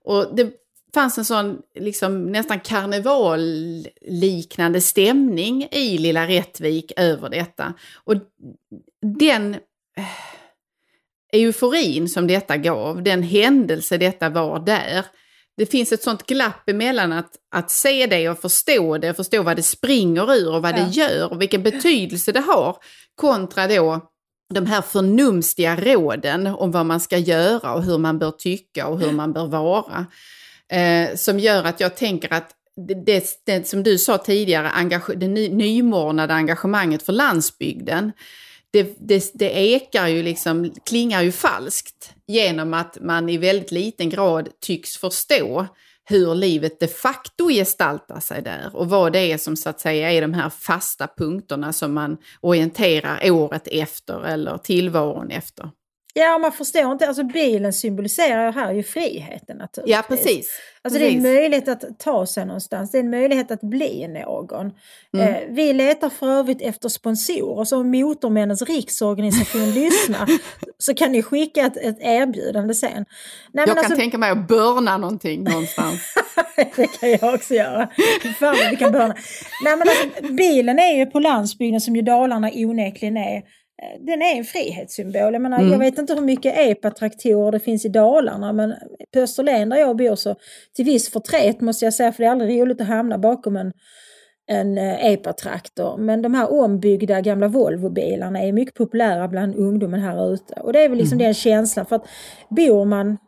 Och 0.04 0.36
det 0.36 0.50
fanns 0.94 1.18
en 1.18 1.24
sån 1.24 1.58
liksom, 1.74 2.32
nästan 2.32 2.60
karnevalliknande 2.60 4.80
stämning 4.80 5.68
i 5.70 5.98
lilla 5.98 6.26
Rättvik 6.26 6.92
över 6.96 7.28
detta. 7.28 7.74
Och 8.04 8.14
den 9.20 9.54
eh, 9.96 10.04
euforin 11.32 12.08
som 12.08 12.26
detta 12.26 12.56
gav, 12.56 13.02
den 13.02 13.22
händelse 13.22 13.98
detta 13.98 14.28
var 14.28 14.60
där, 14.60 15.04
det 15.56 15.66
finns 15.66 15.92
ett 15.92 16.02
sånt 16.02 16.26
glapp 16.26 16.68
emellan 16.68 17.12
att, 17.12 17.30
att 17.54 17.70
se 17.70 18.06
det 18.06 18.28
och 18.28 18.38
förstå 18.38 18.98
det, 18.98 19.14
förstå 19.14 19.42
vad 19.42 19.56
det 19.56 19.62
springer 19.62 20.34
ur 20.34 20.54
och 20.54 20.62
vad 20.62 20.78
Ja. 20.78 20.84
det 20.84 20.90
gör 20.90 21.32
och 21.32 21.42
vilken 21.42 21.62
betydelse 21.62 22.32
det 22.32 22.40
har, 22.40 22.76
kontra 23.14 23.68
då 23.68 24.08
de 24.54 24.66
här 24.66 24.82
förnumstiga 24.82 25.76
råden 25.76 26.46
om 26.46 26.70
vad 26.70 26.86
man 26.86 27.00
ska 27.00 27.18
göra 27.18 27.74
och 27.74 27.82
hur 27.82 27.98
man 27.98 28.18
bör 28.18 28.30
tycka 28.30 28.86
och 28.86 29.00
hur 29.00 29.12
man 29.12 29.32
bör 29.32 29.46
vara. 29.46 30.06
Eh, 30.72 31.16
som 31.16 31.38
gör 31.38 31.64
att 31.64 31.80
jag 31.80 31.96
tänker 31.96 32.32
att 32.32 32.50
det, 32.88 32.94
det, 32.94 33.24
det 33.46 33.68
som 33.68 33.82
du 33.82 33.98
sa 33.98 34.18
tidigare, 34.18 34.70
engage, 34.70 35.10
det 35.16 35.28
ny, 35.28 35.48
nymornade 35.48 36.34
engagemanget 36.34 37.02
för 37.02 37.12
landsbygden, 37.12 38.12
det, 38.72 38.96
det, 38.98 39.30
det 39.34 39.50
ekar 39.50 40.06
ju 40.06 40.22
liksom, 40.22 40.74
klingar 40.86 41.22
ju 41.22 41.32
falskt 41.32 42.14
genom 42.26 42.74
att 42.74 42.98
man 43.00 43.28
i 43.28 43.38
väldigt 43.38 43.70
liten 43.70 44.10
grad 44.10 44.48
tycks 44.60 44.96
förstå 44.96 45.66
hur 46.04 46.34
livet 46.34 46.80
de 46.80 46.88
facto 46.88 47.48
gestaltar 47.48 48.20
sig 48.20 48.42
där 48.42 48.76
och 48.76 48.90
vad 48.90 49.12
det 49.12 49.32
är 49.32 49.38
som 49.38 49.56
så 49.56 49.68
att 49.68 49.80
säga 49.80 50.12
är 50.12 50.20
de 50.20 50.34
här 50.34 50.50
fasta 50.50 51.08
punkterna 51.16 51.72
som 51.72 51.94
man 51.94 52.16
orienterar 52.40 53.30
året 53.30 53.68
efter 53.68 54.24
eller 54.24 54.58
tillvaron 54.58 55.30
efter. 55.30 55.70
Ja, 56.14 56.38
man 56.38 56.52
förstår 56.52 56.92
inte. 56.92 57.08
Alltså 57.08 57.24
bilen 57.24 57.72
symboliserar 57.72 58.52
här 58.52 58.72
ju 58.72 58.82
friheten 58.82 59.56
naturligtvis. 59.56 59.96
Ja, 59.96 60.02
precis. 60.08 60.60
Alltså 60.84 60.98
det 60.98 61.04
är 61.04 61.08
en 61.08 61.14
Precis. 61.14 61.34
möjlighet 61.34 61.68
att 61.68 61.98
ta 61.98 62.26
sig 62.26 62.46
någonstans, 62.46 62.90
det 62.90 62.98
är 62.98 63.02
en 63.02 63.10
möjlighet 63.10 63.50
att 63.50 63.60
bli 63.60 64.08
någon. 64.08 64.72
Mm. 65.14 65.34
Eh, 65.34 65.40
vi 65.48 65.72
letar 65.72 66.10
för 66.10 66.26
övrigt 66.26 66.62
efter 66.62 66.88
sponsorer, 66.88 67.64
så 67.64 67.80
om 67.80 67.90
Motormännens 67.90 68.62
riksorganisation 68.62 69.70
lyssnar 69.74 70.28
så 70.78 70.94
kan 70.94 71.12
ni 71.12 71.22
skicka 71.22 71.60
ett, 71.66 71.76
ett 71.76 71.98
erbjudande 72.00 72.74
sen. 72.74 72.90
Nej, 72.92 73.04
Jag 73.52 73.68
kan 73.68 73.78
alltså, 73.78 73.96
tänka 73.96 74.18
mig 74.18 74.30
att 74.30 74.48
burna 74.48 74.98
någonting 74.98 75.44
någonstans. 75.44 76.14
det 76.76 76.86
kan 76.86 77.10
jag 77.10 77.34
också 77.34 77.54
göra. 77.54 77.88
Fan 78.38 78.56
vi 78.70 78.76
kan 78.76 78.92
börja. 78.92 79.14
Nej, 79.64 79.76
men 79.76 79.80
alltså, 79.80 80.32
bilen 80.32 80.78
är 80.78 80.96
ju 80.96 81.06
på 81.06 81.20
landsbygden 81.20 81.80
som 81.80 81.96
ju 81.96 82.02
Dalarna 82.02 82.50
onekligen 82.54 83.16
är. 83.16 83.42
Eh, 83.82 84.00
Den 84.06 84.22
är 84.22 84.36
en 84.38 84.44
frihetssymbol. 84.44 85.32
Jag, 85.32 85.42
menar, 85.42 85.58
Mm. 85.58 85.72
jag 85.72 85.78
vet 85.78 85.98
inte 85.98 86.14
hur 86.14 86.20
mycket 86.20 86.54
epatraktorer 86.58 87.52
det 87.52 87.60
finns 87.60 87.84
i 87.84 87.88
Dalarna 87.88 88.52
men 88.52 88.74
på 89.14 89.20
Österlen 89.20 89.68
där 89.68 89.76
jag 89.76 89.96
bor 89.96 90.14
så 90.14 90.34
till 90.76 90.84
viss 90.84 91.10
förtret 91.10 91.60
måste 91.60 91.84
jag 91.84 91.94
säga 91.94 92.12
för 92.12 92.22
det 92.22 92.26
är 92.26 92.30
aldrig 92.30 92.60
roligt 92.62 92.80
att 92.80 92.86
hamna 92.86 93.18
bakom 93.18 93.56
en, 93.56 93.72
en 94.46 94.78
eh, 94.78 95.06
epatraktor. 95.06 95.96
Men 95.96 96.22
de 96.22 96.34
här 96.34 96.52
ombyggda 96.52 97.20
gamla 97.20 97.48
Volvobilarna 97.48 98.42
är 98.42 98.52
mycket 98.52 98.74
populära 98.74 99.28
bland 99.28 99.56
ungdomen 99.56 100.00
här 100.00 100.32
ute. 100.34 100.54
Och 100.54 100.72
det 100.72 100.80
är 100.84 100.88
väl 100.88 100.98
liksom 100.98 101.16
Mm. 101.16 101.24
den 101.24 101.34
känslan 101.34 101.86
för 101.86 101.96
att 101.96 102.06
bor 102.48 102.84
man 102.84 103.18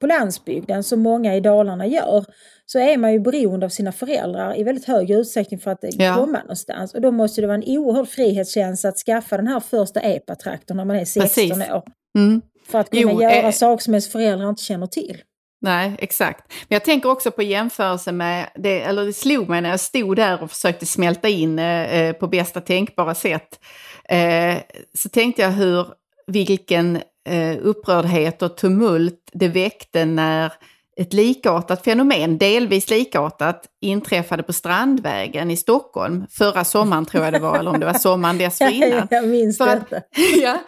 på 0.00 0.06
landsbygden 0.06 0.82
som 0.82 1.00
många 1.00 1.36
i 1.36 1.40
Dalarna 1.40 1.86
gör 1.86 2.24
så 2.66 2.78
är 2.78 2.96
man 2.96 3.12
ju 3.12 3.20
beroende 3.20 3.66
av 3.66 3.70
sina 3.70 3.92
föräldrar 3.92 4.58
i 4.60 4.62
väldigt 4.64 4.84
hög 4.84 5.10
utsträckning 5.10 5.60
för 5.60 5.70
att 5.70 5.78
Ja. 5.82 6.14
komma 6.14 6.38
någonstans. 6.38 6.94
Och 6.94 7.00
då 7.00 7.10
måste 7.10 7.40
det 7.40 7.46
vara 7.46 7.56
en 7.56 7.78
oerhörd 7.78 8.08
frihetskänsla 8.08 8.88
att 8.90 8.96
skaffa 8.98 9.36
den 9.36 9.46
här 9.46 9.60
första 9.60 10.00
epatraktorn 10.00 10.76
när 10.76 10.84
man 10.84 10.96
är 10.96 11.04
16 11.04 11.22
Precis. 11.22 11.52
år. 11.72 11.82
Mm. 12.18 12.42
För 12.70 12.78
att 12.78 12.90
kunna 12.90 13.02
Jo, 13.12 13.22
göra 13.22 13.32
eh, 13.32 13.50
saker 13.50 13.82
som 13.84 13.94
ens 13.94 14.12
föräldrar 14.12 14.48
inte 14.48 14.62
känner 14.62 14.86
till. 14.86 15.22
Nej, 15.60 15.96
exakt. 15.98 16.52
Men 16.68 16.74
jag 16.76 16.84
tänker 16.84 17.10
också 17.10 17.30
på 17.30 17.42
jämförelse 17.42 18.12
med, 18.12 18.48
det, 18.54 18.80
eller 18.82 19.04
det 19.04 19.12
slog 19.12 19.48
mig 19.48 19.60
när 19.60 19.70
jag 19.70 19.80
stod 19.80 20.16
där 20.16 20.42
och 20.42 20.50
försökte 20.50 20.86
smälta 20.86 21.28
in 21.28 21.58
eh, 21.58 22.12
på 22.12 22.26
bästa 22.26 22.60
tänkbara 22.60 23.14
sätt. 23.14 23.48
Eh, 24.08 24.56
så 24.98 25.08
tänkte 25.08 25.42
jag 25.42 25.50
hur, 25.50 25.86
vilken 26.26 26.96
eh, 27.28 27.56
upprördhet 27.62 28.42
och 28.42 28.56
tumult 28.56 29.30
det 29.32 29.48
väckte 29.48 30.04
när 30.04 30.52
ett 30.96 31.12
likartat 31.12 31.84
fenomen, 31.84 32.38
delvis 32.38 32.90
likartat, 32.90 33.64
inträffade 33.80 34.42
på 34.42 34.52
Strandvägen 34.52 35.50
i 35.50 35.56
Stockholm 35.56 36.26
förra 36.30 36.64
sommaren 36.64 37.06
tror 37.06 37.24
jag 37.24 37.32
det 37.32 37.38
var, 37.38 37.58
eller 37.58 37.70
om 37.70 37.80
det 37.80 37.86
var 37.86 37.94
sommaren 37.94 38.38
dessförinnan. 38.38 39.08
jag 39.10 39.28
minns 39.28 39.58
För 39.58 39.66
att- 39.68 39.90
detta. 39.90 40.06
ja, 40.42 40.58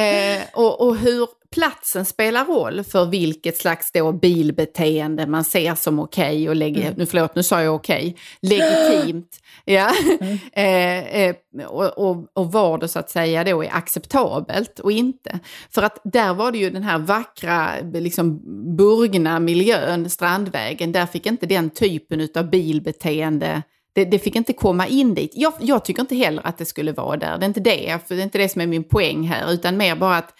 eh, 0.00 0.42
och, 0.54 0.80
och 0.80 0.96
hur 0.96 1.28
platsen 1.52 2.04
spelar 2.04 2.44
roll 2.44 2.84
för 2.84 3.06
vilket 3.06 3.56
slags 3.56 3.92
då 3.92 4.12
bilbeteende 4.12 5.26
man 5.26 5.44
ser 5.44 5.74
som 5.74 5.98
okej 5.98 6.48
och 6.48 6.56
leg- 6.56 6.94
nu 6.96 7.06
förlåt, 7.06 7.34
nu 7.34 7.42
sa 7.42 7.62
jag 7.62 7.74
okej, 7.74 8.16
legitimt. 8.42 9.38
Ja. 9.64 9.92
eh, 10.52 11.16
eh, 11.16 11.36
och, 11.66 11.98
och, 11.98 12.26
och 12.32 12.52
vad 12.52 12.80
det 12.80 12.88
så 12.88 12.98
att 12.98 13.10
säga 13.10 13.44
då 13.44 13.64
är 13.64 13.74
acceptabelt 13.74 14.78
och 14.78 14.92
inte. 14.92 15.38
För 15.70 15.82
att 15.82 16.00
där 16.04 16.34
var 16.34 16.52
det 16.52 16.58
ju 16.58 16.70
den 16.70 16.82
här 16.82 16.98
vackra, 16.98 17.70
liksom 17.92 18.40
burgna 18.76 19.40
miljön, 19.40 20.10
Strandvägen, 20.10 20.92
där 20.92 21.06
fick 21.06 21.26
inte 21.26 21.46
den 21.46 21.70
typen 21.70 22.28
av 22.34 22.50
bilbeteende 22.50 23.62
det, 23.94 24.04
det 24.04 24.18
fick 24.18 24.36
inte 24.36 24.52
komma 24.52 24.86
in 24.86 25.14
dit. 25.14 25.32
Jag, 25.34 25.52
jag 25.60 25.84
tycker 25.84 26.00
inte 26.00 26.16
heller 26.16 26.46
att 26.46 26.58
det 26.58 26.64
skulle 26.64 26.92
vara 26.92 27.16
där. 27.16 27.38
Det 27.38 27.44
är 27.44 27.48
inte 27.48 27.60
det, 27.60 27.98
för 28.08 28.14
det 28.14 28.20
är 28.20 28.24
inte 28.24 28.38
det 28.38 28.48
som 28.48 28.60
är 28.60 28.66
min 28.66 28.84
poäng 28.84 29.22
här, 29.22 29.52
utan 29.52 29.76
mer 29.76 29.96
bara 29.96 30.16
att 30.16 30.34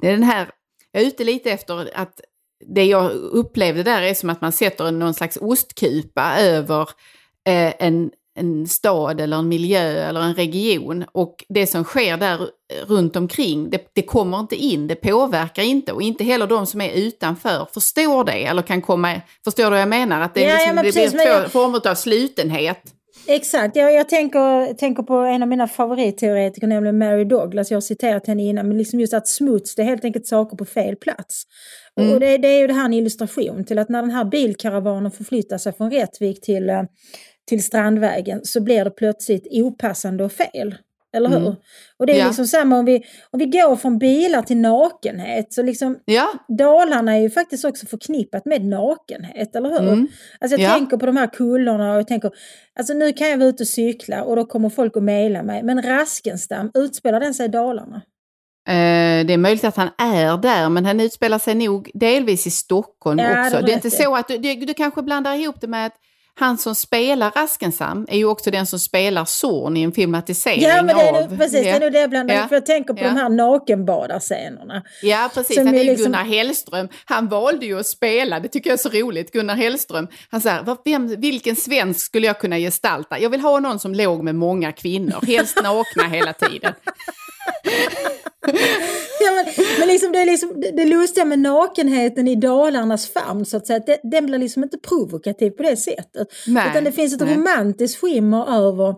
det 0.00 0.08
är 0.08 0.12
den 0.12 0.22
här, 0.22 0.48
jag 0.92 1.02
är 1.02 1.06
ute 1.06 1.24
lite 1.24 1.50
efter 1.50 1.90
att 1.94 2.20
det 2.74 2.84
jag 2.84 3.10
upplevde 3.12 3.82
där 3.82 4.02
är 4.02 4.14
som 4.14 4.30
att 4.30 4.40
man 4.40 4.52
sätter 4.52 4.90
någon 4.90 5.14
slags 5.14 5.38
ostkupa 5.40 6.36
över 6.40 6.82
eh, 7.48 7.72
en, 7.78 8.10
en 8.38 8.66
stad 8.68 9.20
eller 9.20 9.36
en 9.36 9.48
miljö 9.48 9.80
eller 10.08 10.20
en 10.20 10.34
region 10.34 11.04
och 11.12 11.44
det 11.48 11.66
som 11.66 11.84
sker 11.84 12.16
där 12.16 12.50
runt 12.86 13.16
omkring, 13.16 13.70
det, 13.70 13.90
det 13.94 14.02
kommer 14.02 14.40
inte 14.40 14.56
in, 14.56 14.86
det 14.86 14.94
påverkar 14.94 15.62
inte 15.62 15.92
och 15.92 16.02
inte 16.02 16.24
heller 16.24 16.46
de 16.46 16.66
som 16.66 16.80
är 16.80 16.90
utanför 16.92 17.68
förstår 17.74 18.24
det 18.24 18.44
eller 18.46 18.62
kan 18.62 18.82
komma, 18.82 19.20
förstår 19.44 19.64
du 19.64 19.70
vad 19.70 19.80
jag 19.80 19.88
menar? 19.88 20.20
Att 20.20 20.34
det, 20.34 20.44
är 20.44 20.48
Ja, 20.48 20.52
ja, 20.54 20.58
liksom, 20.58 20.76
det 20.76 20.82
precis, 20.82 21.12
blir 21.12 21.24
men 21.24 21.26
två 21.34 21.42
jag- 21.42 21.52
former 21.52 21.88
av 21.90 21.94
slutenhet. 21.94 22.82
Exakt, 23.30 23.76
jag, 23.76 23.94
jag 23.94 24.08
tänker, 24.08 24.74
tänker 24.74 25.02
på 25.02 25.14
en 25.14 25.42
av 25.42 25.48
mina 25.48 25.68
favoritteoretiker, 25.68 26.66
nämligen 26.66 26.98
Mary 26.98 27.24
Douglas. 27.24 27.70
Jag 27.70 27.76
har 27.76 27.80
citerat 27.80 28.26
henne 28.26 28.42
innan, 28.42 28.68
men 28.68 28.78
liksom 28.78 29.00
just 29.00 29.14
att 29.14 29.28
smuts, 29.28 29.74
det 29.74 29.82
är 29.82 29.86
helt 29.86 30.04
enkelt 30.04 30.26
saker 30.26 30.56
på 30.56 30.64
fel 30.64 30.96
plats. 30.96 31.42
Mm. 32.00 32.14
Och 32.14 32.20
det, 32.20 32.38
det 32.38 32.48
är 32.48 32.60
ju 32.60 32.66
det 32.66 32.72
här 32.72 32.84
en 32.84 32.94
illustration 32.94 33.64
till 33.64 33.78
att 33.78 33.88
när 33.88 34.02
den 34.02 34.10
här 34.10 34.24
bilkaravanen 34.24 35.10
förflyttar 35.10 35.58
sig 35.58 35.72
från 35.72 35.90
Rättvik 35.90 36.40
till, 36.40 36.70
eh, 36.70 36.82
till 37.48 37.64
Strandvägen 37.64 38.40
så 38.42 38.60
blir 38.60 38.84
det 38.84 38.90
plötsligt 38.90 39.46
opassande 39.50 40.24
och 40.24 40.32
fel. 40.32 40.74
Eller 41.16 41.28
hur? 41.28 41.36
Mm. 41.36 41.54
Och 41.98 42.06
det 42.06 42.12
är 42.12 42.18
Ja. 42.18 42.26
liksom 42.26 42.46
samma 42.46 42.78
om 42.78 42.84
vi, 42.84 43.02
om 43.30 43.38
vi 43.38 43.46
går 43.46 43.76
från 43.76 43.98
bilar 43.98 44.42
till 44.42 44.56
nakenhet. 44.56 45.52
Så 45.52 45.62
liksom, 45.62 45.98
Ja, 46.04 46.28
Dalarna 46.58 47.16
är 47.16 47.20
ju 47.20 47.30
faktiskt 47.30 47.64
också 47.64 47.86
förknippat 47.86 48.44
med 48.46 48.64
nakenhet, 48.64 49.56
eller 49.56 49.70
hur? 49.70 49.78
Mm. 49.92 50.08
Alltså 50.40 50.58
jag 50.58 50.70
Ja. 50.70 50.74
tänker 50.74 50.96
på 50.96 51.06
de 51.06 51.16
här 51.16 51.26
kullorna 51.26 51.92
och 51.92 51.98
jag 51.98 52.08
tänker, 52.08 52.30
alltså 52.78 52.94
nu 52.94 53.12
kan 53.12 53.28
jag 53.28 53.38
vara 53.38 53.48
ute 53.48 53.62
och 53.62 53.68
cykla 53.68 54.22
och 54.22 54.36
då 54.36 54.44
kommer 54.44 54.68
folk 54.68 54.96
att 54.96 55.02
mejla 55.02 55.42
mig. 55.42 55.62
Men 55.62 55.82
Raskenstam, 55.82 56.70
utspelar 56.74 57.20
den 57.20 57.34
sig 57.34 57.46
i 57.46 57.48
Dalarna? 57.48 58.02
Eh, 58.68 59.26
det 59.26 59.32
är 59.32 59.38
möjligt 59.38 59.64
att 59.64 59.76
han 59.76 59.88
är 59.98 60.36
där, 60.36 60.68
men 60.68 60.84
han 60.86 61.00
utspelar 61.00 61.38
sig 61.38 61.54
nog 61.54 61.90
delvis 61.94 62.46
i 62.46 62.50
Stockholm 62.50 63.18
Ja, 63.18 63.24
det 63.34 63.40
också. 63.40 63.56
har 63.56 63.62
Det 63.62 63.72
är 63.72 63.74
inte 63.74 63.88
i. 63.88 63.90
så 63.90 64.14
att 64.16 64.28
du, 64.28 64.38
du, 64.38 64.54
du 64.54 64.74
kanske 64.74 65.02
blandar 65.02 65.34
ihop 65.34 65.60
det 65.60 65.66
med 65.66 65.86
att 65.86 65.92
han 66.38 66.58
som 66.58 66.74
spelar 66.74 67.30
Raskensam 67.30 68.06
är 68.10 68.16
ju 68.18 68.24
också 68.24 68.50
den 68.50 68.66
som 68.66 68.78
spelar 68.78 69.24
Zorn 69.24 69.76
i 69.76 69.82
en 69.82 69.92
filmatisering 69.92 70.62
Ja, 70.62 70.82
men 70.82 70.96
det 70.96 71.02
är 71.02 71.22
av... 71.24 71.36
precis, 71.38 71.62
det 71.62 71.70
är 71.70 71.90
det 71.90 72.00
jag 72.00 72.10
blandar 72.10 72.34
Ja. 72.34 72.48
för 72.48 72.56
jag 72.56 72.66
tänker 72.66 72.94
på 72.94 73.00
Ja. 73.00 73.04
de 73.08 73.16
här 73.16 73.28
nakenbadarscenerna. 73.28 74.82
Ja, 75.02 75.30
precis. 75.34 75.56
Som 75.56 75.66
Han 75.66 75.74
är 75.74 75.84
liksom- 75.84 76.04
Gunnar 76.04 76.24
Hellström. 76.24 76.88
Han 77.04 77.28
valde 77.28 77.66
ju 77.66 77.78
att 77.80 77.86
spela, 77.86 78.40
det 78.40 78.48
tycker 78.48 78.70
jag 78.70 78.74
är 78.78 78.82
så 78.82 78.88
roligt, 78.88 79.32
Gunnar 79.32 79.54
Hellström. 79.54 80.08
Han 80.30 80.40
säger, 80.40 80.62
"Vad- 80.62 80.78
vem, 80.84 81.20
vilken 81.20 81.56
svensk 81.56 82.00
skulle 82.00 82.26
jag 82.26 82.40
kunna 82.40 82.56
gestalta? 82.58 83.18
Jag 83.20 83.30
vill 83.30 83.40
ha 83.40 83.60
någon 83.60 83.78
som 83.78 83.94
låg 83.94 84.22
med 84.22 84.34
många 84.34 84.72
kvinnor, 84.72 85.26
helst 85.26 85.58
nakna 85.62 86.02
hela 86.08 86.32
tiden. 86.32 86.72
Ja, 89.20 89.32
men, 89.34 89.44
men 89.78 89.88
liksom, 89.88 90.12
det 90.12 90.18
är 90.18 90.26
liksom 90.26 90.60
det, 90.60 90.70
det 90.70 90.84
lustiga 90.84 91.24
med 91.24 91.38
nakenheten 91.38 92.28
i 92.28 92.34
Dalarnas 92.34 93.08
famn, 93.12 93.44
så 93.44 93.56
att 93.56 93.66
säga, 93.66 93.78
det, 93.86 94.00
den 94.02 94.26
blir 94.26 94.38
liksom 94.38 94.62
inte 94.62 94.78
provokativ 94.78 95.50
på 95.50 95.62
det 95.62 95.76
sättet. 95.76 96.28
Nej, 96.46 96.70
Utan 96.70 96.84
det 96.84 96.92
finns 96.92 97.14
ett 97.14 97.20
nej. 97.20 97.34
romantiskt 97.34 98.00
skimmer 98.00 98.66
över 98.66 98.94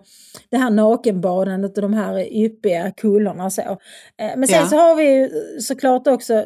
det 0.51 0.57
här 0.57 0.71
nakenbadandet 0.71 1.77
och 1.79 1.83
de 1.83 1.95
här 1.95 2.33
yppiga 2.37 2.91
kullorna 2.91 3.51
så. 3.51 3.61
Eh, 3.63 3.77
Men 4.37 4.49
sen 4.49 4.59
Ja. 4.61 4.67
så 4.67 4.77
har 4.77 4.95
vi 4.97 5.05
ju 5.05 5.31
såklart 5.61 6.07
också, 6.07 6.45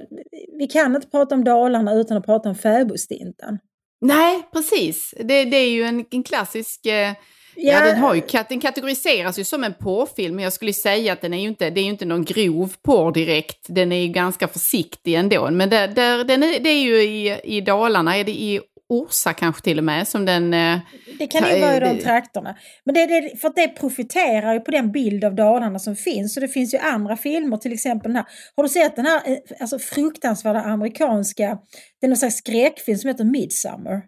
vi 0.59 0.67
kan 0.67 0.97
inte 0.97 1.09
prata 1.09 1.35
om 1.35 1.45
Dalarna 1.45 1.95
utan 1.95 2.17
att 2.17 2.27
prata 2.27 2.49
om 2.49 2.55
fäbodstintan. 2.55 3.59
Nej, 4.01 4.49
precis. 4.53 5.15
Det, 5.19 5.45
det 5.45 5.57
är 5.57 5.71
ju 5.71 5.83
en, 5.83 6.05
en 6.11 6.23
klassisk... 6.23 6.87
Eh, 6.87 7.13
ja. 7.57 7.73
Ja. 7.73 7.85
den, 7.85 7.97
har 7.97 8.15
ju, 8.15 8.23
den 8.49 8.61
kategoriseras 8.61 9.39
ju 9.39 9.45
som 9.45 9.65
en 9.65 9.75
porrfilm, 9.75 10.35
men 10.37 10.45
jag 10.45 10.53
skulle 10.53 10.73
säga 10.73 11.13
att 11.13 11.21
den 11.21 11.35
är 11.35 11.39
ju 11.39 11.49
inte, 11.49 11.71
det 11.71 11.81
är 11.81 11.85
ju 11.85 11.91
inte 11.91 12.05
någon 12.05 12.25
grov 12.25 12.73
porr 12.83 13.13
direkt. 13.13 13.67
Den 13.69 13.93
är 13.93 14.01
ju 14.01 14.09
ganska 14.09 14.49
försiktig 14.49 15.15
ändå. 15.15 15.51
Men 15.51 15.71
där, 15.71 15.89
där, 15.89 16.25
den 16.25 16.43
är, 16.43 16.61
det 16.61 16.69
är 16.69 16.83
ju 16.83 17.03
i, 17.03 17.41
i 17.45 17.61
Dalarna, 17.61 18.17
är 18.17 18.25
det 18.25 18.33
i 18.33 18.61
Orsa 18.89 19.33
kanske 19.33 19.63
till 19.63 19.79
och 19.79 19.85
med, 19.85 20.09
som 20.09 20.25
den... 20.25 20.55
Eh, 20.55 20.79
Det 21.19 21.27
kan 21.27 21.55
ju 21.55 21.61
vara 21.61 21.77
i 21.77 21.81
de 21.81 21.99
trakterna. 21.99 22.57
Men 22.85 22.95
det, 22.95 23.07
det, 23.07 23.41
för 23.41 23.49
att 23.49 23.57
det 23.57 23.69
profiterar 23.69 24.55
ju 24.55 24.61
på 24.61 24.71
den 24.71 24.93
bild 24.93 25.25
av 25.25 25.35
Dalarna 25.35 25.79
som 25.79 25.97
finns. 25.97 26.35
Så 26.35 26.41
det 26.41 26.49
finns 26.49 26.75
ju 26.75 26.79
andra 26.79 27.17
filmer, 27.17 27.57
till 27.57 27.73
exempel 27.73 28.09
den 28.13 28.17
här. 28.17 28.27
Har 28.57 28.63
du 28.63 28.69
sett 28.69 28.97
den 28.97 29.07
här 29.07 29.21
eh, 29.27 29.37
alltså, 29.61 29.79
fruktansvärda 29.79 30.61
amerikanska, 30.61 31.59
det 32.01 32.07
är 32.07 32.09
någon 32.09 32.17
slags 32.17 32.37
skräckfilm 32.37 32.99
som 32.99 33.09
heter 33.09 33.25
Midsummer? 33.25 34.03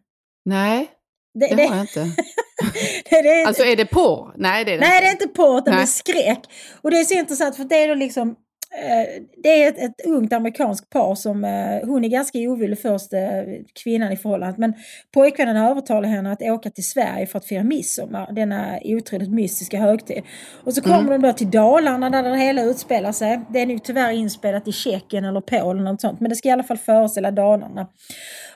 nej, 0.45 0.89
Det, 1.41 1.47
det 1.47 1.57
det, 1.57 1.67
har 1.67 1.77
jag 1.77 1.85
inte. 1.85 2.01
det, 3.11 3.23
det, 3.23 3.45
Alltså 3.47 3.65
är 3.65 3.77
det 3.77 3.87
porr? 3.87 4.33
Nej, 4.37 4.65
det 4.65 4.75
är 4.75 4.79
nej, 4.79 4.89
inte. 4.89 5.01
det 5.01 5.07
är 5.07 5.13
inte 5.13 5.29
porr, 5.29 5.59
utan 5.59 5.65
det 5.65 5.71
är 5.71 5.77
Nej. 5.77 5.87
skräck. 5.87 6.41
Och 6.83 6.91
det 6.91 7.01
är 7.01 7.05
så 7.05 7.15
intressant 7.15 7.57
för 7.57 7.65
det 7.65 7.77
är 7.83 7.89
då 7.89 7.95
liksom 7.95 8.29
eh, 8.29 9.23
det 9.43 9.63
är 9.63 9.69
ett, 9.69 9.79
ett 9.79 10.07
ungt 10.07 10.33
amerikanskt 10.33 10.91
par 10.91 11.15
som, 11.15 11.45
eh, 11.45 11.89
hon 11.89 12.05
är 12.05 12.09
ganska 12.09 12.39
ovillig 12.39 12.79
först, 12.79 13.13
eh, 13.13 13.21
kvinnan 13.83 14.13
i 14.13 14.17
förhållandet, 14.17 14.59
men 14.59 14.75
pojkvännen 15.15 15.57
övertalar 15.57 16.09
henne 16.09 16.33
att 16.33 16.43
åka 16.43 16.71
till 16.71 16.89
Sverige 16.89 17.27
för 17.27 17.39
att 17.39 17.47
fira 17.47 17.63
midsommar, 17.63 18.33
denna 18.33 18.79
otroligt 18.85 19.31
mystiska 19.31 19.79
högtid. 19.79 20.23
Och 20.65 20.75
så 20.75 20.83
kommer 20.83 21.11
de 21.11 21.23
då 21.23 21.33
till 21.33 21.51
Dalarna 21.51 22.11
där 22.11 22.23
det 22.23 22.39
hela 22.39 22.63
utspelar 22.63 23.13
sig. 23.13 23.41
Det 23.53 23.61
är 23.61 23.67
nu 23.67 23.79
tyvärr 23.79 24.11
inspelat 24.11 24.69
i 24.69 24.73
Tjeckien 24.73 25.25
eller 25.25 25.41
Polen 25.41 25.79
eller 25.79 25.93
något 25.93 26.01
sånt, 26.01 26.21
men 26.21 26.31
det 26.31 26.37
ska 26.37 26.49
i 26.49 26.53
alla 26.53 26.63
fall 26.63 26.79
föreställa 26.79 27.31
Dalarna. 27.31 27.89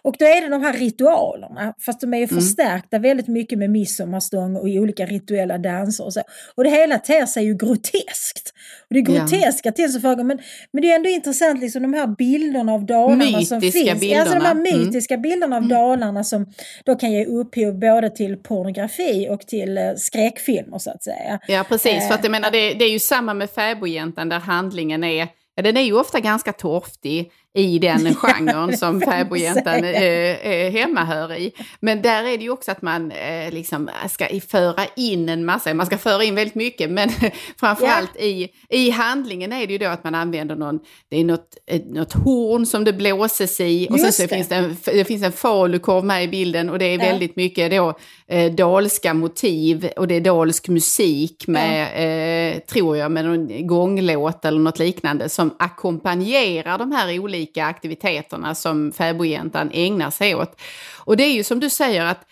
Och 0.03 0.15
då 0.19 0.25
är 0.25 0.41
det 0.41 0.49
de 0.49 0.63
här 0.63 0.73
ritualerna, 0.73 1.75
fast 1.87 2.01
de 2.01 2.15
är 2.15 2.19
ju 2.19 2.29
förstärkta 2.29 2.99
väldigt 2.99 3.29
mycket 3.29 3.59
med 3.59 3.71
midsommarstång 3.71 4.57
och 4.57 4.69
i 4.69 4.79
olika 4.79 5.07
rituella 5.07 5.59
danser 5.59 6.05
och 6.05 6.13
så. 6.13 6.23
Och 6.55 6.65
det 6.65 6.71
hela 6.71 6.99
ter 6.99 7.27
sig 7.27 7.45
ju 7.45 7.55
groteskt. 7.55 8.53
Och 8.89 8.95
det 8.95 8.99
är 9.01 9.15
Ja. 9.15 9.21
groteska 9.21 9.73
till 9.73 10.01
men, 10.03 10.39
men 10.73 10.83
det 10.83 10.91
är 10.91 10.97
ändå 10.97 11.09
intressant 11.09 11.61
liksom 11.61 11.83
de 11.83 11.95
här 11.95 12.07
bilderna 12.07 12.73
av 12.73 12.87
Dalarna 12.87 13.43
som 13.43 13.59
Mytiska 13.59 13.97
finns. 13.97 14.19
Alltså 14.19 14.35
de 14.35 14.41
här 14.45 14.55
bilderna. 14.55 14.71
Mm. 14.77 14.87
mytiska 14.87 15.17
bilderna 15.17 15.57
av 15.57 15.69
Dalarna 15.69 16.25
som 16.25 16.47
då 16.85 16.95
kan 16.95 17.13
ge 17.13 17.25
upphov 17.25 17.79
både 17.79 18.11
till 18.11 18.37
pornografi 18.37 19.29
och 19.31 19.41
till 19.41 19.79
eh, 19.79 19.85
skräckfilmer 19.97 20.79
så 20.79 20.91
att 20.91 21.03
säga. 21.05 21.39
Ja, 21.49 21.65
precis. 21.69 22.07
För 22.09 22.15
att 22.15 22.25
jag 22.25 22.25
Eh, 22.25 22.31
menar, 22.31 22.51
det, 22.51 22.75
det 22.75 22.85
är 22.85 22.91
ju 22.91 22.99
samma 22.99 23.35
med 23.35 23.51
fäbodjäntan 23.51 24.29
där 24.29 24.39
handlingen 24.39 25.05
är, 25.05 25.29
ja, 25.55 25.63
den 25.63 25.77
är 25.77 25.81
ju 25.83 25.93
ofta 25.93 26.21
ganska 26.21 26.53
torftig 26.53 27.31
i 27.55 27.79
den 27.79 28.15
genren 28.15 28.77
som 28.77 29.01
fäbodjäntan 29.01 29.85
eh, 29.85 30.03
eh, 30.03 30.73
hemmahör 30.73 31.35
i. 31.37 31.53
Men 31.81 32.03
där 32.03 32.25
är 32.25 32.39
det 32.39 32.45
ju 32.45 32.51
också 32.51 32.71
att 32.71 32.83
man 32.83 33.11
eh, 33.13 33.53
liksom 33.53 33.91
ska 34.09 34.27
föra 34.49 34.83
in 34.97 35.29
en 35.29 35.45
massa, 35.45 35.75
man 35.75 35.87
ska 35.87 35.99
föra 35.99 36.25
in 36.25 36.35
väldigt 36.35 36.55
mycket, 36.55 36.91
men 36.91 37.09
framförallt 37.61 38.17
i, 38.17 38.49
i 38.69 38.91
handlingen 38.91 39.53
är 39.53 39.67
det 39.67 39.73
ju 39.73 39.79
då 39.79 39.87
att 39.87 40.05
man 40.05 40.15
använder 40.15 40.57
någon, 40.57 40.79
det 41.09 41.17
är 41.21 41.25
något, 41.25 41.57
ett, 41.67 41.91
något 41.91 42.13
horn 42.13 42.67
som 42.67 42.85
det 42.85 42.93
blåses 42.93 43.61
i 43.61 43.89
och 43.91 44.01
sen 44.01 44.13
så 44.13 44.23
det. 44.23 44.29
finns 44.29 44.49
det 44.49 44.55
en, 44.57 44.77
det 44.85 45.05
finns 45.05 45.23
en 45.23 45.33
falukorv 45.33 46.05
med 46.05 46.25
i 46.25 46.29
bilden 46.29 46.71
och 46.71 46.79
det 46.79 46.85
är 46.85 46.99
Ja. 46.99 47.05
väldigt 47.05 47.37
mycket 47.37 47.71
då 47.71 47.95
eh, 48.29 48.53
dalska 48.53 49.15
motiv 49.15 49.89
och 49.97 50.09
det 50.09 50.15
är 50.15 50.21
dalsk 50.21 50.69
musik 50.69 51.47
med, 51.47 52.55
eh, 52.55 52.59
tror 52.61 52.97
jag, 52.97 53.13
med 53.13 53.25
någon 53.25 53.67
gånglåt 53.67 54.45
eller 54.45 54.59
något 54.59 54.79
liknande 54.79 55.29
som 55.29 55.55
ackompanjerar 55.59 56.79
de 56.79 56.93
här 56.93 57.19
olika 57.19 57.40
aktiviteterna 57.57 58.55
som 58.55 58.93
fäbodjäntan 58.93 59.71
ägnar 59.73 60.11
sig 60.11 60.35
åt. 60.35 60.61
Och 60.99 61.17
det 61.17 61.25
är 61.25 61.33
ju 61.33 61.45
som 61.45 61.61
du 61.61 61.71
säger 61.71 62.05
att 62.05 62.27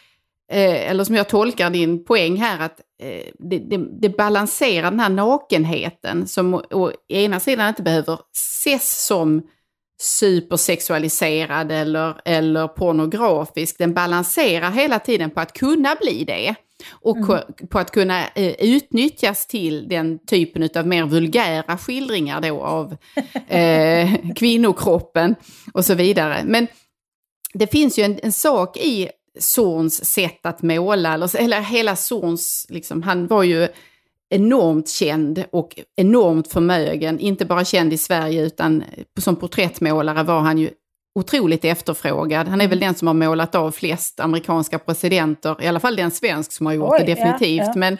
Eh, 0.52 0.90
eller 0.90 1.04
som 1.04 1.14
jag 1.14 1.28
tolkar 1.28 1.70
din 1.70 2.04
poäng 2.04 2.36
här, 2.36 2.60
att 2.60 2.80
eh, 3.02 3.32
det, 3.38 3.58
det, 3.58 4.00
det 4.00 4.08
balanserar 4.08 4.90
den 4.90 5.00
här 5.00 5.08
nakenheten 5.08 6.28
som 6.28 6.54
å, 6.54 6.62
å 6.70 6.92
ena 7.08 7.40
sidan 7.40 7.68
inte 7.68 7.82
behöver 7.82 8.18
ses 8.36 9.06
som 9.06 9.42
supersexualiserad 10.00 11.72
eller, 11.72 12.20
eller 12.24 12.68
pornografisk. 12.68 13.78
Den 13.78 13.94
balanserar 13.94 14.70
hela 14.70 14.98
tiden 14.98 15.30
på 15.30 15.40
att 15.40 15.52
kunna 15.52 15.96
bli 16.00 16.24
det. 16.24 16.54
Och 16.90 17.26
ko- 17.26 17.66
på 17.70 17.78
att 17.78 17.90
kunna 17.90 18.28
eh, 18.28 18.54
utnyttjas 18.58 19.46
till 19.46 19.88
den 19.88 20.18
typen 20.26 20.68
av 20.76 20.86
mer 20.86 21.04
vulgära 21.04 21.78
skildringar 21.78 22.40
då 22.40 22.62
av 22.62 22.96
eh, 23.48 24.10
kvinnokroppen 24.36 25.34
och 25.72 25.84
så 25.84 25.94
vidare. 25.94 26.42
Men 26.44 26.66
det 27.54 27.66
finns 27.66 27.98
ju 27.98 28.02
en, 28.02 28.18
en 28.22 28.32
sak 28.32 28.76
i 28.76 29.08
Zorns 29.38 30.04
sätt 30.04 30.46
att 30.46 30.62
måla, 30.62 31.14
eller, 31.14 31.36
eller 31.36 31.60
hela 31.60 31.96
Zorns, 31.96 32.66
liksom, 32.68 33.02
han 33.02 33.26
var 33.26 33.42
ju 33.42 33.68
enormt 34.30 34.88
känd 34.88 35.44
och 35.52 35.80
enormt 35.96 36.52
förmögen, 36.52 37.20
inte 37.20 37.44
bara 37.44 37.64
känd 37.64 37.92
i 37.92 37.98
Sverige 37.98 38.42
utan 38.42 38.84
som 39.20 39.36
porträttmålare 39.36 40.22
var 40.22 40.40
han 40.40 40.58
ju 40.58 40.70
otroligt 41.18 41.64
efterfrågad. 41.64 42.48
Han 42.48 42.60
är 42.60 42.68
väl 42.68 42.80
den 42.80 42.94
som 42.94 43.06
har 43.06 43.14
målat 43.14 43.54
av 43.54 43.70
flest 43.70 44.20
amerikanska 44.20 44.78
presidenter, 44.78 45.62
i 45.62 45.66
alla 45.66 45.80
fall 45.80 45.96
den 45.96 46.10
svensk 46.10 46.52
som 46.52 46.66
har 46.66 46.72
gjort 46.72 46.92
Oj, 46.92 46.98
det 47.06 47.14
definitivt. 47.14 47.66
ja, 47.66 47.72
ja. 47.74 47.96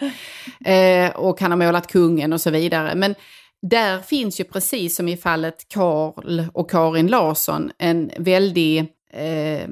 Men, 0.65 1.05
eh, 1.05 1.15
och 1.15 1.41
han 1.41 1.51
har 1.51 1.57
målat 1.57 1.87
kungen 1.87 2.33
och 2.33 2.41
så 2.41 2.49
vidare. 2.49 2.95
Men 2.95 3.15
där 3.61 3.99
finns 3.99 4.39
ju 4.39 4.43
precis 4.43 4.95
som 4.95 5.07
i 5.07 5.17
fallet 5.17 5.65
Karl 5.73 6.43
och 6.53 6.71
Karin 6.71 7.07
Larsson 7.07 7.71
en 7.77 8.11
väldig 8.17 8.79
eh, 9.13 9.69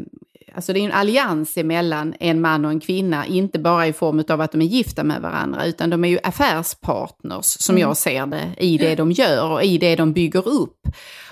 Alltså 0.58 0.74
det 0.74 0.80
är 0.80 0.86
en 0.86 0.92
allians 0.92 1.58
emellan 1.58 2.14
en 2.20 2.42
man 2.42 2.66
och 2.66 2.72
en 2.72 2.80
kvinna, 2.80 3.26
inte 3.26 3.60
bara 3.60 3.88
i 3.88 3.94
form 3.94 4.24
av 4.30 4.42
att 4.42 4.52
de 4.52 4.62
är 4.62 4.66
gifta 4.66 5.04
med 5.04 5.22
varandra, 5.22 5.66
utan 5.66 5.90
de 5.90 6.04
är 6.04 6.08
ju 6.08 6.20
affärspartners 6.24 7.46
som 7.46 7.78
jag 7.78 7.98
ser 7.98 8.26
det, 8.26 8.56
i 8.58 8.78
det 8.78 8.96
de 8.96 9.12
gör 9.12 9.52
och 9.52 9.64
i 9.64 9.78
det 9.78 9.96
de 9.96 10.14
bygger 10.14 10.48
upp. 10.48 10.88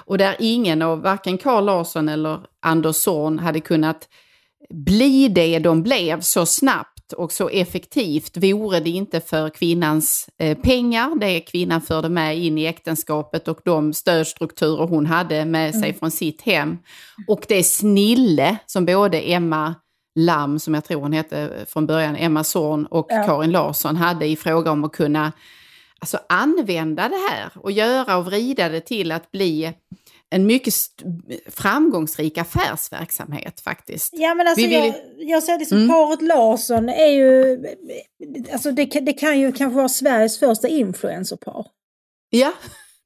Och 0.05 0.17
där 0.17 0.35
ingen 0.39 0.81
av 0.81 1.01
varken 1.01 1.37
Carl 1.37 1.65
Larsson 1.65 2.09
eller 2.09 2.39
Anders 2.59 2.95
Zorn 2.95 3.39
hade 3.39 3.59
kunnat 3.59 4.07
bli 4.69 5.27
det 5.27 5.59
de 5.59 5.83
blev 5.83 6.21
så 6.21 6.45
snabbt 6.45 6.94
och 7.13 7.31
så 7.31 7.49
effektivt 7.49 8.37
vore 8.37 8.79
det 8.79 8.89
inte 8.89 9.21
för 9.21 9.49
kvinnans 9.49 10.29
eh, 10.39 10.57
pengar, 10.57 11.19
det 11.19 11.39
kvinnan 11.39 11.81
förde 11.81 12.09
med 12.09 12.37
in 12.37 12.57
i 12.57 12.65
äktenskapet 12.65 13.47
och 13.47 13.59
de 13.65 13.93
stödstrukturer 13.93 14.87
hon 14.87 15.05
hade 15.05 15.45
med 15.45 15.75
sig 15.75 15.93
från 15.93 16.11
sitt 16.11 16.41
hem. 16.41 16.77
Och 17.27 17.45
det 17.47 17.63
snille 17.63 18.57
som 18.65 18.85
både 18.85 19.21
Emma 19.21 19.75
Lam, 20.19 20.59
som 20.59 20.73
jag 20.73 20.85
tror 20.85 21.01
hon 21.01 21.13
hette 21.13 21.65
från 21.67 21.87
början, 21.87 22.15
Emma 22.15 22.43
Zorn 22.43 22.85
och 22.85 23.07
Ja. 23.09 23.23
Karin 23.23 23.51
Larsson 23.51 23.95
hade 23.95 24.25
i 24.25 24.35
fråga 24.35 24.71
om 24.71 24.83
att 24.83 24.91
kunna 24.91 25.31
alltså, 25.99 26.19
använda 26.29 27.09
det 27.09 27.29
här 27.31 27.51
och 27.55 27.71
göra 27.71 28.17
och 28.17 28.25
vrida 28.25 28.69
det 28.69 28.81
till 28.81 29.11
att 29.11 29.31
bli 29.31 29.73
en 30.29 30.45
mycket 30.45 30.73
framgångsrik 31.49 32.37
affärsverksamhet 32.37 33.59
faktiskt. 33.61 34.09
Ja 34.13 34.33
men 34.35 34.47
alltså 34.47 34.61
Vi 34.67 34.67
vill 34.81 34.85
jag, 34.85 35.29
jag 35.29 35.43
ser 35.43 35.57
det 35.59 35.65
som 35.65 35.77
Mm. 35.77 35.89
paret 35.89 36.21
Larsson 36.21 36.89
är 36.89 37.07
ju, 37.11 37.57
alltså 38.53 38.71
det, 38.71 38.85
kan- 38.85 39.05
det 39.05 39.13
kan 39.13 39.39
ju 39.39 39.51
kanske 39.51 39.75
vara 39.77 39.89
Sveriges 39.89 40.39
första 40.39 40.67
influencerpar. 40.67 41.65
Ja, 42.29 42.53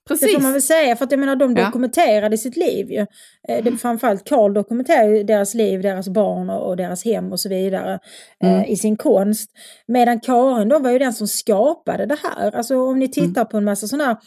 Det 0.09 0.15
precis. 0.15 0.33
får 0.35 0.41
man 0.41 0.51
väl 0.53 0.61
säga, 0.61 0.95
för 0.95 1.05
att 1.05 1.11
jag 1.11 1.19
menar 1.19 1.35
de 1.35 1.55
Ja. 1.55 1.65
dokumenterade 1.65 2.37
sitt 2.37 2.57
liv 2.57 2.91
ju. 2.91 3.05
Eh, 3.49 3.63
Det, 3.63 3.71
framförallt 3.77 4.29
Karl 4.29 4.53
dokumenterar 4.53 5.09
ju 5.09 5.23
deras 5.23 5.53
liv, 5.53 5.81
deras 5.81 6.09
barn 6.09 6.49
och, 6.49 6.77
deras 6.77 7.05
hem 7.05 7.31
och 7.31 7.39
så 7.39 7.49
vidare 7.49 7.99
eh, 8.43 8.53
Mm. 8.53 8.65
i 8.65 8.75
sin 8.75 8.97
konst. 8.97 9.49
Medan 9.87 10.19
Karin 10.19 10.69
då 10.69 10.79
var 10.79 10.91
ju 10.91 10.99
den 10.99 11.13
som 11.13 11.27
skapade 11.27 12.05
det 12.05 12.17
här. 12.23 12.55
Alltså 12.55 12.77
om 12.77 12.99
ni 12.99 13.07
tittar 13.11 13.45
på 13.45 13.57
en 13.57 13.63
massa 13.65 13.87
sådana 13.87 14.05
här 14.05 14.17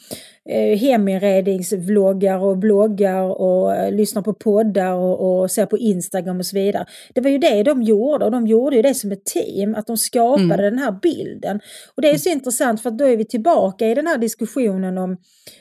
eh, 0.49 0.78
heminredningsvloggar 0.78 2.38
och 2.38 2.59
bloggar 2.59 3.40
och 3.40 3.74
eh, 3.74 3.93
lyssnar 3.93 4.22
på 4.22 4.34
poddar 4.34 4.93
och, 4.93 5.40
och 5.43 5.51
ser 5.51 5.66
på 5.66 5.78
Instagram 5.78 6.38
och 6.38 6.47
så 6.47 6.57
vidare. 6.57 6.86
Det 7.14 7.20
var 7.20 7.30
ju 7.30 7.38
det 7.38 7.62
de 7.62 7.82
gjorde 7.82 8.24
och 8.24 8.30
de 8.30 8.47
gjorde 8.47 8.76
ju 8.76 8.82
det 8.82 8.95
som 8.95 9.12
ett 9.12 9.24
team, 9.24 9.74
att 9.74 9.86
de 9.86 9.97
skapade 9.99 10.62
den 10.62 10.78
här 10.78 10.93
bilden. 11.03 11.61
Och 11.95 12.03
det 12.03 12.11
är 12.11 12.18
så 12.18 12.28
intressant 12.28 12.82
för 12.82 12.90
att 12.90 12.99
då 12.99 13.05
är 13.05 13.16
vi 13.16 13.24
tillbaka 13.24 13.86
i 13.88 13.95
den 13.95 14.07
här 14.07 14.18
diskussionen 14.18 14.99
om 14.99 15.16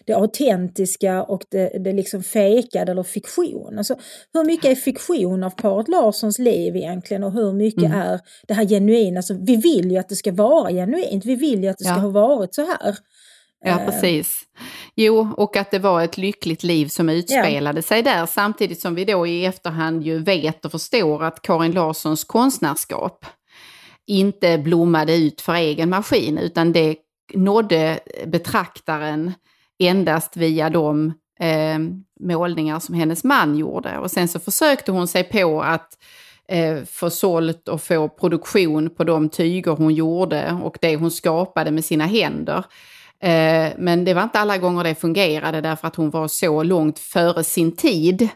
det 0.06 0.14
autentiska 0.14 1.24
och 1.24 1.44
det, 1.50 1.70
det 1.84 1.94
liksom 1.94 2.24
fejkade 2.24 2.92
eller 2.92 3.04
fiktion. 3.04 3.78
Alltså, 3.78 3.96
hur 4.34 4.44
mycket 4.44 4.72
är 4.72 4.76
fiktion 4.76 5.44
av 5.44 5.50
paret 5.50 5.88
Larssons 5.88 6.40
liv 6.40 6.76
egentligen 6.76 7.24
och 7.24 7.32
hur 7.32 7.54
mycket 7.54 7.92
är 7.96 8.20
det 8.48 8.54
här 8.54 8.66
genuina? 8.66 9.18
Alltså, 9.20 9.34
vi 9.42 9.56
vill 9.56 9.92
ju 9.92 9.98
att 9.98 10.10
det 10.10 10.16
ska 10.16 10.32
vara 10.32 10.72
genuint, 10.72 11.26
vi 11.26 11.36
vill 11.36 11.64
ju 11.64 11.70
att 11.70 11.78
det 11.78 11.84
ska 11.84 11.94
Ja. 11.94 12.00
ha 12.00 12.10
varit 12.10 12.56
så 12.56 12.62
här. 12.62 12.96
Ja, 13.64 13.80
Eh, 13.80 13.86
precis. 13.86 14.44
Jo, 14.96 15.34
och 15.38 15.58
att 15.58 15.72
det 15.72 15.80
var 15.80 16.02
ett 16.02 16.18
lyckligt 16.18 16.64
liv 16.64 16.88
som 16.88 17.10
utspelade 17.10 17.82
sig 17.82 18.02
där, 18.02 18.26
samtidigt 18.26 18.82
som 18.82 18.96
vi 18.96 19.06
då 19.06 19.28
i 19.28 19.46
efterhand 19.46 20.04
ju 20.04 20.20
vet 20.20 20.66
och 20.66 20.72
förstår 20.72 21.24
att 21.24 21.42
Karin 21.42 21.72
Larssons 21.72 22.24
konstnärskap 22.24 23.26
inte 24.08 24.58
blommade 24.58 25.16
ut 25.16 25.42
för 25.42 25.54
egen 25.54 25.90
maskin, 25.90 26.38
utan 26.38 26.74
det 26.74 26.96
nådde 27.34 28.00
betraktaren 28.26 29.34
endast 29.80 30.38
via 30.38 30.70
de 30.70 31.14
eh, 31.40 31.80
målningar 32.20 32.80
som 32.80 32.96
hennes 32.96 33.24
man 33.24 33.58
gjorde. 33.58 33.98
Och 33.98 34.12
sen 34.12 34.28
så 34.28 34.40
försökte 34.40 34.92
hon 34.92 35.08
sig 35.08 35.24
på 35.24 35.62
att 35.62 35.98
eh, 36.48 36.84
få 36.84 37.10
sålt 37.10 37.68
och 37.68 37.82
få 37.82 38.10
produktion 38.10 38.90
på 38.90 39.04
de 39.04 39.30
tyger 39.30 39.72
hon 39.72 39.94
gjorde 39.94 40.60
och 40.64 40.78
det 40.82 40.96
hon 40.96 41.12
skapade 41.12 41.72
med 41.72 41.86
sina 41.86 42.06
händer. 42.06 42.66
Eh, 43.22 43.74
men 43.78 44.06
det 44.06 44.14
var 44.14 44.24
inte 44.24 44.40
alla 44.40 44.58
gånger 44.58 44.84
det 44.84 44.96
fungerade 44.96 45.62
därför 45.62 45.88
att 45.88 45.96
hon 45.96 46.10
var 46.10 46.28
så 46.28 46.64
långt 46.64 47.00
före 47.00 47.44
sin 47.44 47.76
tid. 47.76 48.30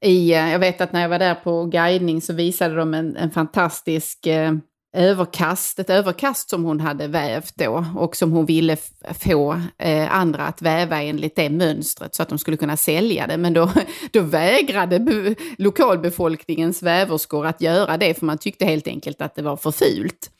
I, 0.00 0.32
eh, 0.32 0.52
jag 0.52 0.58
vet 0.58 0.80
att 0.80 0.92
när 0.92 1.02
jag 1.02 1.08
var 1.08 1.18
där 1.18 1.34
på 1.34 1.64
guidning 1.64 2.22
så 2.22 2.32
visade 2.32 2.74
de 2.74 2.94
en, 2.94 3.16
en 3.16 3.30
fantastisk 3.30 4.26
eh, 4.26 4.52
överkast, 4.96 5.78
ett 5.78 5.90
överkast 5.90 6.50
som 6.50 6.64
hon 6.64 6.80
hade 6.80 7.06
vävt 7.06 7.56
då 7.56 7.84
och 7.96 8.16
som 8.16 8.32
hon 8.32 8.46
ville 8.46 8.76
få 9.24 9.60
eh, 9.78 10.14
andra 10.16 10.46
att 10.46 10.62
väva 10.62 11.02
enligt 11.02 11.36
det 11.36 11.50
mönstret 11.50 12.14
så 12.14 12.22
att 12.22 12.28
de 12.28 12.38
skulle 12.38 12.56
kunna 12.56 12.76
sälja 12.76 13.26
det. 13.26 13.36
Men 13.36 13.52
då, 13.52 13.70
då 14.12 14.20
vägrade 14.20 15.34
lokalbefolkningens 15.58 16.82
väverskor 16.82 17.46
att 17.46 17.60
göra 17.60 17.96
det 17.96 18.14
för 18.18 18.26
man 18.26 18.38
tyckte 18.38 18.64
helt 18.64 18.88
enkelt 18.88 19.22
att 19.22 19.34
det 19.34 19.42
var 19.42 19.56
för 19.56 19.70
fult. 19.70 20.30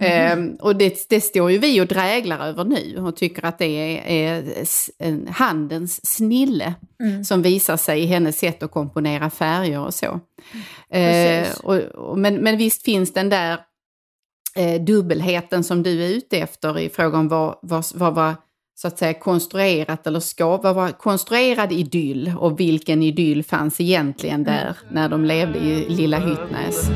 Ehm, 0.00 0.56
och 0.60 0.76
det, 0.76 1.08
det 1.08 1.20
står 1.20 1.50
ju 1.50 1.58
vi 1.58 1.80
och 1.80 1.86
dräglar 1.86 2.46
över 2.46 2.64
nu 2.64 2.98
och 2.98 3.16
tycker 3.16 3.44
att 3.44 3.58
det 3.58 3.64
är, 3.66 4.02
är 4.06 5.30
handens 5.30 6.06
snille 6.06 6.74
som 7.24 7.42
visar 7.42 7.76
sig 7.76 8.02
i 8.02 8.06
hennes 8.06 8.38
sätt 8.38 8.62
att 8.62 8.70
komponera 8.70 9.30
färger 9.30 9.80
och 9.80 9.94
så. 9.94 10.20
Eh, 10.90 11.42
Precis. 11.44 11.60
och, 11.60 11.76
och, 11.76 12.18
men, 12.18 12.34
men 12.34 12.56
visst 12.56 12.82
finns 12.82 13.12
den 13.12 13.28
där 13.28 13.58
eh, 14.56 14.82
dubbelheten 14.82 15.64
som 15.64 15.82
du 15.82 16.04
är 16.04 16.08
ute 16.08 16.38
efter 16.38 16.78
i 16.78 16.88
fråga 16.88 17.18
om 17.18 17.28
vad, 17.28 17.58
vad, 17.62 17.84
vad 17.94 18.14
var 18.14 18.34
så 18.74 18.88
att 18.88 18.98
säga 18.98 19.14
konstruerat 19.14 20.06
eller 20.06 20.20
ska, 20.20 20.56
vad 20.56 20.74
var 20.74 20.90
konstruerad 20.90 21.72
idyll 21.72 22.32
och 22.38 22.60
vilken 22.60 23.02
idyll 23.02 23.44
fanns 23.44 23.80
egentligen 23.80 24.44
där 24.44 24.76
när 24.90 25.08
de 25.08 25.24
levde 25.24 25.58
i 25.58 25.88
lilla 25.88 26.18
Hyttnäs. 26.18 26.90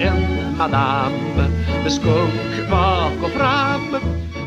En 0.00 0.56
madam 0.58 1.12
med 1.82 1.92
skunk 1.92 2.70
bak 2.70 3.12
och 3.24 3.30
fram 3.30 3.94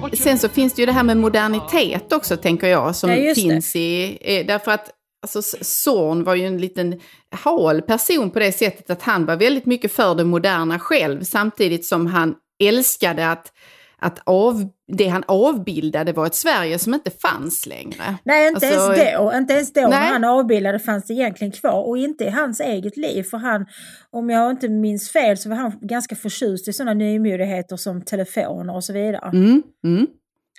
och 0.04 0.18
Sen 0.18 0.38
så 0.38 0.50
finns 0.50 0.74
det 0.74 0.82
ju 0.82 0.86
det 0.86 0.92
här 0.92 1.04
med 1.04 1.18
modernitet 1.18 2.14
också, 2.14 2.38
tänker 2.38 2.68
jag, 2.68 2.96
som 2.96 3.10
Ja, 3.10 3.16
det. 3.16 3.36
finns 3.36 3.76
i... 3.76 4.44
Därför 4.48 4.72
att 4.72 4.90
alltså, 5.22 5.58
Zorn 5.62 6.24
var 6.24 6.36
ju 6.36 6.46
en 6.46 6.58
liten 6.58 7.00
hal 7.32 7.82
person 7.82 8.32
på 8.32 8.40
det 8.40 8.52
sättet 8.52 8.90
att 8.90 9.02
han 9.02 9.26
var 9.26 9.36
väldigt 9.36 9.66
mycket 9.66 9.92
för 9.92 10.16
det 10.16 10.24
moderna 10.24 10.80
själv, 10.80 11.24
samtidigt 11.24 11.86
som 11.86 12.08
han 12.08 12.36
älskade 12.64 13.30
att, 13.32 13.52
att 14.00 14.20
av, 14.26 14.70
det 14.88 15.08
han 15.08 15.24
avbildade 15.28 16.14
var 16.14 16.26
ett 16.26 16.36
Sverige 16.36 16.80
som 16.80 16.94
inte 16.94 17.12
fanns 17.12 17.66
längre. 17.66 18.18
Nej, 18.24 18.48
inte 18.48 18.68
Alltså, 18.68 18.94
ens 19.02 19.14
då. 19.18 19.34
Inte 19.38 19.54
ens 19.54 19.74
då 19.74 19.82
när 19.82 20.12
han 20.12 20.24
avbildade 20.24 20.80
fanns 20.80 21.06
det 21.06 21.14
egentligen 21.14 21.52
kvar. 21.52 21.88
Och 21.88 21.98
inte 21.98 22.24
i 22.24 22.30
hans 22.30 22.60
eget 22.60 22.98
liv. 22.98 23.24
För 23.24 23.38
han, 23.38 23.66
om 24.10 24.30
jag 24.30 24.52
inte 24.52 24.70
minns 24.70 25.12
fel, 25.12 25.38
så 25.38 25.50
var 25.50 25.56
han 25.56 25.80
ganska 25.82 26.16
förtjust 26.16 26.68
i 26.68 26.74
sådana 26.74 26.94
nymodigheter 26.94 27.78
som 27.78 28.02
telefoner 28.02 28.76
och 28.76 28.84
så 28.84 28.94
vidare. 28.94 29.30
Mm, 29.34 29.64
mm, 29.84 30.08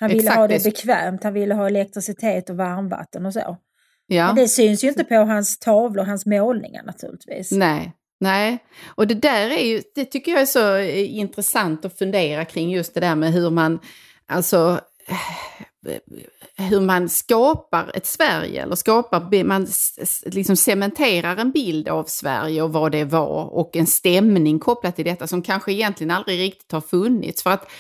Han 0.00 0.08
ville 0.08 0.20
exakt 0.20 0.36
ha 0.36 0.48
det 0.48 0.58
det. 0.58 0.64
bekvämt, 0.64 1.24
han 1.24 1.32
ville 1.32 1.54
ha 1.54 1.66
elektricitet 1.66 2.50
och 2.50 2.56
varmvatten 2.56 3.26
och 3.26 3.32
så. 3.32 3.56
ja. 4.06 4.26
Men 4.26 4.36
det 4.36 4.48
syns 4.48 4.84
ju 4.84 4.88
inte 4.88 5.04
på 5.04 5.14
hans 5.14 5.58
tavlor, 5.58 6.04
hans 6.04 6.26
målningar 6.26 6.82
naturligtvis. 6.82 7.52
Nej, 7.52 7.92
nej. 8.20 8.58
Och 8.94 9.06
det 9.06 9.14
där 9.14 9.50
är 9.50 9.64
ju, 9.66 9.82
det 9.94 10.04
tycker 10.04 10.32
jag 10.32 10.40
är 10.40 10.46
så 10.46 10.76
eh, 10.76 11.16
intressant 11.18 11.84
att 11.84 11.98
fundera 11.98 12.44
kring 12.44 12.70
just 12.70 12.94
det 12.94 13.00
där 13.00 13.14
med 13.14 13.32
hur 13.32 13.50
man, 13.50 13.78
alltså 14.28 14.80
eh, 15.06 15.16
hur 16.56 16.80
man 16.80 17.08
skapar 17.08 17.90
ett 17.94 18.06
Sverige 18.06 18.62
eller 18.62 18.76
skapar, 18.76 19.44
man 19.44 19.66
liksom 20.24 20.56
cementerar 20.56 21.36
en 21.36 21.52
bild 21.52 21.88
av 21.88 22.04
Sverige 22.04 22.62
och 22.62 22.72
vad 22.72 22.92
det 22.92 23.04
var 23.04 23.44
och 23.44 23.76
en 23.76 23.86
stämning 23.86 24.58
kopplat 24.58 24.96
till 24.96 25.04
detta 25.04 25.26
som 25.26 25.42
kanske 25.42 25.72
egentligen 25.72 26.10
aldrig 26.10 26.40
riktigt 26.40 26.72
har 26.72 26.80
funnits. 26.80 27.42
För 27.42 27.50
att 27.50 27.70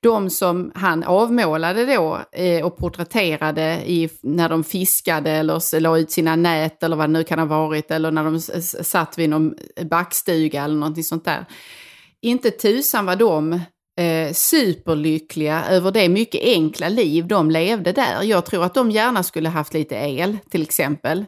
de 0.00 0.30
som 0.30 0.72
han 0.74 1.04
avmålade 1.04 1.86
då 1.86 2.20
eh, 2.32 2.66
och 2.66 2.76
porträtterade 2.76 3.82
i, 3.86 4.08
när 4.22 4.48
de 4.48 4.64
fiskade 4.64 5.30
eller 5.30 5.80
la 5.80 5.98
ut 5.98 6.10
sina 6.10 6.36
nät 6.36 6.82
eller 6.82 6.96
vad 6.96 7.08
det 7.08 7.12
nu 7.12 7.24
kan 7.24 7.38
ha 7.38 7.46
varit 7.46 7.90
eller 7.90 8.10
när 8.10 8.24
de 8.24 8.40
satt 8.84 9.18
vid 9.18 9.30
någon 9.30 9.54
backstuga 9.90 10.64
eller 10.64 10.74
någonting 10.74 11.04
sånt 11.04 11.24
där. 11.24 11.44
Inte 12.20 12.50
tusan 12.50 13.06
vad 13.06 13.18
de 13.18 13.60
eh, 13.96 14.32
superlyckliga 14.32 15.64
över 15.70 15.90
det 15.90 16.08
mycket 16.08 16.42
enkla 16.44 16.88
liv 16.88 17.26
de 17.26 17.50
levde 17.50 17.92
där. 17.92 18.22
Jag 18.22 18.46
tror 18.46 18.64
att 18.64 18.74
de 18.74 18.90
gärna 18.90 19.22
skulle 19.22 19.48
haft 19.48 19.74
lite 19.74 19.94
el 19.94 20.38
till 20.50 20.62
exempel. 20.62 21.24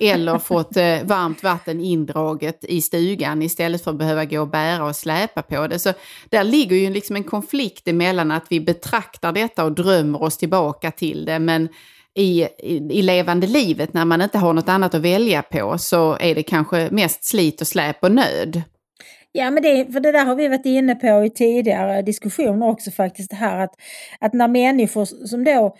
Eller 0.00 0.38
fått 0.38 0.76
eh, 0.76 1.02
varmt 1.04 1.42
vatten 1.42 1.80
indraget 1.80 2.64
i 2.64 2.82
stugan 2.82 3.42
istället 3.42 3.84
för 3.84 3.90
att 3.90 3.98
behöva 3.98 4.24
gå 4.24 4.40
och 4.40 4.48
bära 4.48 4.84
och 4.84 4.96
släpa 4.96 5.42
på 5.42 5.66
det. 5.66 5.78
Så 5.78 5.92
där 6.28 6.44
ligger 6.44 6.76
ju 6.76 6.90
liksom 6.90 7.16
en 7.16 7.24
konflikt 7.24 7.88
emellan 7.88 8.30
att 8.30 8.46
vi 8.48 8.60
betraktar 8.60 9.32
detta 9.32 9.64
och 9.64 9.72
drömmer 9.72 10.22
oss 10.22 10.36
tillbaka 10.36 10.90
till 10.90 11.24
det. 11.24 11.38
Men 11.38 11.68
i, 12.14 12.42
i, 12.58 12.76
i 12.90 13.02
levande 13.02 13.46
livet 13.46 13.94
när 13.94 14.04
man 14.04 14.22
inte 14.22 14.38
har 14.38 14.52
något 14.52 14.68
annat 14.68 14.94
att 14.94 15.00
välja 15.00 15.42
på 15.42 15.78
så 15.78 16.16
är 16.20 16.34
det 16.34 16.42
kanske 16.42 16.88
mest 16.90 17.24
slit 17.24 17.60
och 17.60 17.66
släp 17.66 18.04
och 18.04 18.12
nöd. 18.12 18.62
Ja, 19.34 19.50
men 19.50 19.62
det, 19.62 19.92
för 19.92 20.00
det 20.00 20.12
där 20.12 20.24
har 20.24 20.34
vi 20.34 20.48
varit 20.48 20.66
inne 20.66 20.94
på 20.94 21.24
i 21.24 21.30
tidigare 21.30 22.02
diskussioner 22.02 22.68
också 22.68 22.90
faktiskt. 22.90 23.30
Det 23.30 23.36
här 23.36 23.64
att, 23.64 23.74
att 24.18 24.32
när 24.32 24.48
människor 24.48 25.26
som 25.26 25.44
då 25.44 25.76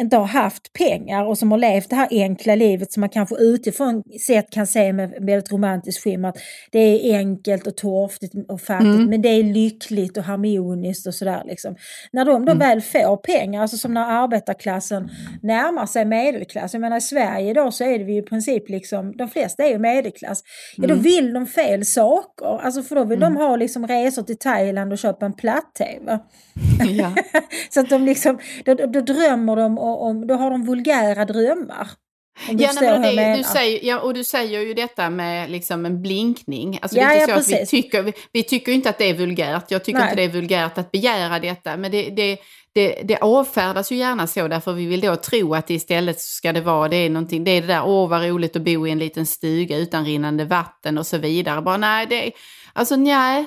inte 0.00 0.16
har 0.16 0.26
haft 0.26 0.72
pengar 0.72 1.24
och 1.24 1.38
som 1.38 1.50
har 1.50 1.58
levt 1.58 1.90
det 1.90 1.96
här 1.96 2.08
enkla 2.10 2.54
livet 2.54 2.92
som 2.92 3.00
man 3.00 3.08
kanske 3.08 3.36
utifrån 3.36 4.02
sett 4.26 4.50
kan 4.50 4.66
se 4.66 4.92
med 4.92 5.10
väldigt 5.10 5.52
romantiskt 5.52 6.04
skimmer 6.04 6.28
att 6.28 6.38
det 6.70 6.78
är 6.78 7.18
enkelt 7.18 7.66
och 7.66 7.76
torftigt 7.76 8.34
och 8.48 8.60
fattigt 8.60 8.84
mm. 8.84 9.06
men 9.06 9.22
det 9.22 9.28
är 9.28 9.42
lyckligt 9.42 10.16
och 10.16 10.24
harmoniskt 10.24 11.06
och 11.06 11.14
sådär 11.14 11.42
liksom. 11.46 11.76
När 12.12 12.24
de 12.24 12.44
då 12.44 12.52
mm. 12.52 12.58
väl 12.58 12.80
får 12.80 13.16
pengar, 13.16 13.62
alltså 13.62 13.76
som 13.76 13.94
när 13.94 14.22
arbetarklassen 14.22 15.10
närmar 15.42 15.86
sig 15.86 16.04
medelklass, 16.04 16.72
jag 16.72 16.80
menar 16.80 16.96
i 16.96 17.00
Sverige 17.00 17.50
idag 17.50 17.74
så 17.74 17.84
är 17.84 17.98
det 17.98 18.04
vi 18.04 18.16
i 18.16 18.22
princip 18.22 18.68
liksom, 18.68 19.16
de 19.16 19.28
flesta 19.28 19.64
är 19.64 19.70
ju 19.70 19.78
medelklass, 19.78 20.42
ja 20.76 20.86
då 20.86 20.94
mm. 20.94 21.02
vill 21.02 21.32
de 21.32 21.46
fel 21.46 21.84
saker, 21.84 22.58
alltså 22.62 22.82
för 22.82 22.96
då 22.96 23.04
vill 23.04 23.20
de 23.20 23.26
mm. 23.26 23.36
ha 23.36 23.56
liksom 23.56 23.86
resor 23.86 24.22
till 24.22 24.38
Thailand 24.38 24.92
och 24.92 24.98
köpa 24.98 25.26
en 25.26 25.32
platt-tv. 25.32 26.18
Ja. 26.98 27.14
så 27.70 27.80
att 27.80 27.90
de 27.90 28.04
liksom, 28.04 28.38
då, 28.64 28.74
då 28.74 29.00
drömmer 29.00 29.56
de 29.56 29.78
om, 29.84 30.26
då 30.26 30.34
har 30.34 30.50
de 30.50 30.66
vulgära 30.66 31.24
drömmar. 31.24 31.88
Ja, 32.48 32.70
nej, 32.80 33.16
det, 33.16 33.36
du 33.36 33.42
säger, 33.42 33.84
ja, 33.84 34.00
och 34.00 34.14
du 34.14 34.24
säger 34.24 34.60
ju 34.60 34.74
detta 34.74 35.10
med 35.10 35.50
liksom 35.50 35.86
en 35.86 36.02
blinkning. 36.02 36.78
Alltså, 36.82 36.98
ja, 36.98 37.08
det 37.08 37.14
är 37.14 37.20
inte 37.20 37.32
ja, 37.32 37.40
så 37.40 37.56
vi, 37.56 37.66
tycker, 37.66 38.02
vi, 38.02 38.12
vi, 38.32 38.42
tycker 38.42 38.72
inte 38.72 38.90
att 38.90 38.98
det 38.98 39.04
är 39.04 39.14
vulgärt. 39.14 39.70
Jag 39.70 39.84
tycker 39.84 39.98
nej. 39.98 40.08
inte 40.08 40.16
det 40.16 40.22
är 40.22 40.40
vulgärt 40.40 40.78
att 40.78 40.92
begära 40.92 41.38
detta. 41.38 41.76
Men 41.76 41.90
det, 41.90 42.10
det, 42.10 42.38
det, 42.74 43.02
det 43.04 43.16
avfärdas 43.16 43.92
ju 43.92 43.96
gärna 43.96 44.26
så 44.26 44.48
därför 44.48 44.72
vi 44.72 44.86
vill 44.86 45.00
då 45.00 45.16
tro 45.16 45.54
att 45.54 45.70
istället 45.70 46.20
ska 46.20 46.52
det 46.52 46.60
vara 46.60 46.88
det 46.88 46.96
är 46.96 47.10
någonting, 47.10 47.44
det 47.44 47.50
är 47.50 47.60
det 47.60 47.66
där 47.66 47.86
åh 47.86 48.08
vad 48.08 48.22
roligt 48.22 48.56
att 48.56 48.62
bo 48.62 48.86
i 48.86 48.90
en 48.90 48.98
liten 48.98 49.26
stuga 49.26 49.76
utan 49.76 50.04
rinnande 50.04 50.44
vatten 50.44 50.98
och 50.98 51.06
så 51.06 51.18
vidare. 51.18 51.62
Bara 51.62 51.76
nej, 51.76 52.06
det, 52.06 52.32
alltså 52.72 52.96
nej, 52.96 53.46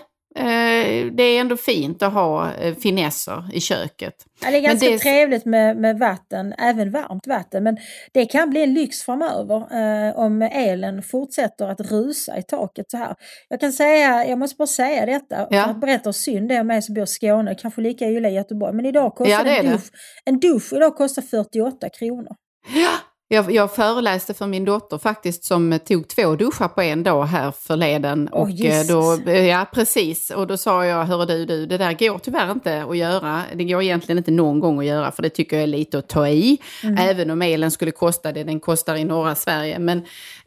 det 1.11 1.23
är 1.23 1.41
ändå 1.41 1.57
fint 1.57 2.03
att 2.03 2.13
ha 2.13 2.53
eh, 2.53 2.75
finesser 2.75 3.43
i 3.53 3.61
köket. 3.61 4.13
Ja, 4.43 4.51
det 4.51 4.57
är 4.57 4.61
ganska 4.61 4.89
det... 4.89 4.97
trevligt 4.97 5.45
med, 5.45 5.77
med 5.77 5.99
vatten, 5.99 6.53
även 6.53 6.91
varmt 6.91 7.27
vatten. 7.27 7.63
Men 7.63 7.77
det 8.11 8.25
kan 8.25 8.49
bli 8.49 8.63
en 8.63 8.73
lyx 8.73 9.01
framöver 9.01 9.55
eh, 9.55 10.17
om 10.17 10.41
elen 10.41 11.03
fortsätter 11.03 11.67
att 11.67 11.81
rusa 11.91 12.38
i 12.38 12.43
taket 12.43 12.91
så 12.91 12.97
här. 12.97 13.15
Jag 13.49 13.59
kan 13.59 13.73
säga, 13.73 14.27
jag 14.27 14.39
måste 14.39 14.55
bara 14.55 14.67
säga 14.67 15.05
detta, 15.05 15.47
ja. 15.49 15.63
för 15.63 15.71
att 15.71 15.81
berätta 15.81 16.13
synd 16.13 16.49
det 16.49 16.59
om 16.59 16.67
mig 16.67 16.81
som 16.81 16.95
bor 16.95 17.03
i 17.03 17.07
Skåne, 17.07 17.55
kanske 17.55 17.81
lika 17.81 18.05
illa 18.05 18.29
i 18.29 18.33
Göteborg. 18.33 18.73
Men 18.73 18.85
idag 18.85 19.15
kostar 19.15 19.45
ja, 19.45 19.55
en, 19.55 19.71
dusch, 19.71 19.91
en 20.25 20.39
dusch 20.39 20.73
idag 20.73 20.95
kostar 20.95 21.21
48 21.21 21.89
kronor. 21.89 22.35
Ja, 22.75 22.97
jag, 23.30 23.51
jag 23.51 23.75
föreläste 23.75 24.34
för 24.34 24.47
min 24.47 24.65
dotter 24.65 24.97
faktiskt 24.97 25.43
som 25.43 25.80
tog 25.86 26.07
två 26.07 26.36
duschar 26.36 26.67
på 26.67 26.82
en 26.82 27.03
dag 27.03 27.25
här 27.25 27.51
förleden. 27.51 28.30
Oh, 28.32 28.41
och 28.41 28.49
eh, 28.49 28.86
då, 28.86 29.32
ja, 29.32 29.65
precis. 29.73 30.30
Och 30.30 30.47
då 30.47 30.57
sa 30.57 30.86
jag, 30.86 31.05
hör 31.05 31.25
du, 31.25 31.45
du, 31.45 31.65
det 31.65 31.78
där 31.78 31.93
går 31.93 32.19
tyvärr 32.19 32.51
inte 32.51 32.84
att 32.84 32.97
göra. 32.97 33.43
Det 33.55 33.63
går 33.63 33.84
egentligen 33.84 34.17
inte 34.17 34.32
någon 34.32 34.59
gång 34.59 34.80
att 34.80 34.86
göra 34.86 35.11
för 35.11 35.23
det 35.23 35.30
tycker 35.30 35.55
jag 35.55 35.63
är 35.63 35.67
lite 35.67 35.97
att 35.97 36.09
ta 36.09 36.28
i. 36.28 36.57
Mm. 36.84 36.97
Även 36.97 37.32
om 37.32 37.41
elen 37.41 37.71
skulle 37.71 37.91
kosta 37.91 38.32
det 38.32 38.43
den 38.43 38.59
kostar 38.59 38.95
i 38.95 39.03
norra 39.03 39.36
Sverige. 39.36 39.80
Men 39.80 39.97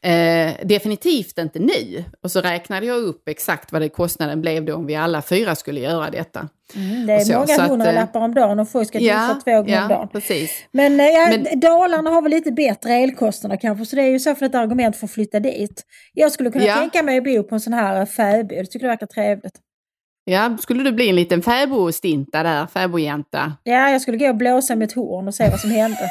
eh, 0.02 0.66
definitivt 0.66 1.38
inte 1.38 1.58
nu. 1.58 2.04
Och 2.22 2.30
så 2.30 2.40
räknade 2.40 2.86
jag 2.86 3.02
upp 3.02 3.28
exakt 3.28 3.72
vad 3.72 3.82
det 3.82 3.88
kostnaden 3.88 4.40
blev 4.40 4.64
då 4.64 4.74
om 4.74 4.86
vi 4.86 4.96
alla 4.96 5.22
fyra 5.22 5.54
skulle 5.54 5.80
göra 5.80 6.10
detta. 6.10 6.48
Mm, 6.76 7.06
det 7.06 7.12
är 7.12 7.20
så, 7.20 7.32
många 7.32 7.68
hundralappar 7.68 8.20
om 8.20 8.34
dagen 8.34 8.58
och 8.58 8.68
folk 8.68 8.88
ska 8.88 8.98
duscha 8.98 9.10
ja, 9.10 9.40
två 9.44 9.50
gånger 9.50 9.74
ja, 9.74 9.82
om 9.82 9.88
dagen. 9.88 10.08
Precis. 10.08 10.64
Men, 10.72 11.00
eh, 11.00 11.06
ja, 11.06 11.28
Men 11.30 11.60
Dalarna 11.60 12.10
har 12.10 12.22
väl 12.22 12.30
lite 12.30 12.52
bättre 12.52 12.94
elkostnader 12.94 13.56
kanske 13.56 13.86
så 13.86 13.96
det 13.96 14.02
är 14.02 14.10
ju 14.10 14.18
så 14.18 14.34
för 14.34 14.46
ett 14.46 14.54
argument 14.54 14.96
för 14.96 15.06
att 15.06 15.12
flytta 15.12 15.40
dit. 15.40 15.82
Jag 16.14 16.32
skulle 16.32 16.50
kunna 16.50 16.64
ja. 16.64 16.74
tänka 16.74 17.02
mig 17.02 17.18
att 17.18 17.24
bo 17.24 17.42
på 17.42 17.54
en 17.54 17.60
sån 17.60 17.72
här 17.72 18.06
fäbod, 18.06 18.52
jag 18.52 18.70
tycker 18.70 18.86
det 18.86 18.90
verkar 18.92 19.06
trevligt. 19.06 19.54
Ja, 20.24 20.56
skulle 20.60 20.82
du 20.82 20.92
bli 20.92 21.08
en 21.08 21.16
liten 21.16 21.42
fäbodstinta 21.42 22.42
där, 22.42 22.66
fäbodjänta? 22.66 23.52
Ja, 23.62 23.90
jag 23.90 24.02
skulle 24.02 24.16
gå 24.16 24.28
och 24.28 24.36
blåsa 24.36 24.76
med 24.76 24.88
ett 24.88 24.94
horn 24.94 25.28
och 25.28 25.34
se 25.34 25.50
vad 25.50 25.60
som 25.60 25.70
hände. 25.70 26.10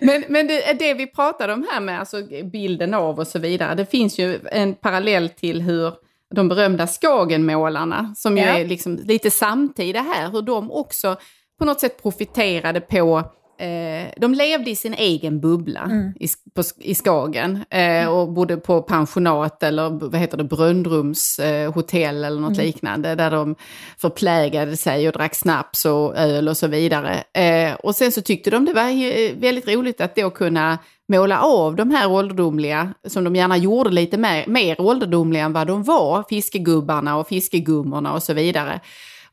men 0.00 0.24
men 0.28 0.46
det, 0.46 0.76
det 0.78 0.94
vi 0.94 1.06
pratade 1.06 1.52
om 1.52 1.66
här 1.70 1.80
med 1.80 2.00
alltså 2.00 2.22
bilden 2.52 2.94
av 2.94 3.18
och 3.18 3.26
så 3.26 3.38
vidare, 3.38 3.74
det 3.74 3.86
finns 3.86 4.18
ju 4.18 4.40
en 4.52 4.74
parallell 4.74 5.28
till 5.28 5.62
hur 5.62 5.92
de 6.34 6.48
berömda 6.48 6.86
Skagenmålarna, 6.86 8.14
som 8.16 8.36
ju 8.36 8.42
är 8.42 8.66
liksom 8.66 8.96
lite 8.96 9.30
samtida 9.30 10.00
här, 10.00 10.30
hur 10.30 10.42
de 10.42 10.70
också 10.70 11.16
på 11.58 11.64
något 11.64 11.80
sätt 11.80 12.02
profiterade 12.02 12.80
på 12.80 13.22
Eh, 13.58 14.10
de 14.16 14.34
levde 14.34 14.70
i 14.70 14.76
sin 14.76 14.94
egen 14.94 15.40
bubbla 15.40 15.80
mm. 15.80 16.12
i, 16.20 16.28
på, 16.54 16.62
i 16.78 16.94
Skagen 16.94 17.56
eh, 17.70 17.80
mm. 17.80 18.12
och 18.12 18.32
bodde 18.32 18.56
på 18.56 18.82
pensionat 18.82 19.62
eller 19.62 19.90
vad 19.90 20.16
heter 20.16 20.36
det, 20.36 20.44
bröndrumshotell 20.44 22.24
eh, 22.24 22.26
eller 22.26 22.40
något 22.40 22.52
mm. 22.52 22.66
liknande 22.66 23.14
där 23.14 23.30
de 23.30 23.56
förplägade 23.98 24.76
sig 24.76 25.08
och 25.08 25.12
drack 25.12 25.34
snaps 25.34 25.84
och 25.84 26.16
öl 26.16 26.48
och 26.48 26.56
så 26.56 26.66
vidare. 26.66 27.24
Eh, 27.32 27.74
och 27.74 27.94
sen 27.94 28.12
så 28.12 28.22
tyckte 28.22 28.50
de 28.50 28.64
det 28.64 28.72
var 28.72 29.40
väldigt 29.40 29.68
roligt 29.68 30.00
att 30.00 30.16
då 30.16 30.30
kunna 30.30 30.78
måla 31.08 31.40
av 31.40 31.76
de 31.76 31.90
här 31.90 32.10
ålderdomliga, 32.10 32.94
som 33.06 33.24
de 33.24 33.36
gärna 33.36 33.56
gjorde 33.56 33.90
lite 33.90 34.18
mer, 34.18 34.46
mer 34.46 34.80
ålderdomliga 34.80 35.44
än 35.44 35.52
vad 35.52 35.66
de 35.66 35.82
var, 35.82 36.24
fiskegubbarna 36.28 37.16
och 37.16 37.28
fiskegummorna 37.28 38.14
och 38.14 38.22
så 38.22 38.32
vidare 38.32 38.80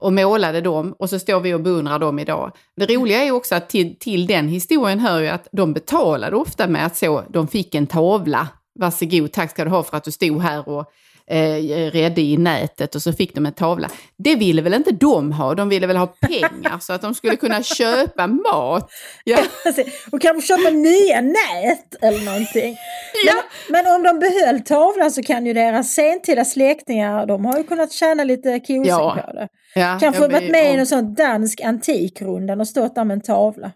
och 0.03 0.13
målade 0.13 0.61
dem 0.61 0.95
och 0.99 1.09
så 1.09 1.19
står 1.19 1.39
vi 1.39 1.53
och 1.53 1.61
beundrar 1.61 1.99
dem 1.99 2.19
idag. 2.19 2.51
Det 2.75 2.95
roliga 2.95 3.23
är 3.23 3.31
också 3.31 3.55
att 3.55 3.69
till, 3.69 3.95
till 3.99 4.27
den 4.27 4.47
historien 4.47 4.99
hör 4.99 5.19
ju 5.19 5.27
att 5.27 5.47
de 5.51 5.73
betalade 5.73 6.35
ofta 6.35 6.67
med 6.67 6.85
att 6.85 6.97
så, 6.97 7.23
de 7.29 7.47
fick 7.47 7.75
en 7.75 7.87
tavla. 7.87 8.47
Varsågod, 8.79 9.31
tack 9.31 9.51
ska 9.51 9.63
du 9.63 9.69
ha 9.69 9.83
för 9.83 9.97
att 9.97 10.03
du 10.03 10.11
stod 10.11 10.41
här 10.41 10.69
och 10.69 10.91
eh, 11.29 11.91
redde 11.91 12.21
i 12.21 12.37
nätet 12.37 12.95
och 12.95 13.01
så 13.01 13.13
fick 13.13 13.35
de 13.35 13.45
en 13.45 13.53
tavla. 13.53 13.89
Det 14.17 14.35
ville 14.35 14.61
väl 14.61 14.73
inte 14.73 14.91
de 14.91 15.31
ha, 15.31 15.55
de 15.55 15.69
ville 15.69 15.87
väl 15.87 15.97
ha 15.97 16.07
pengar 16.07 16.79
så 16.79 16.93
att 16.93 17.01
de 17.01 17.13
skulle 17.13 17.35
kunna 17.35 17.63
köpa 17.63 18.27
mat. 18.27 18.89
Ja. 19.23 19.37
och 20.11 20.21
kanske 20.21 20.47
köpa 20.47 20.69
nya 20.69 21.21
nät 21.21 21.95
eller 22.01 22.25
någonting. 22.25 22.77
Ja. 23.25 23.33
Men, 23.69 23.83
men, 23.83 23.95
om 23.95 24.03
de 24.03 24.19
behöll 24.19 24.61
tavlan 24.61 25.11
så 25.11 25.23
kan 25.23 25.45
ju 25.45 25.53
deras 25.53 25.93
sentida 25.93 26.45
släktingar, 26.45 27.25
de 27.25 27.45
har 27.45 27.57
ju 27.57 27.63
kunnat 27.63 27.91
tjäna 27.91 28.23
lite 28.23 28.59
kosing 28.59 28.85
ja. 28.85 29.23
på 29.27 29.33
det. 29.33 29.47
Ja, 29.75 29.97
kanske 30.01 30.27
varit 30.27 30.51
med 30.51 30.75
i 30.75 30.77
en 30.77 30.87
sån 30.87 31.13
dansk 31.13 31.61
antikrundan 31.61 32.61
och 32.61 32.67
stått 32.67 32.95
där 32.95 33.03
med 33.03 33.15
en 33.15 33.21
tavla. 33.21 33.71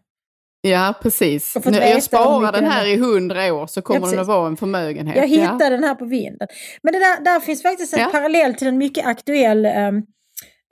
Ja, 0.68 0.94
precis. 1.02 1.58
Nu, 1.66 1.78
jag 1.78 2.04
sparar 2.04 2.52
den 2.52 2.66
här 2.66 2.86
i 2.86 2.98
hundra 2.98 3.54
år 3.54 3.68
så 3.68 3.82
kommer 3.82 4.08
ja, 4.08 4.12
den 4.12 4.20
att 4.20 4.28
vara 4.28 4.48
en 4.48 4.58
förmögenhet. 4.58 5.16
Jag 5.16 5.28
hittade 5.28 5.64
ja. 5.64 5.70
den 5.70 5.84
här 5.84 5.96
på 5.96 6.06
vinden. 6.06 6.48
Men 6.84 6.94
det 6.94 7.00
där, 7.00 7.24
där 7.24 7.40
finns 7.40 7.62
faktiskt 7.62 7.94
en 7.94 8.00
ja. 8.00 8.10
parallell 8.12 8.54
till 8.54 8.68
en 8.68 8.78
mycket 8.78 9.06
aktuell 9.06 9.66
um, 9.66 10.04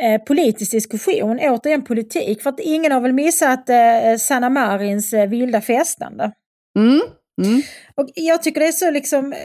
eh, 0.02 0.22
politisk 0.28 0.72
diskussion. 0.72 1.40
Återigen 1.40 1.84
politik. 1.84 2.42
För 2.42 2.50
att 2.50 2.60
ingen 2.60 2.92
har 2.92 3.02
väl 3.02 3.14
missat 3.14 3.70
eh, 3.70 4.18
Sanna 4.20 4.50
Marins 4.50 5.14
eh, 5.14 5.30
vilda 5.30 5.62
festande. 5.62 6.32
Mm. 6.80 7.02
Mm. 7.42 7.62
Och 7.96 8.10
jag 8.16 8.44
tycker 8.44 8.60
det 8.60 8.68
är 8.68 8.72
så 8.72 8.92
liksom, 8.92 9.34
eh, 9.34 9.40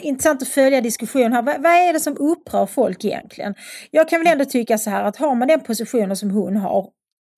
intressant 0.00 0.42
att 0.42 0.48
följa 0.48 0.80
diskussionen 0.80 1.32
här. 1.32 1.42
Vad, 1.42 1.62
vad, 1.62 1.72
är 1.72 1.92
det 1.92 2.00
som 2.00 2.16
upprör 2.16 2.66
folk 2.66 3.04
egentligen? 3.04 3.54
Jag 3.90 4.08
kan 4.08 4.20
väl 4.20 4.32
ändå 4.32 4.44
tycka 4.44 4.78
så 4.78 4.90
här 4.90 5.04
att 5.04 5.16
har 5.16 5.34
man 5.34 5.48
den 5.48 5.60
positionen 5.60 6.16
som 6.16 6.30
hon 6.30 6.56
har 6.56 6.86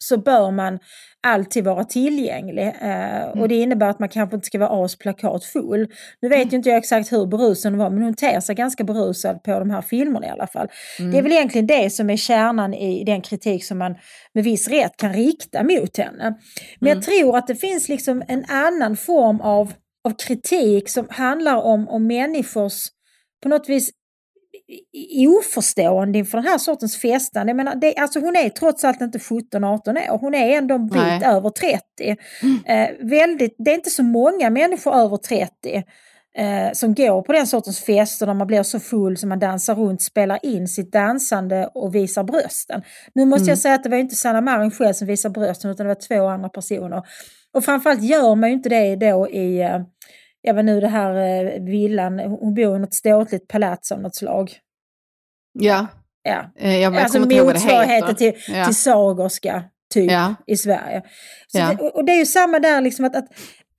så 0.09 0.16
bör 0.16 0.50
man 0.50 0.78
alltid 1.24 1.64
vara 1.64 1.84
tillgänglig. 1.84 2.66
Eh, 2.66 3.22
mm. 3.22 3.40
Och 3.40 3.48
det 3.48 3.55
innebär 3.55 3.88
att 3.88 3.98
man 3.98 4.09
kanske 4.09 4.36
inte 4.36 4.46
ska 4.46 4.59
vara 4.59 4.84
asplakat 4.84 5.44
full. 5.44 5.88
Nu 6.22 6.28
vet 6.28 6.38
mm. 6.38 6.48
ju 6.48 6.57
inte 6.57 6.68
jag 6.68 6.78
exakt 6.78 7.12
hur 7.12 7.26
berusad 7.26 7.72
hon 7.72 7.78
var 7.78 7.90
men 7.90 8.02
hon 8.02 8.14
ter 8.14 8.40
sig 8.40 8.55
ganska 8.55 8.84
berusad 8.84 9.42
på 9.42 9.59
de 9.59 9.70
här 9.70 9.82
filmerna 9.82 10.26
i 10.26 10.30
alla 10.30 10.46
fall. 10.46 10.68
Mm. 10.98 11.11
Det 11.12 11.18
är 11.18 11.22
väl 11.22 11.32
egentligen 11.32 11.66
det 11.66 11.90
som 11.90 12.11
är 12.11 12.16
kärnan 12.16 12.74
i 12.74 13.05
den 13.05 13.20
kritik 13.22 13.64
som 13.64 13.78
man 13.78 13.94
med 14.34 14.44
viss 14.44 14.68
rätt 14.68 14.96
kan 14.96 15.12
rikta 15.12 15.62
mot 15.62 15.96
henne. 15.96 16.34
Men 16.80 16.88
jag 16.88 16.96
mm. 16.96 17.02
tror 17.02 17.36
att 17.36 17.46
det 17.46 17.55
finns 17.55 17.88
liksom 17.88 18.22
en 18.28 18.44
annan 18.48 18.96
form 18.96 19.40
av, 19.40 19.72
av 20.09 20.14
kritik 20.26 20.88
som 20.88 21.07
handlar 21.11 21.57
om, 21.57 21.88
om 21.88 22.07
människors 22.07 22.88
på 23.42 23.48
något 23.48 23.68
vis 23.68 23.90
oförstående 25.29 26.18
inför 26.18 26.39
den 26.39 26.47
här 26.47 26.59
sortens 26.59 26.97
festande. 26.97 27.51
Jag 27.51 27.57
menar, 27.57 27.75
det, 27.75 27.97
alltså 27.97 28.20
hon 28.20 28.37
är 28.37 28.49
trots 28.49 28.85
allt 28.85 29.01
inte 29.01 29.18
17-18 29.18 30.11
år, 30.11 30.18
hon 30.18 30.35
är 30.35 30.57
ändå 30.57 30.75
en 30.75 30.87
bit 30.87 31.03
Nej. 31.03 31.22
över 31.25 31.51
30. 31.51 31.81
Mm. 32.43 32.64
Eh, 32.66 33.07
väldigt, 33.09 33.55
det 33.59 33.70
är 33.70 33.75
inte 33.75 33.91
så 33.91 34.03
många 34.03 34.51
människor 34.51 34.95
över 34.95 35.16
30 35.16 35.83
eh, 36.39 36.72
som 36.72 36.95
går 36.95 37.22
på 37.22 37.33
den 37.33 37.47
sortens 37.47 37.81
fester 37.81 38.27
där 38.27 38.35
man 38.35 38.47
blir 38.47 38.62
så 38.62 38.81
full 38.81 39.16
som 39.16 39.29
man 39.29 39.39
dansar 39.39 39.75
runt, 39.75 40.03
spelar 40.03 40.39
in 40.43 40.68
sitt 40.68 40.93
dansande 40.93 41.70
och 41.75 41.95
visar 41.95 42.25
brösten. 42.25 42.83
Nu 43.14 43.25
måste 43.25 43.43
Mm. 43.43 43.49
jag 43.49 43.59
säga 43.59 43.75
att 43.75 43.83
det 43.83 43.89
var 43.89 43.97
inte 43.97 44.14
Sanna 44.14 44.41
Marin 44.41 44.70
själv 44.70 44.93
som 44.93 45.07
visar 45.07 45.31
brösten 45.31 45.70
utan 45.70 45.87
det 45.87 45.95
var 45.95 46.18
två 46.18 46.27
andra 46.27 46.49
personer. 46.49 47.03
Och 47.55 47.64
framförallt 47.64 48.03
gör 48.03 48.35
man 48.35 48.49
ju 48.51 48.55
inte 48.55 48.68
det 48.68 48.97
då 48.97 49.29
i, 49.31 49.61
eh, 49.61 49.81
jag 50.43 50.55
vet 50.55 50.64
nu 50.64 50.81
det 50.81 50.89
här 50.89 51.14
eh, 51.16 51.62
villan, 51.64 52.18
hon 52.18 52.55
bor 52.55 52.77
i 52.77 52.79
något 52.79 52.95
ståtligt 52.95 53.49
palats 53.49 53.93
av 53.93 54.01
något 54.01 54.14
slag. 54.16 54.51
Ja, 55.55 55.86
Ja. 56.22 56.44
eh, 56.61 56.76
jag, 56.78 56.96
Alltså 56.96 57.18
motsvarigheten 57.20 58.14
till, 58.14 58.32
Ja. 58.48 58.64
till 58.64 58.74
Sagerska 58.74 59.64
typ 59.94 60.11
Ja. 60.11 60.34
i 60.46 60.57
Sverige. 60.57 61.02
Så 61.46 61.88
och 61.94 62.05
det 62.05 62.12
är 62.12 62.16
ju 62.18 62.26
samma 62.26 62.59
där 62.59 62.80
liksom 62.80 63.05
att, 63.05 63.16
att 63.16 63.26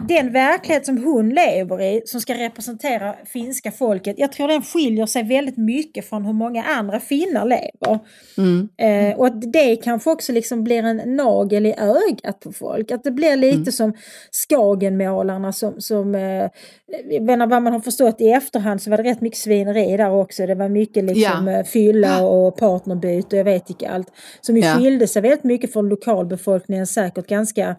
den 0.07 0.33
verklighet 0.33 0.85
som 0.85 1.03
hon 1.03 1.29
lever 1.29 1.81
i, 1.81 2.01
som 2.05 2.21
ska 2.21 2.33
representera 2.33 3.15
finska 3.25 3.71
folket, 3.71 4.15
jag 4.19 4.31
tror 4.31 4.47
den 4.47 4.61
skiljer 4.61 5.05
sig 5.05 5.23
väldigt 5.23 5.57
mycket 5.57 6.09
från 6.09 6.25
hur 6.25 6.33
många 6.33 6.63
andra 6.63 6.99
finnar 6.99 7.45
lever. 7.45 7.99
Mm. 8.37 8.69
Eh, 8.77 9.17
och 9.19 9.27
att 9.27 9.51
det 9.53 9.75
kanske 9.75 10.09
också 10.09 10.31
liksom 10.31 10.63
blir 10.63 10.83
en 10.83 11.15
nagel 11.15 11.65
i 11.65 11.73
ögat 11.77 12.39
på 12.39 12.51
folk. 12.51 12.91
Att 12.91 13.03
det 13.03 13.11
blir 13.11 13.35
lite 13.35 13.55
Mm. 13.55 13.71
som 13.71 13.93
Skagenmålarna 14.49 15.53
som, 15.53 15.81
som 15.81 16.15
eh, 16.15 16.49
inte 17.09 17.45
vad 17.45 17.61
man 17.63 17.73
har 17.73 17.79
förstått 17.79 18.21
i 18.21 18.29
efterhand 18.29 18.81
så 18.81 18.89
var 18.89 18.97
det 18.97 19.03
rätt 19.03 19.21
mycket 19.21 19.39
svineri 19.39 19.97
där 19.97 20.11
också. 20.11 20.45
Det 20.45 20.55
var 20.55 20.69
mycket 20.69 21.03
liksom 21.03 21.47
Ja. 21.47 21.59
eh, 21.59 21.63
fylla 21.65 22.25
och 22.25 22.57
partnerbyte 22.57 23.35
och 23.35 23.39
jag 23.39 23.45
vet 23.45 23.69
inte 23.69 23.89
allt. 23.89 24.07
Som 24.41 24.57
ju 24.57 24.63
Ja. 24.63 24.75
skilde 24.75 25.07
sig 25.07 25.21
väldigt 25.21 25.43
mycket 25.43 25.73
från 25.73 25.89
lokalbefolkningen 25.89 26.87
säkert 26.87 27.27
ganska 27.27 27.75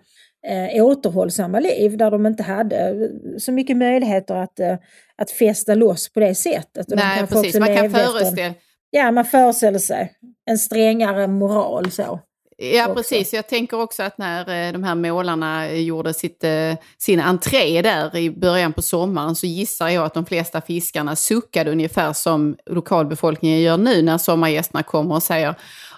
eh, 0.49 0.85
återhållsamma 0.85 1.61
liv 1.61 1.97
där 1.97 2.11
de 2.11 2.27
inte 2.27 2.43
hade 2.43 3.11
så 3.39 3.53
mycket 3.53 3.77
möjligheter 3.77 4.35
att, 4.35 4.61
eh, 4.61 4.77
att 5.17 5.31
festa 5.31 5.75
loss 5.75 6.13
på 6.13 6.21
det 6.21 6.35
sättet. 6.35 6.91
Och 6.91 6.97
de 6.97 7.03
Nej, 7.03 7.19
kanske 7.19 7.35
precis. 7.35 7.61
Man 7.61 7.77
kan 7.77 7.91
föreställa 7.91 8.55
Ja, 8.91 9.11
man 9.11 9.25
föreställer 9.25 9.79
sig 9.79 10.13
en 10.47 10.59
strängare 10.59 11.27
moral 11.27 11.91
så. 11.91 12.21
Ja, 12.59 12.85
också. 12.85 12.95
precis. 12.95 13.35
Jag 13.35 13.49
tänker 13.49 13.81
också 13.81 14.03
att 14.03 14.19
när 14.19 14.67
eh, 14.67 14.73
de 14.73 14.85
här 14.85 14.95
målarna 14.95 15.73
gjorde 15.73 16.15
sitt, 16.15 16.45
eh, 16.45 16.75
sin 16.99 17.21
entré 17.21 17.83
där 17.83 18.17
i 18.17 18.31
början 18.31 18.73
på 18.73 18.83
sommaren 18.83 19.35
så 19.35 19.47
gissar 19.47 19.89
jag 19.89 20.05
att 20.05 20.15
de 20.15 20.27
flesta 20.27 20.61
fiskarna 20.61 21.17
suckade 21.17 21.71
ungefär 21.71 22.13
som 22.13 22.57
lokalbefolkningen 22.67 23.61
gör 23.61 23.77
nu 23.77 24.03
när 24.03 24.19
sommargästerna 24.19 24.83
kommer 24.83 25.15
och 25.15 25.23
säger 25.23 25.55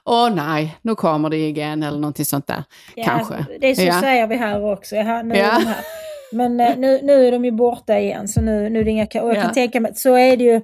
Åh 0.09 0.31
nej, 0.35 0.77
nu 0.83 0.95
kommer 0.95 1.31
det 1.31 1.37
igen 1.37 1.83
eller 1.83 1.99
någonting 1.99 2.25
sånt 2.25 2.47
där. 2.47 2.65
Ja, 2.95 3.05
Kanske. 3.05 3.47
Det 3.61 3.67
är 3.71 3.75
så 3.75 3.83
Ja. 3.83 4.01
säger 4.01 4.27
vi 4.27 4.37
här 4.37 4.73
också. 4.73 4.97
Ja, 4.97 5.23
nu 5.23 5.37
Ja. 5.37 5.45
här. 5.45 5.77
Men 6.33 6.61
eh, 6.61 6.77
nu, 6.77 7.01
nu 7.03 7.27
är 7.27 7.33
de 7.33 7.45
ju 7.45 7.51
borta 7.51 7.99
igen 7.99 8.29
så 8.29 8.41
nu, 8.41 8.69
nu 8.71 8.81
är 8.81 8.85
det 8.85 8.91
inga... 8.91 9.05
Och 9.05 9.15
jag 9.29 9.35
kan 9.35 9.45
Ja. 9.45 9.55
tänka 9.55 9.81
mig, 9.81 9.93
så 9.95 10.15
är 10.17 10.37
det 10.37 10.45
ju. 10.45 10.61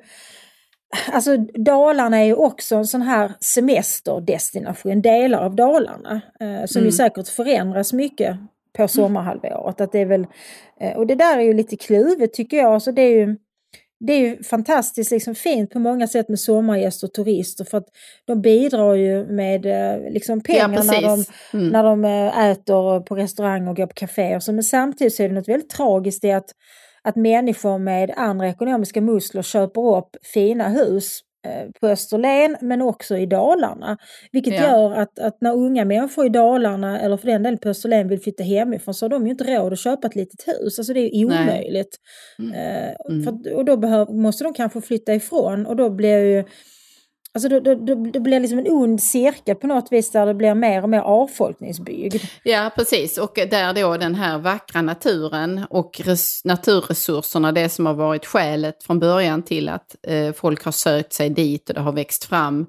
Alltså 1.12 1.36
Dalarna 1.36 2.16
är 2.18 2.24
ju 2.24 2.34
också 2.34 2.76
en 2.76 2.84
sån 2.86 3.02
här 3.02 3.32
semesterdestination, 3.40 5.02
delar 5.02 5.38
av 5.44 5.54
Dalarna. 5.56 6.20
Eh, 6.40 6.66
som 6.66 6.78
Mm. 6.80 6.86
ju 6.86 6.92
säkert 6.92 7.28
förändras 7.28 7.92
mycket 7.92 8.36
på 8.76 8.88
sommarhalvåret. 8.88 9.80
Att 9.80 9.92
det 9.92 9.98
är 9.98 10.06
väl, 10.06 10.26
eh, 10.80 10.96
och 10.96 11.06
det 11.06 11.14
där 11.14 11.38
är 11.38 11.42
ju 11.42 11.54
lite 11.54 11.76
kluvet 11.76 12.32
tycker 12.34 12.56
jag. 12.56 12.74
Alltså 12.74 12.92
det 12.92 13.02
är 13.02 13.10
ju, 13.10 13.36
det 14.06 14.12
är 14.12 14.20
ju 14.20 14.42
fantastiskt 14.42 15.10
liksom 15.10 15.34
fint 15.34 15.70
på 15.70 15.78
många 15.78 16.08
sätt 16.08 16.28
med 16.28 16.40
sommargäster 16.40 17.06
och 17.06 17.12
turister 17.12 17.64
för 17.64 17.78
att 17.78 17.86
de 18.24 18.40
bidrar 18.40 18.94
ju 18.94 19.26
med 19.26 19.66
eh, 19.66 20.12
liksom 20.12 20.40
pengar 20.40 20.68
när 20.68 21.02
de. 21.02 21.24
Mm. 21.52 21.68
när 21.68 21.84
de 21.84 22.04
eh, 22.04 22.50
äter 22.50 23.00
på 23.00 23.16
restaurang 23.16 23.68
och 23.68 23.76
går 23.76 23.86
på 23.86 23.94
café. 23.94 24.36
Och 24.36 24.42
så. 24.42 24.52
Men 24.52 24.64
samtidigt 24.64 25.14
så 25.14 25.22
är 25.22 25.28
det 25.28 25.34
något 25.34 25.48
väldigt 25.48 25.70
tragiskt 25.70 26.24
i 26.24 26.30
att, 26.30 26.50
att 27.02 27.16
människor 27.16 27.78
med 27.78 28.12
andra 28.16 28.48
ekonomiska 28.48 29.00
muskler 29.00 29.42
köper 29.42 29.96
upp 29.96 30.16
fina 30.34 30.68
hus 30.68 31.20
på 31.80 31.86
Österlen 31.88 32.56
men 32.60 32.82
också 32.82 33.16
i 33.16 33.26
Dalarna. 33.26 33.98
Vilket 34.32 34.54
Ja. 34.54 34.62
gör 34.62 34.92
att, 34.94 35.18
att 35.18 35.40
när 35.40 35.54
unga 35.54 35.84
människor 35.84 36.26
i 36.26 36.28
Dalarna 36.28 37.00
eller 37.00 37.16
för 37.16 37.26
den 37.26 37.42
delen 37.42 37.58
på 37.58 37.68
Österlen 37.68 38.08
vill 38.08 38.20
flytta 38.20 38.42
hemifrån 38.42 38.94
så 38.94 39.04
har 39.04 39.10
de 39.10 39.24
ju 39.26 39.30
inte 39.30 39.44
råd 39.44 39.72
att 39.72 39.78
köpa 39.78 40.06
ett 40.06 40.14
litet 40.16 40.48
hus. 40.48 40.78
Alltså 40.78 40.92
det 40.92 41.00
är 41.00 41.24
omöjligt. 41.24 41.96
Mm. 42.38 42.52
Eh, 42.54 42.94
Mm. 43.08 43.22
för, 43.24 43.54
och 43.54 43.64
då 43.64 43.76
behöv, 43.76 44.10
måste 44.14 44.44
de 44.44 44.52
kanske 44.54 44.80
flytta 44.80 45.14
ifrån 45.14 45.66
och 45.66 45.76
då 45.76 45.90
blir 45.90 46.18
ju 46.24 46.44
Alltså 47.36 47.48
då, 47.48 47.60
då, 47.60 47.74
då, 47.74 47.94
det 47.94 48.20
blir 48.20 48.40
liksom 48.40 48.58
en 48.58 48.68
ond 48.68 49.02
cirkel 49.02 49.56
på 49.56 49.66
något 49.66 49.92
vis 49.92 50.10
där 50.10 50.26
det 50.26 50.34
blir 50.34 50.54
mer 50.54 50.82
och 50.82 50.88
mer 50.88 51.00
avfolkningsbygd. 51.00 52.22
Ja, 52.42 52.70
precis. 52.76 53.18
Och 53.18 53.32
där 53.34 53.74
då 53.74 53.96
den 53.96 54.14
här 54.14 54.38
vackra 54.38 54.82
naturen 54.82 55.66
och 55.70 56.00
res- 56.04 56.44
naturresurserna, 56.44 57.52
det 57.52 57.68
som 57.68 57.86
har 57.86 57.94
varit 57.94 58.26
skälet 58.26 58.82
från 58.82 58.98
början 58.98 59.42
till 59.42 59.68
att 59.68 59.96
eh, 60.06 60.32
folk 60.32 60.64
har 60.64 60.72
sökt 60.72 61.12
sig 61.12 61.30
dit 61.30 61.68
och 61.68 61.74
det 61.74 61.80
har 61.80 61.92
växt 61.92 62.24
fram 62.24 62.66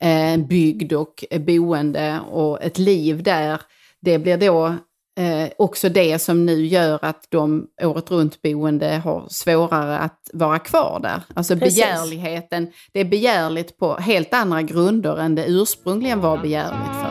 eh, 0.00 0.32
en 0.32 0.46
bygd 0.46 0.92
och 0.92 1.24
boende 1.46 2.20
och 2.30 2.62
ett 2.62 2.78
liv 2.78 3.22
där. 3.22 3.60
Det 4.00 4.18
blir 4.18 4.36
då 4.36 4.74
eh, 5.16 5.48
också 5.58 5.88
det 5.88 6.18
som 6.18 6.46
nu 6.46 6.66
gör 6.66 6.98
att 7.02 7.26
de 7.28 7.66
året 7.82 8.10
runt 8.10 8.42
boende 8.42 8.96
har 9.04 9.26
svårare 9.28 9.98
att 9.98 10.30
vara 10.32 10.58
kvar 10.58 11.00
där. 11.02 11.22
Alltså 11.34 11.56
Precis. 11.56 11.76
begärligheten, 11.76 12.72
det 12.92 13.00
är 13.00 13.04
begärligt 13.04 13.78
på 13.78 13.94
helt 13.94 14.34
andra 14.34 14.62
grunder 14.62 15.16
än 15.16 15.34
det 15.34 15.46
ursprungligen 15.46 16.20
var 16.20 16.38
begärligt. 16.38 17.05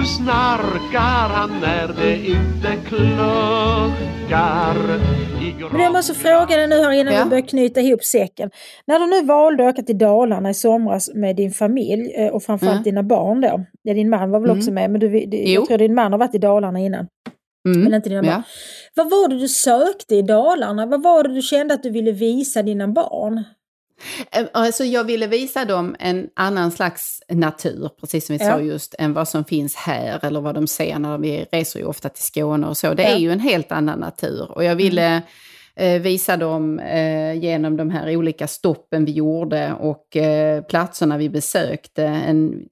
Nu 0.00 0.06
snarkar 0.06 1.28
han 1.34 1.50
när 1.60 1.88
det 1.88 2.16
inte 2.16 2.76
kluckar 2.88 4.74
Men 5.72 5.80
jag 5.80 5.92
måste 5.92 6.14
fråga 6.14 6.46
dig 6.56 6.66
nu 6.68 6.76
här 6.76 6.90
innan 6.92 7.14
Ja. 7.14 7.24
vi 7.24 7.30
börjar 7.30 7.46
knyta 7.48 7.80
ihop 7.80 8.04
säcken. 8.04 8.50
När 8.86 8.98
du 8.98 9.06
nu 9.06 9.26
valde 9.26 9.68
att 9.68 9.74
åka 9.74 9.82
till 9.82 9.98
Dalarna 9.98 10.50
i 10.50 10.54
somras 10.54 11.10
med 11.14 11.36
din 11.36 11.50
familj 11.50 12.12
eh, 12.16 12.28
och 12.28 12.42
framförallt 12.42 12.74
Mm. 12.74 12.82
dina 12.82 13.02
barn 13.02 13.40
då. 13.40 13.64
Ja, 13.82 13.94
din 13.94 14.10
man 14.10 14.30
var 14.30 14.40
väl 14.40 14.50
också 14.50 14.70
med, 14.70 14.90
men 14.90 15.00
du, 15.00 15.26
du, 15.26 15.36
jag 15.36 15.66
tror 15.66 15.78
din 15.78 15.94
man 15.94 16.12
har 16.12 16.18
varit 16.18 16.34
i 16.34 16.38
Dalarna 16.38 16.78
innan. 16.78 17.06
Mm. 17.68 17.80
Men 17.80 17.94
inte 17.94 18.08
dina 18.08 18.22
barn. 18.22 18.30
Ja. 18.32 18.42
Vad 18.94 19.10
var 19.10 19.28
det 19.28 19.38
du 19.38 19.48
sökte 19.48 20.14
i 20.14 20.22
Dalarna? 20.22 20.86
Vad 20.86 21.02
var 21.02 21.22
det 21.22 21.34
du 21.34 21.42
kände 21.42 21.74
att 21.74 21.82
du 21.82 21.90
ville 21.90 22.12
visa 22.12 22.62
dina 22.62 22.88
barn? 22.88 23.44
Alltså 24.52 24.84
jag 24.84 25.04
ville 25.04 25.26
visa 25.26 25.64
dem 25.64 25.96
en 25.98 26.28
annan 26.36 26.70
slags 26.70 27.22
natur, 27.28 27.90
precis 28.00 28.26
som 28.26 28.36
vi 28.38 28.44
Ja. 28.44 28.50
sa 28.50 28.60
just, 28.60 28.94
än 28.98 29.12
vad 29.12 29.28
som 29.28 29.44
finns 29.44 29.74
här 29.76 30.24
eller 30.24 30.40
vad 30.40 30.54
de 30.54 30.66
ser 30.66 30.98
när 30.98 31.18
vi 31.18 31.46
reser 31.52 31.78
ju 31.80 31.86
ofta 31.86 32.08
till 32.08 32.22
Skåne 32.24 32.66
och 32.66 32.76
så. 32.76 32.94
Det 32.94 33.02
Ja. 33.02 33.08
är 33.08 33.18
ju 33.18 33.32
en 33.32 33.40
helt 33.40 33.72
annan 33.72 33.98
natur 33.98 34.50
och 34.50 34.64
jag 34.64 34.74
ville 34.76 35.16
eh, 35.16 35.22
visa 36.00 36.36
dem 36.36 36.78
eh, 36.78 37.34
genom 37.34 37.76
de 37.76 37.90
här 37.90 38.16
olika 38.16 38.46
stoppen 38.46 39.04
vi 39.04 39.12
gjorde 39.12 39.72
och 39.80 40.16
eh, 40.16 40.62
platserna 40.62 41.18
vi 41.18 41.28
besökte. 41.28 42.04
En, 42.04 42.68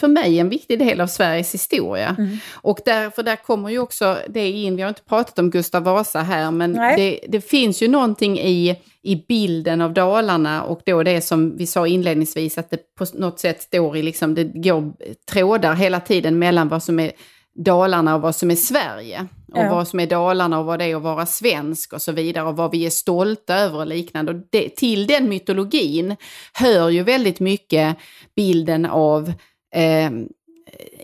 för 0.00 0.08
mig 0.08 0.38
en 0.38 0.48
viktig 0.48 0.78
del 0.78 1.00
av 1.00 1.06
Sveriges 1.06 1.54
historia. 1.54 2.16
Mm. 2.18 2.36
Och 2.54 2.78
därför 2.84 3.22
där 3.22 3.36
kommer 3.36 3.70
ju 3.70 3.78
också 3.78 4.18
det 4.28 4.50
in, 4.50 4.76
vi 4.76 4.82
har 4.82 4.88
inte 4.88 5.02
pratat 5.02 5.38
om 5.38 5.50
Gustav 5.50 5.82
Vasa 5.82 6.20
här, 6.20 6.50
men 6.50 6.72
det, 6.72 7.20
det 7.28 7.40
finns 7.40 7.82
ju 7.82 7.88
någonting 7.88 8.38
i, 8.38 8.76
i 9.02 9.24
bilden 9.28 9.80
av 9.80 9.92
Dalarna 9.92 10.62
och 10.62 10.80
då 10.84 11.02
det 11.02 11.20
som 11.20 11.56
vi 11.56 11.66
sa 11.66 11.86
inledningsvis 11.86 12.58
att 12.58 12.70
det 12.70 12.94
på 12.98 13.06
något 13.14 13.40
sätt 13.40 13.62
står 13.62 13.96
i, 13.96 14.02
liksom, 14.02 14.34
det 14.34 14.44
går 14.44 14.92
trådar 15.32 15.74
hela 15.74 16.00
tiden 16.00 16.38
mellan 16.38 16.68
vad 16.68 16.82
som 16.82 17.00
är 17.00 17.12
Dalarna 17.54 18.14
och 18.14 18.20
vad 18.20 18.36
som 18.36 18.50
är 18.50 18.56
Sverige. 18.56 19.26
Och 19.52 19.58
Ja. 19.58 19.70
vad 19.74 19.88
som 19.88 20.00
är 20.00 20.06
Dalarna 20.06 20.58
och 20.58 20.66
vad 20.66 20.78
det 20.78 20.84
är 20.84 20.96
att 20.96 21.02
vara 21.02 21.26
svensk 21.26 21.92
och 21.92 22.02
så 22.02 22.12
vidare. 22.12 22.48
Och 22.48 22.56
vad 22.56 22.70
vi 22.70 22.86
är 22.86 22.90
stolta 22.90 23.54
över 23.56 23.78
och 23.78 23.86
liknande. 23.86 24.32
Och 24.32 24.40
det, 24.50 24.68
till 24.76 25.06
den 25.06 25.28
mytologin 25.28 26.16
hör 26.52 26.88
ju 26.88 27.02
väldigt 27.02 27.40
mycket 27.40 27.96
bilden 28.36 28.86
av 28.86 29.32
eh, 29.74 30.10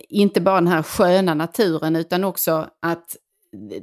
inte 0.08 0.40
bara 0.40 0.54
den 0.54 0.68
här 0.68 0.82
sköna 0.82 1.34
naturen 1.34 1.96
utan 1.96 2.24
också 2.24 2.68
att 2.82 3.16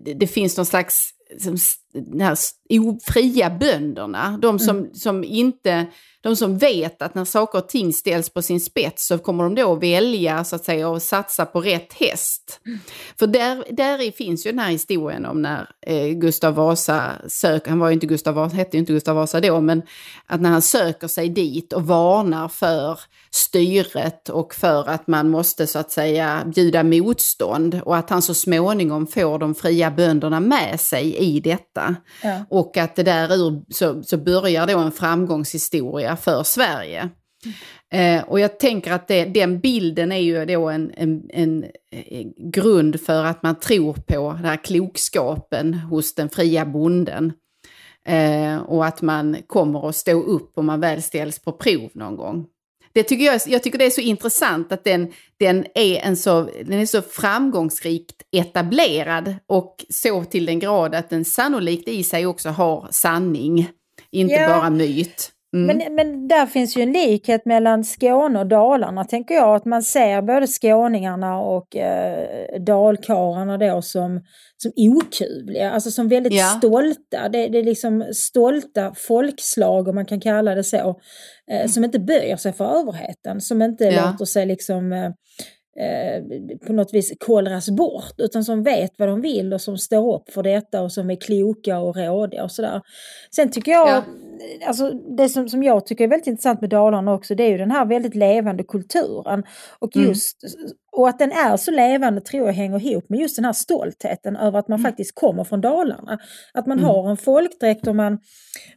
det, 0.03 0.13
det 0.13 0.27
finns 0.27 0.57
någon 0.57 0.65
slags 0.65 1.09
som, 1.39 1.57
den 2.01 2.21
här 2.21 2.37
ofria 2.69 3.49
bönderna. 3.49 4.37
De 4.41 4.59
som, 4.59 4.89
som 4.93 5.23
inte, 5.23 5.85
de 6.21 6.35
som 6.35 6.57
vet 6.57 7.01
att 7.01 7.15
när 7.15 7.25
saker 7.25 7.57
och 7.57 7.69
ting 7.69 7.93
ställs 7.93 8.29
på 8.29 8.41
sin 8.41 8.59
spets 8.59 9.07
så 9.07 9.17
kommer 9.17 9.43
de 9.43 9.55
då 9.55 9.73
att 9.73 9.83
välja 9.83 10.43
så 10.43 10.55
att 10.55 10.63
säga 10.63 10.89
och 10.89 11.01
satsa 11.01 11.45
på 11.45 11.61
rätt 11.61 11.93
häst. 11.93 12.59
För 13.19 13.27
där, 13.27 13.63
där 13.69 14.11
finns 14.11 14.45
ju 14.45 14.51
den 14.51 14.59
här 14.59 14.71
historien 14.71 15.25
om 15.25 15.41
när 15.41 15.69
eh, 15.81 16.07
Gustav 16.07 16.53
Vasa 16.55 17.11
söker, 17.27 17.69
han 17.69 17.79
var 17.79 17.87
ju 17.87 17.93
inte 17.93 18.07
Gustav 18.07 18.35
Vasa, 18.35 18.55
hette 18.55 18.77
ju 18.77 18.79
inte 18.79 18.93
Gustav 18.93 19.15
Vasa 19.15 19.41
då, 19.41 19.61
men 19.61 19.81
att 20.25 20.41
när 20.41 20.49
han 20.49 20.61
söker 20.61 21.07
sig 21.07 21.29
dit 21.29 21.73
och 21.73 21.87
varnar 21.87 22.47
för 22.47 22.99
styret 23.31 24.29
och 24.29 24.53
för 24.53 24.89
att 24.89 25.07
man 25.07 25.29
måste 25.29 25.67
så 25.67 25.79
att 25.79 25.91
säga 25.91 26.43
bjuda 26.55 26.83
motstånd 26.83 27.81
och 27.85 27.97
att 27.97 28.09
han 28.09 28.21
så 28.21 28.33
småningom 28.33 29.07
får 29.07 29.39
de 29.39 29.55
fria 29.55 29.91
bönderna 29.91 30.39
med 30.39 30.79
sig 30.79 31.15
i 31.15 31.39
detta. 31.39 31.86
Ja. 32.23 32.45
Och 32.49 32.77
att 32.77 32.95
det 32.95 33.03
där 33.03 33.35
ur, 33.35 33.63
så, 33.69 34.03
så 34.03 34.17
börjar 34.17 34.67
då 34.67 34.79
en 34.79 34.91
framgångshistoria 34.91 36.15
för 36.15 36.43
Sverige. 36.43 37.09
Eh, 37.93 38.23
och 38.23 38.39
jag 38.39 38.59
tänker 38.59 38.91
att 38.91 39.07
det, 39.07 39.25
den 39.25 39.59
bilden 39.59 40.11
är 40.11 40.17
ju 40.17 40.45
då 40.45 40.69
en, 40.69 40.91
en, 40.97 41.29
en 41.29 41.63
eh, 41.91 42.27
grund 42.37 43.01
för 43.01 43.23
att 43.23 43.43
man 43.43 43.59
tror 43.59 43.93
på 43.93 44.33
den 44.33 44.45
här 44.45 44.63
klokskapen 44.63 45.73
hos 45.73 46.15
den 46.15 46.29
fria 46.29 46.65
bonden. 46.65 47.33
Eh, 48.07 48.57
och 48.57 48.85
att 48.85 49.01
man 49.01 49.37
kommer 49.47 49.89
att 49.89 49.95
stå 49.95 50.23
upp 50.23 50.51
om 50.57 50.65
man 50.65 50.79
väl 50.79 51.01
ställs 51.01 51.39
på 51.39 51.51
prov 51.51 51.89
någon 51.93 52.15
gång. 52.15 52.45
Det 52.97 53.03
tycker 53.03 53.25
jag, 53.25 53.41
jag 53.47 53.63
tycker 53.63 53.77
det 53.77 53.85
är 53.85 53.89
så 53.89 54.01
intressant 54.01 54.71
att 54.71 54.83
den, 54.83 55.13
den, 55.39 55.65
är 55.75 55.97
en 55.97 56.17
så, 56.17 56.49
den 56.65 56.79
är 56.79 56.85
så 56.85 57.01
framgångsrikt 57.01 58.15
etablerad 58.31 59.35
och 59.47 59.85
så 59.89 60.23
till 60.23 60.45
den 60.45 60.59
grad 60.59 60.95
att 60.95 61.09
den 61.09 61.25
sannolikt 61.25 61.87
i 61.87 62.03
sig 62.03 62.25
också 62.25 62.49
har 62.49 62.87
sanning, 62.91 63.69
inte 64.11 64.33
Ja. 64.33 64.47
bara 64.47 64.69
myt. 64.69 65.31
Mm. 65.55 65.77
Men, 65.77 65.95
men 65.95 66.27
där 66.27 66.45
finns 66.45 66.77
ju 66.77 66.81
en 66.81 66.91
likhet 66.91 67.45
mellan 67.45 67.83
Skåne 67.83 68.39
och 68.39 68.47
Dalarna, 68.47 69.03
tänker 69.05 69.35
jag. 69.35 69.55
Att 69.55 69.65
man 69.65 69.83
ser 69.83 70.21
både 70.21 70.47
skåningarna 70.47 71.39
och 71.39 71.75
eh, 71.75 72.59
dalkarlarna 72.61 73.57
då 73.57 73.81
som, 73.81 74.21
som 74.57 74.71
okuvliga, 74.77 75.71
alltså 75.71 75.91
som 75.91 76.07
väldigt 76.07 76.33
Ja. 76.33 76.45
stolta. 76.57 77.29
Det, 77.29 77.47
det 77.47 77.57
är 77.59 77.63
liksom 77.63 78.05
stolta 78.13 78.93
folkslag, 78.97 79.87
om 79.87 79.95
man 79.95 80.05
kan 80.05 80.19
kalla 80.21 80.55
det 80.55 80.63
så, 80.63 80.99
eh, 81.51 81.67
som 81.67 81.83
inte 81.83 81.99
böjer 81.99 82.37
sig 82.37 82.53
för 82.53 82.65
överheten, 82.79 83.41
som 83.41 83.61
inte 83.61 83.83
Ja. 83.83 84.11
låter 84.11 84.25
sig 84.25 84.45
liksom 84.45 84.93
eh, 84.93 85.05
eh, 85.05 85.11
på 86.67 86.73
något 86.73 86.93
vis 86.93 87.13
kollras 87.19 87.69
bort, 87.69 88.13
utan 88.17 88.43
som 88.43 88.63
vet 88.63 88.91
vad 88.97 89.07
de 89.07 89.21
vill 89.21 89.53
och 89.53 89.61
som 89.61 89.77
står 89.77 90.15
upp 90.15 90.29
för 90.31 90.43
detta 90.43 90.81
och 90.81 90.91
som 90.91 91.09
är 91.11 91.15
kloka 91.15 91.79
och 91.79 91.95
rådiga 91.95 92.43
och 92.43 92.51
sådär. 92.51 92.81
Sen 93.35 93.51
tycker 93.51 93.71
jag, 93.71 93.89
Ja. 93.89 94.03
alltså 94.67 94.91
det 94.91 95.29
som, 95.29 95.49
som 95.49 95.63
jag 95.63 95.85
tycker 95.85 96.03
är 96.03 96.07
väldigt 96.07 96.27
intressant 96.27 96.61
med 96.61 96.69
Dalarna 96.69 97.13
också, 97.13 97.35
det 97.35 97.43
är 97.43 97.49
ju 97.49 97.57
den 97.57 97.71
här 97.71 97.85
väldigt 97.85 98.15
levande 98.15 98.63
kulturen. 98.63 99.43
Och 99.79 99.95
Mm. 99.95 100.07
just 100.07 100.37
och 100.91 101.09
att 101.09 101.19
den 101.19 101.31
är 101.31 101.57
så 101.57 101.71
levande 101.71 102.21
tror 102.21 102.45
jag 102.47 102.53
hänger 102.53 102.85
ihop 102.91 103.09
med 103.09 103.19
just 103.19 103.35
den 103.35 103.45
här 103.45 103.53
stoltheten 103.53 104.35
över 104.35 104.59
att 104.59 104.67
man 104.67 104.79
faktiskt 104.79 105.15
kommer 105.15 105.43
från 105.43 105.61
Dalarna. 105.61 106.19
Att 106.53 106.67
man 106.67 106.79
har 106.79 107.09
en 107.09 107.17
folkdräkt 107.17 107.87
och 107.87 107.95
man, 107.95 108.19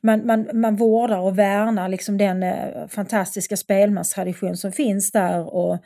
man, 0.02 0.26
man, 0.26 0.48
man 0.52 0.76
vårdar 0.76 1.18
och 1.18 1.38
värnar 1.38 1.88
liksom 1.88 2.18
den 2.18 2.42
eh, 2.42 2.86
fantastiska 2.88 3.56
spelmanstradition 3.56 4.56
som 4.56 4.72
finns 4.72 5.12
där 5.12 5.54
och, 5.54 5.78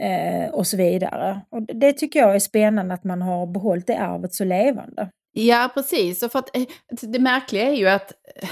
eh, 0.00 0.54
och 0.54 0.66
så 0.66 0.76
vidare. 0.76 1.40
Och 1.50 1.62
det 1.62 1.92
tycker 1.92 2.20
jag 2.20 2.34
är 2.34 2.38
spännande 2.38 2.94
att 2.94 3.04
man 3.04 3.22
har 3.22 3.46
behållit 3.46 3.86
det 3.86 3.98
arvet 3.98 4.34
så 4.34 4.44
levande. 4.44 5.08
Ja, 5.32 5.70
precis. 5.74 6.22
Och 6.22 6.32
för 6.32 6.38
att, 6.38 6.56
eh, 6.56 6.62
det 7.02 7.18
märkliga 7.18 7.68
är 7.68 7.74
ju 7.74 7.88
att 7.88 8.12
eh, 8.42 8.48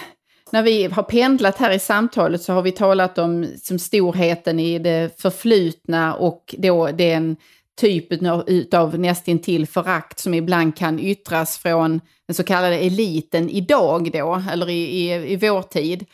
när 0.50 0.62
vi 0.62 0.84
har 0.84 1.02
pendlat 1.02 1.58
här 1.58 1.70
i 1.70 1.78
samtalet 1.78 2.42
så 2.42 2.52
har 2.52 2.62
vi 2.62 2.72
talat 2.72 3.18
om 3.18 3.46
som 3.62 3.78
storheten 3.78 4.60
i 4.60 4.78
det 4.78 5.20
förflutna 5.20 6.14
och 6.14 6.54
då 6.58 6.86
den 6.86 7.36
typen 7.80 8.26
av, 8.26 8.44
utav 8.46 8.98
nästintill 8.98 9.66
förakt 9.66 10.18
som 10.18 10.34
ibland 10.34 10.76
kan 10.76 10.98
yttras 10.98 11.58
från 11.58 12.00
den 12.26 12.34
så 12.34 12.44
kallade 12.44 12.78
eliten 12.78 13.50
idag 13.50 14.10
då, 14.12 14.42
eller 14.52 14.68
i, 14.68 14.82
i, 14.82 15.32
i 15.32 15.36
vår 15.36 15.62
tid. 15.62 16.06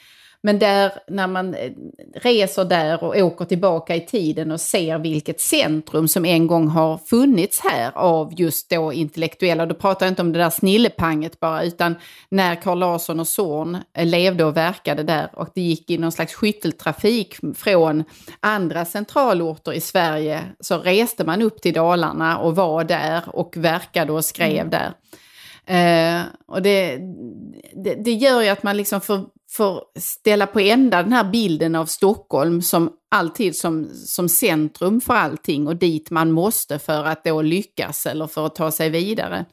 Men 0.42 0.58
där 0.58 0.92
när 1.08 1.26
man 1.26 1.54
eh, 1.54 1.72
reser 2.14 2.64
där 2.64 3.04
och 3.04 3.16
åker 3.16 3.44
tillbaka 3.44 3.96
i 3.96 4.00
tiden 4.00 4.50
och 4.50 4.60
ser 4.60 4.98
vilket 4.98 5.40
centrum 5.40 6.08
som 6.08 6.24
en 6.24 6.46
gång 6.46 6.68
har 6.68 6.98
funnits 6.98 7.60
här 7.60 7.92
av 7.94 8.32
just 8.36 8.70
då 8.70 8.92
intellektuella, 8.92 9.66
då 9.66 9.74
pratar 9.74 10.06
jag 10.06 10.10
inte 10.10 10.22
om 10.22 10.32
det 10.32 10.38
där 10.38 10.50
snillepanget 10.50 11.40
bara, 11.40 11.62
utan 11.62 11.94
när 12.28 12.54
Carl 12.54 12.78
Larsson 12.78 13.20
och 13.20 13.28
Zorn 13.28 13.78
eh, 13.96 14.06
levde 14.06 14.44
och 14.44 14.56
verkade 14.56 15.02
där 15.02 15.30
och 15.32 15.48
det 15.54 15.60
gick 15.60 15.90
i 15.90 15.98
någon 15.98 16.12
slags 16.12 16.34
skytteltrafik 16.34 17.36
från 17.56 18.04
andra 18.40 18.84
centralorter 18.84 19.72
i 19.72 19.80
Sverige 19.80 20.42
så 20.60 20.78
reste 20.78 21.24
man 21.24 21.42
upp 21.42 21.62
till 21.62 21.74
Dalarna 21.74 22.38
och 22.38 22.56
var 22.56 22.84
där 22.84 23.22
och 23.26 23.56
verkade 23.56 24.12
och 24.12 24.24
skrev 24.24 24.70
där. 24.70 24.92
Eh, 25.68 26.22
och 26.46 26.62
det, 26.62 26.98
det, 27.84 27.94
det 27.94 28.12
gör 28.12 28.42
ju 28.42 28.48
att 28.48 28.62
man 28.62 28.76
liksom 28.76 29.00
får, 29.00 29.24
får 29.50 29.82
ställa 29.98 30.46
på 30.46 30.60
ända 30.60 31.02
den 31.02 31.12
här 31.12 31.24
bilden 31.24 31.74
av 31.74 31.86
Stockholm 31.86 32.62
som 32.62 32.92
alltid 33.10 33.56
som, 33.56 33.90
som 33.94 34.28
centrum 34.28 35.00
för 35.00 35.14
allting 35.14 35.66
och 35.66 35.76
dit 35.76 36.10
man 36.10 36.30
måste 36.30 36.78
för 36.78 37.04
att 37.04 37.24
då 37.24 37.42
lyckas 37.42 38.06
eller 38.06 38.26
för 38.26 38.46
att 38.46 38.54
ta 38.54 38.70
sig 38.70 38.90
vidare. 38.90 39.44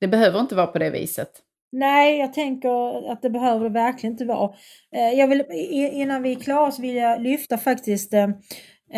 Det 0.00 0.08
behöver 0.08 0.40
inte 0.40 0.54
vara 0.54 0.66
på 0.66 0.78
det 0.78 0.90
viset. 0.90 1.30
Nej, 1.72 2.18
jag 2.18 2.32
tänker 2.32 3.12
att 3.12 3.22
det 3.22 3.30
behöver 3.30 3.64
det 3.64 3.74
verkligen 3.74 4.12
inte 4.12 4.24
vara. 4.24 4.54
Eh, 4.96 5.18
jag 5.18 5.28
vill, 5.28 5.44
innan 5.70 6.22
vi 6.22 6.32
är 6.32 6.40
klara 6.40 6.70
så 6.70 6.82
vill 6.82 6.96
jag 6.96 7.22
lyfta 7.22 7.58
faktiskt 7.58 8.14
eh, 8.14 8.28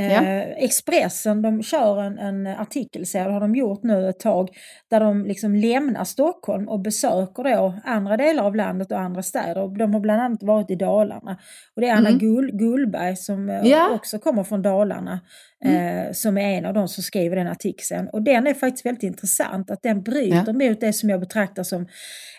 Ja. 0.04 0.22
eh, 0.22 0.64
Expressen. 0.64 1.42
De 1.42 1.62
kör 1.62 2.02
en, 2.02 2.18
en 2.18 2.46
artikelserie, 2.46 3.32
har 3.32 3.40
de 3.40 3.54
gjort 3.56 3.82
nu 3.82 4.08
ett 4.08 4.20
tag, 4.20 4.48
där 4.90 5.00
de 5.00 5.24
liksom 5.24 5.54
lämnar 5.54 6.04
Stockholm 6.04 6.68
och 6.68 6.80
besöker 6.80 7.42
då 7.44 7.74
andra 7.84 8.16
delar 8.16 8.44
av 8.44 8.56
landet 8.56 8.92
och 8.92 9.00
andra 9.00 9.22
städer. 9.22 9.78
De 9.78 9.94
har 9.94 10.00
bland 10.00 10.22
annat 10.22 10.42
varit 10.42 10.70
i 10.70 10.74
Dalarna. 10.74 11.38
Och 11.74 11.80
det 11.80 11.88
är 11.88 11.92
Anna 11.96 12.08
Mm. 12.08 12.18
Gull, 12.18 12.50
Gullberg 12.52 13.16
som 13.16 13.50
eh, 13.50 13.60
Ja. 13.64 13.90
också 13.94 14.18
kommer 14.18 14.42
från 14.44 14.62
Dalarna. 14.62 15.20
Eh, 15.64 16.12
som 16.12 16.38
är 16.38 16.58
en 16.58 16.66
av 16.66 16.74
de 16.74 16.88
som 16.88 17.02
skriver 17.02 17.36
den 17.36 17.46
artikeln. 17.48 18.08
Och 18.12 18.22
den 18.22 18.46
är 18.46 18.54
faktiskt 18.54 18.86
väldigt 18.86 19.02
intressant, 19.02 19.70
att 19.70 19.82
den 19.82 20.02
bryter 20.02 20.52
mot 20.68 20.80
det 20.80 20.92
som 20.92 21.10
jag 21.10 21.20
betraktar 21.20 21.62
som 21.62 21.86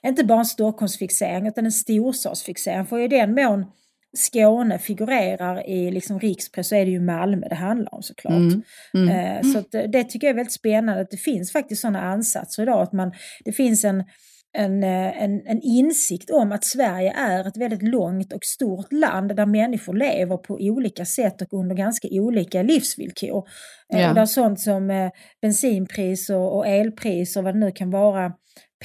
inte 0.03 0.23
bara 0.23 0.39
en 0.39 0.45
Stockholmsfixering 0.45 1.47
utan 1.47 1.65
en 1.65 1.71
storstadsfixering. 1.71 2.85
För 2.85 2.99
i 2.99 3.07
den 3.07 3.33
mån 3.35 3.65
Skåne 4.17 4.79
figurerar 4.79 5.69
i 5.69 5.91
liksom 5.91 6.19
rikspress 6.19 6.67
så 6.67 6.75
är 6.75 6.85
det 6.85 6.91
ju 6.91 6.99
Malmö 7.01 7.47
det 7.49 7.55
handlar 7.55 7.93
om 7.93 8.01
såklart. 8.03 8.33
Mm. 8.33 8.61
Mm. 8.93 9.09
Eh, 9.09 9.41
Så 9.51 9.77
eh, 9.77 9.89
det 9.89 10.03
tycker 10.03 10.27
jag 10.27 10.31
är 10.31 10.35
väldigt 10.37 10.53
spännande 10.53 11.01
att 11.01 11.11
det 11.11 11.17
finns 11.17 11.51
faktiskt 11.51 11.81
sådana 11.81 12.01
ansatser 12.01 12.63
idag. 12.63 12.81
Att 12.81 12.93
man, 12.93 13.11
det 13.45 13.51
finns 13.51 13.85
en, 13.85 14.03
en, 14.57 14.83
eh, 14.83 15.23
en, 15.23 15.41
en 15.47 15.61
insikt 15.61 16.29
om 16.29 16.51
att 16.51 16.63
Sverige 16.63 17.11
är 17.11 17.47
ett 17.47 17.57
väldigt 17.57 17.83
långt 17.83 18.33
och 18.33 18.43
stort 18.43 18.91
land 18.91 19.35
där 19.35 19.45
människor 19.45 19.93
lever 19.93 20.37
på 20.37 20.53
olika 20.53 21.05
sätt 21.05 21.41
och 21.41 21.53
under 21.59 21.75
ganska 21.75 22.07
olika 22.11 22.63
livsvillkor. 22.63 23.47
Eh, 23.93 24.01
Ja. 24.01 24.13
Där 24.13 24.25
sånt 24.25 24.59
som 24.59 24.89
eh, 24.89 25.09
bensinpris 25.41 26.29
och, 26.29 26.57
och 26.57 26.67
elpris 26.67 27.37
och 27.37 27.43
vad 27.43 27.55
det 27.55 27.59
nu 27.59 27.71
kan 27.71 27.89
vara 27.91 28.31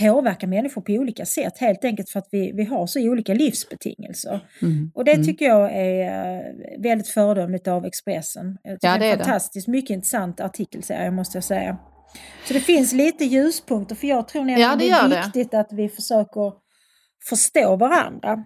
påverkar 0.01 0.47
människor 0.49 0.81
på 0.83 0.93
olika 0.93 1.27
sätt 1.27 1.59
helt 1.59 1.85
enkelt 1.85 2.11
för 2.11 2.19
att 2.19 2.29
vi, 2.31 2.53
vi 2.53 2.65
har 2.65 2.87
så 2.87 3.01
olika 3.01 3.35
livsbetingelser. 3.35 4.41
Mm. 4.63 4.91
Och 4.95 5.05
det 5.05 5.13
Mm. 5.13 5.27
tycker 5.27 5.45
jag 5.47 5.71
är 5.73 6.37
eh, 6.37 6.83
väldigt 6.83 7.09
föredömligt 7.09 7.69
av 7.69 7.85
Expressen. 7.87 8.59
Ja, 8.63 8.71
det 8.71 8.79
det 8.81 9.07
är 9.07 9.13
en 9.13 9.19
det. 9.19 9.25
fantastiskt 9.25 9.69
mycket 9.69 9.91
intressant 9.91 10.41
artikelserie 10.41 11.11
måste 11.11 11.37
jag 11.37 11.45
säga. 11.45 11.77
Så 12.49 12.55
det 12.55 12.61
finns 12.61 12.93
lite 12.93 13.25
ljuspunkter 13.25 13.95
för 13.95 14.07
jag 14.07 14.29
tror 14.29 14.45
nämligen 14.45 14.71
Ja, 14.71 14.77
det 14.77 14.85
det 14.85 14.91
är 14.91 15.09
det. 15.09 15.17
viktigt 15.25 15.55
att 15.55 15.69
vi 15.73 15.89
försöker 15.89 16.62
förstå 17.29 17.77
varandra. 17.77 18.37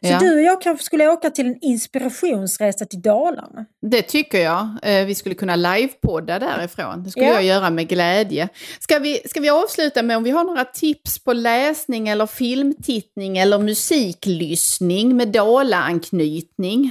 Så 0.00 0.08
Ja. 0.12 0.18
du 0.18 0.34
och 0.34 0.42
jag 0.42 0.62
kanske 0.62 0.84
skulle 0.84 1.08
åka 1.08 1.30
till 1.30 1.46
en 1.46 1.58
inspirationsresa 1.60 2.84
till 2.84 3.02
Dalarna. 3.02 3.64
Det 3.90 4.02
tycker 4.02 4.38
jag. 4.40 4.68
Eh, 4.82 5.04
Vi 5.06 5.14
skulle 5.14 5.34
kunna 5.34 5.56
livepodda 5.56 6.38
därifrån. 6.38 7.02
Det 7.04 7.10
skulle 7.10 7.26
Ja. 7.26 7.32
jag 7.32 7.42
göra 7.44 7.70
med 7.70 7.88
glädje. 7.88 8.48
Ska 8.80 8.98
vi, 8.98 9.20
ska 9.26 9.40
vi 9.40 9.48
avsluta 9.50 10.02
med 10.02 10.16
om 10.16 10.22
vi 10.24 10.30
har 10.30 10.44
några 10.44 10.64
tips 10.64 11.24
på 11.24 11.32
läsning 11.32 12.08
eller 12.08 12.26
filmtittning 12.26 13.38
eller 13.38 13.58
musiklyssning 13.58 15.16
med 15.16 15.28
Dala-anknytning? 15.28 16.90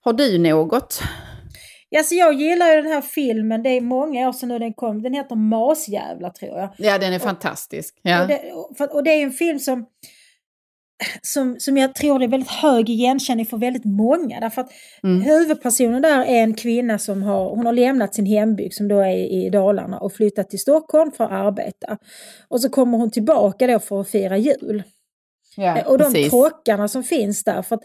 Har 0.00 0.12
du 0.12 0.38
något? 0.38 1.00
Alltså 1.98 2.14
jag 2.14 2.34
gillar 2.34 2.68
ju 2.74 2.82
den 2.82 2.92
här 2.92 3.00
filmen, 3.00 3.62
det 3.62 3.68
är 3.70 3.80
många 3.80 4.28
år 4.28 4.32
sedan 4.32 4.48
nu 4.48 4.58
den 4.58 4.72
kom. 4.74 5.02
Den 5.02 5.14
heter 5.14 5.36
Masjävlar 5.36 6.30
tror 6.30 6.58
jag. 6.58 6.68
Ja, 6.78 6.98
den 6.98 7.12
är 7.12 7.18
fantastisk. 7.18 7.94
Ja. 8.02 8.22
Och, 8.22 8.28
det, 8.28 8.52
och, 8.52 8.94
och 8.94 9.04
det 9.04 9.10
är 9.10 9.22
en 9.22 9.30
film 9.32 9.58
som, 9.58 9.86
som, 11.22 11.56
som 11.58 11.76
jag 11.76 11.94
tror 11.94 12.22
är 12.22 12.28
väldigt 12.28 12.50
hög 12.50 12.90
igenkänning 12.90 13.46
för 13.46 13.56
väldigt 13.56 13.84
många. 13.84 14.40
Därför 14.40 14.60
att 14.60 14.70
Mm. 15.02 15.20
huvudpersonen 15.20 16.02
där 16.02 16.24
är 16.24 16.42
en 16.42 16.54
kvinna 16.54 16.98
som 16.98 17.22
har, 17.22 17.50
hon 17.56 17.66
har 17.66 17.72
lämnat 17.72 18.14
sin 18.14 18.26
hembygd 18.26 18.74
som 18.74 18.88
då 18.88 19.00
är 19.00 19.16
i 19.16 19.50
Dalarna 19.50 19.98
och 19.98 20.12
flyttat 20.12 20.50
till 20.50 20.58
Stockholm 20.58 21.12
för 21.12 21.24
att 21.24 21.32
arbeta. 21.32 21.98
Och 22.48 22.60
så 22.60 22.68
kommer 22.68 22.98
hon 22.98 23.10
tillbaka 23.10 23.66
då 23.66 23.78
för 23.78 24.00
att 24.00 24.10
fira 24.10 24.36
jul. 24.38 24.82
Ja, 25.56 25.82
och 25.86 25.98
de 25.98 26.04
precis. 26.04 26.30
krockarna 26.30 26.88
som 26.88 27.02
finns 27.02 27.44
där. 27.44 27.62
För 27.62 27.76
att 27.76 27.82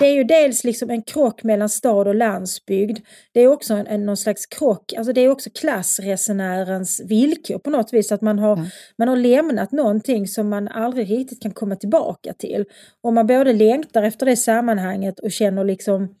det 0.00 0.06
är 0.06 0.12
ju 0.12 0.24
dels 0.24 0.64
liksom 0.64 0.90
en 0.90 1.02
krock 1.02 1.42
mellan 1.42 1.68
stad 1.68 2.08
och 2.08 2.14
landsbygd. 2.14 2.98
Det 3.32 3.40
är 3.40 3.48
också 3.48 3.74
en, 3.74 3.86
en, 3.86 4.06
någon 4.06 4.16
slags 4.16 4.46
krock, 4.46 4.92
alltså 4.92 5.12
det 5.12 5.20
är 5.20 5.28
också 5.28 5.50
klassresenärens 5.50 7.00
villkor 7.04 7.58
på 7.58 7.70
något 7.70 7.92
vis. 7.92 8.12
Att 8.12 8.20
man 8.20 8.38
har, 8.38 8.66
man 8.98 9.08
har 9.08 9.16
lämnat 9.16 9.72
någonting 9.72 10.28
som 10.28 10.48
man 10.48 10.68
aldrig 10.68 11.10
riktigt 11.10 11.42
kan 11.42 11.52
komma 11.52 11.76
tillbaka 11.76 12.32
till. 12.32 12.64
Och 13.02 13.12
man 13.12 13.26
både 13.26 13.52
längtar 13.52 14.02
efter 14.02 14.26
det 14.26 14.36
sammanhanget 14.36 15.20
och 15.20 15.32
känner 15.32 15.64
liksom 15.64 16.14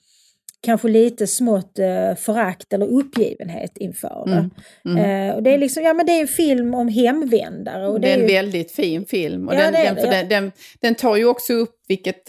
kanske 0.62 0.88
lite 0.88 1.26
smått 1.26 1.78
eh, 1.78 2.14
förakt 2.16 2.72
eller 2.72 2.86
uppgivenhet 2.86 3.76
inför 3.76 4.22
det. 4.26 4.32
Mm, 4.32 4.50
mm. 4.98 5.28
Eh, 5.28 5.34
och 5.34 5.42
det, 5.42 5.54
är 5.54 5.58
liksom, 5.58 5.82
ja, 5.82 5.94
men 5.94 6.06
det 6.06 6.12
är 6.12 6.20
en 6.20 6.28
film 6.28 6.74
om 6.74 6.88
hemvändare. 6.88 7.88
Och 7.88 8.00
det 8.00 8.10
är 8.10 8.14
en 8.14 8.28
ju- 8.28 8.34
väldigt 8.34 8.72
fin 8.72 9.06
film. 9.06 9.48
Och 9.48 9.54
Ja, 9.54 9.58
den, 9.58 9.72
det 9.72 9.82
den, 9.82 9.94
det, 9.94 10.02
ja. 10.04 10.10
den, 10.10 10.28
den, 10.28 10.52
den 10.80 10.94
tar 10.94 11.16
ju 11.16 11.24
också 11.24 11.52
upp 11.52 11.74
vilket, 11.88 12.22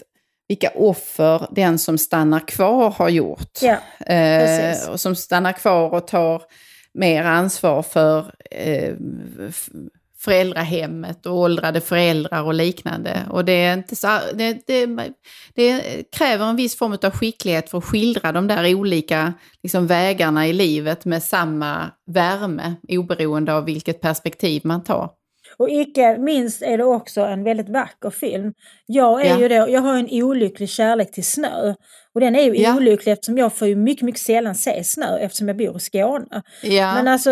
vilka 0.48 0.70
offer 0.74 1.46
den 1.50 1.78
som 1.78 1.98
stannar 1.98 2.48
kvar 2.48 2.90
har 2.90 3.08
gjort. 3.08 3.58
Ja, 3.62 3.76
eh, 4.14 4.90
och 4.90 5.00
som 5.00 5.16
stannar 5.16 5.52
kvar 5.52 5.94
och 5.94 6.06
tar 6.06 6.42
mer 6.94 7.22
ansvar 7.24 7.82
för, 7.82 8.34
eh, 8.50 8.94
föräldrahemmet 10.20 11.26
och 11.26 11.36
åldrade 11.36 11.80
föräldrar 11.80 12.42
och 12.42 12.54
liknande. 12.54 13.18
Och 13.30 13.44
det, 13.44 13.52
är 13.52 13.74
inte 13.74 13.96
så, 13.96 14.08
det, 14.34 14.66
det, 14.66 14.86
det 15.54 15.82
kräver 16.12 16.46
en 16.46 16.56
viss 16.56 16.76
form 16.76 16.92
av 17.02 17.10
skicklighet 17.10 17.70
för 17.70 17.78
att 17.78 17.84
skildra 17.84 18.32
de 18.32 18.46
där 18.46 18.74
olika 18.74 19.32
liksom, 19.62 19.86
vägarna 19.86 20.46
i 20.46 20.52
livet 20.52 21.04
med 21.04 21.22
samma 21.22 21.90
värme 22.06 22.74
oberoende 22.88 23.54
av 23.54 23.64
vilket 23.64 24.00
perspektiv 24.00 24.62
man 24.64 24.84
tar. 24.84 25.10
Och 25.58 25.70
icke 25.70 26.18
minst 26.18 26.62
är 26.62 26.78
det 26.78 26.84
också 26.84 27.20
en 27.20 27.44
väldigt 27.44 27.68
vacker 27.68 28.10
film. 28.10 28.52
Jag, 28.86 29.26
är 29.26 29.30
Ja. 29.30 29.40
ju 29.40 29.48
då, 29.48 29.54
jag 29.68 29.80
har 29.80 29.94
en 29.94 30.08
olycklig 30.10 30.68
kärlek 30.68 31.12
till 31.12 31.24
snö. 31.24 31.74
Och 32.14 32.20
den 32.20 32.36
är 32.36 32.42
ju 32.42 32.62
Ja. 32.62 32.76
olycklig 32.76 33.12
eftersom 33.12 33.38
jag 33.38 33.52
får 33.56 33.68
ju 33.68 33.76
mycket, 33.76 34.02
mycket 34.02 34.20
sällan 34.20 34.54
se 34.54 34.84
snö 34.84 35.18
eftersom 35.18 35.48
jag 35.48 35.56
bor 35.56 35.76
i 35.76 35.80
Skåne. 35.80 36.42
Ja. 36.62 36.94
Men 36.94 37.08
alltså 37.08 37.30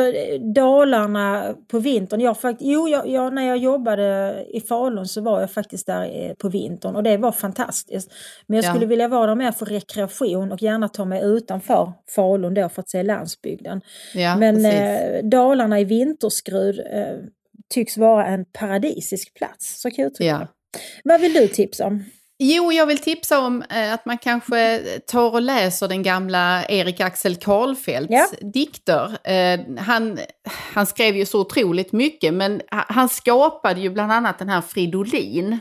Dalarna 0.54 1.54
på 1.70 1.78
vintern. 1.78 2.20
Jag 2.20 2.40
fakt- 2.40 2.60
jo, 2.60 2.88
jag, 2.88 3.08
jag, 3.08 3.34
när 3.34 3.42
jag 3.48 3.56
jobbade 3.58 4.34
i 4.48 4.60
Falun 4.60 5.06
så 5.08 5.20
var 5.20 5.40
jag 5.40 5.52
faktiskt 5.52 5.86
där 5.86 6.02
eh, 6.28 6.34
på 6.34 6.48
vintern 6.48 6.96
och 6.96 7.02
det 7.02 7.16
var 7.16 7.32
fantastiskt. 7.32 8.12
Men 8.46 8.56
jag 8.56 8.64
Ja. 8.64 8.70
skulle 8.70 8.86
vilja 8.86 9.08
vara 9.08 9.26
där 9.26 9.34
mer 9.34 9.52
för 9.52 9.66
rekreation 9.66 10.52
och 10.52 10.62
gärna 10.62 10.88
ta 10.88 11.04
mig 11.04 11.22
utanför 11.24 11.92
Falun 12.14 12.54
då 12.54 12.68
för 12.68 12.82
att 12.82 12.90
se 12.90 13.02
landsbygden. 13.02 13.80
ja, 14.14 14.36
Men 14.36 14.64
eh, 14.64 15.24
Dalarna 15.24 15.80
i 15.80 15.84
vinterskrud 15.84 16.78
eh, 16.92 17.16
tycks 17.74 17.96
vara 17.96 18.26
en 18.26 18.44
paradisisk 18.44 19.34
plats. 19.34 19.80
Så 19.80 19.90
kan 19.90 20.02
jag 20.02 20.10
uttrycka 20.12 20.28
Ja. 20.30 20.46
Vad 21.04 21.20
vill 21.20 21.32
du 21.32 21.48
tipsa 21.48 21.86
om? 21.86 22.04
Jo, 22.40 22.72
jag 22.72 22.86
vill 22.86 22.98
tipsa 22.98 23.38
om 23.40 23.62
eh, 23.70 23.92
att 23.92 24.06
man 24.06 24.18
kanske 24.18 24.78
tar 25.06 25.30
och 25.32 25.42
läser 25.42 25.88
den 25.88 26.02
gamla 26.02 26.64
Erik 26.68 27.00
Axel 27.00 27.36
Karlfeldts 27.36 28.10
Ja. 28.12 28.26
dikter. 28.52 29.18
Eh, 29.30 29.60
han, 29.78 30.18
han 30.74 30.86
skrev 30.86 31.16
ju 31.16 31.26
så 31.26 31.40
otroligt 31.40 31.92
mycket, 31.92 32.34
men 32.34 32.60
ha- 32.70 32.84
han 32.88 33.08
skapade 33.08 33.80
ju 33.80 33.90
bland 33.90 34.12
annat 34.12 34.38
den 34.38 34.48
här 34.48 34.60
Fridolin. 34.60 35.58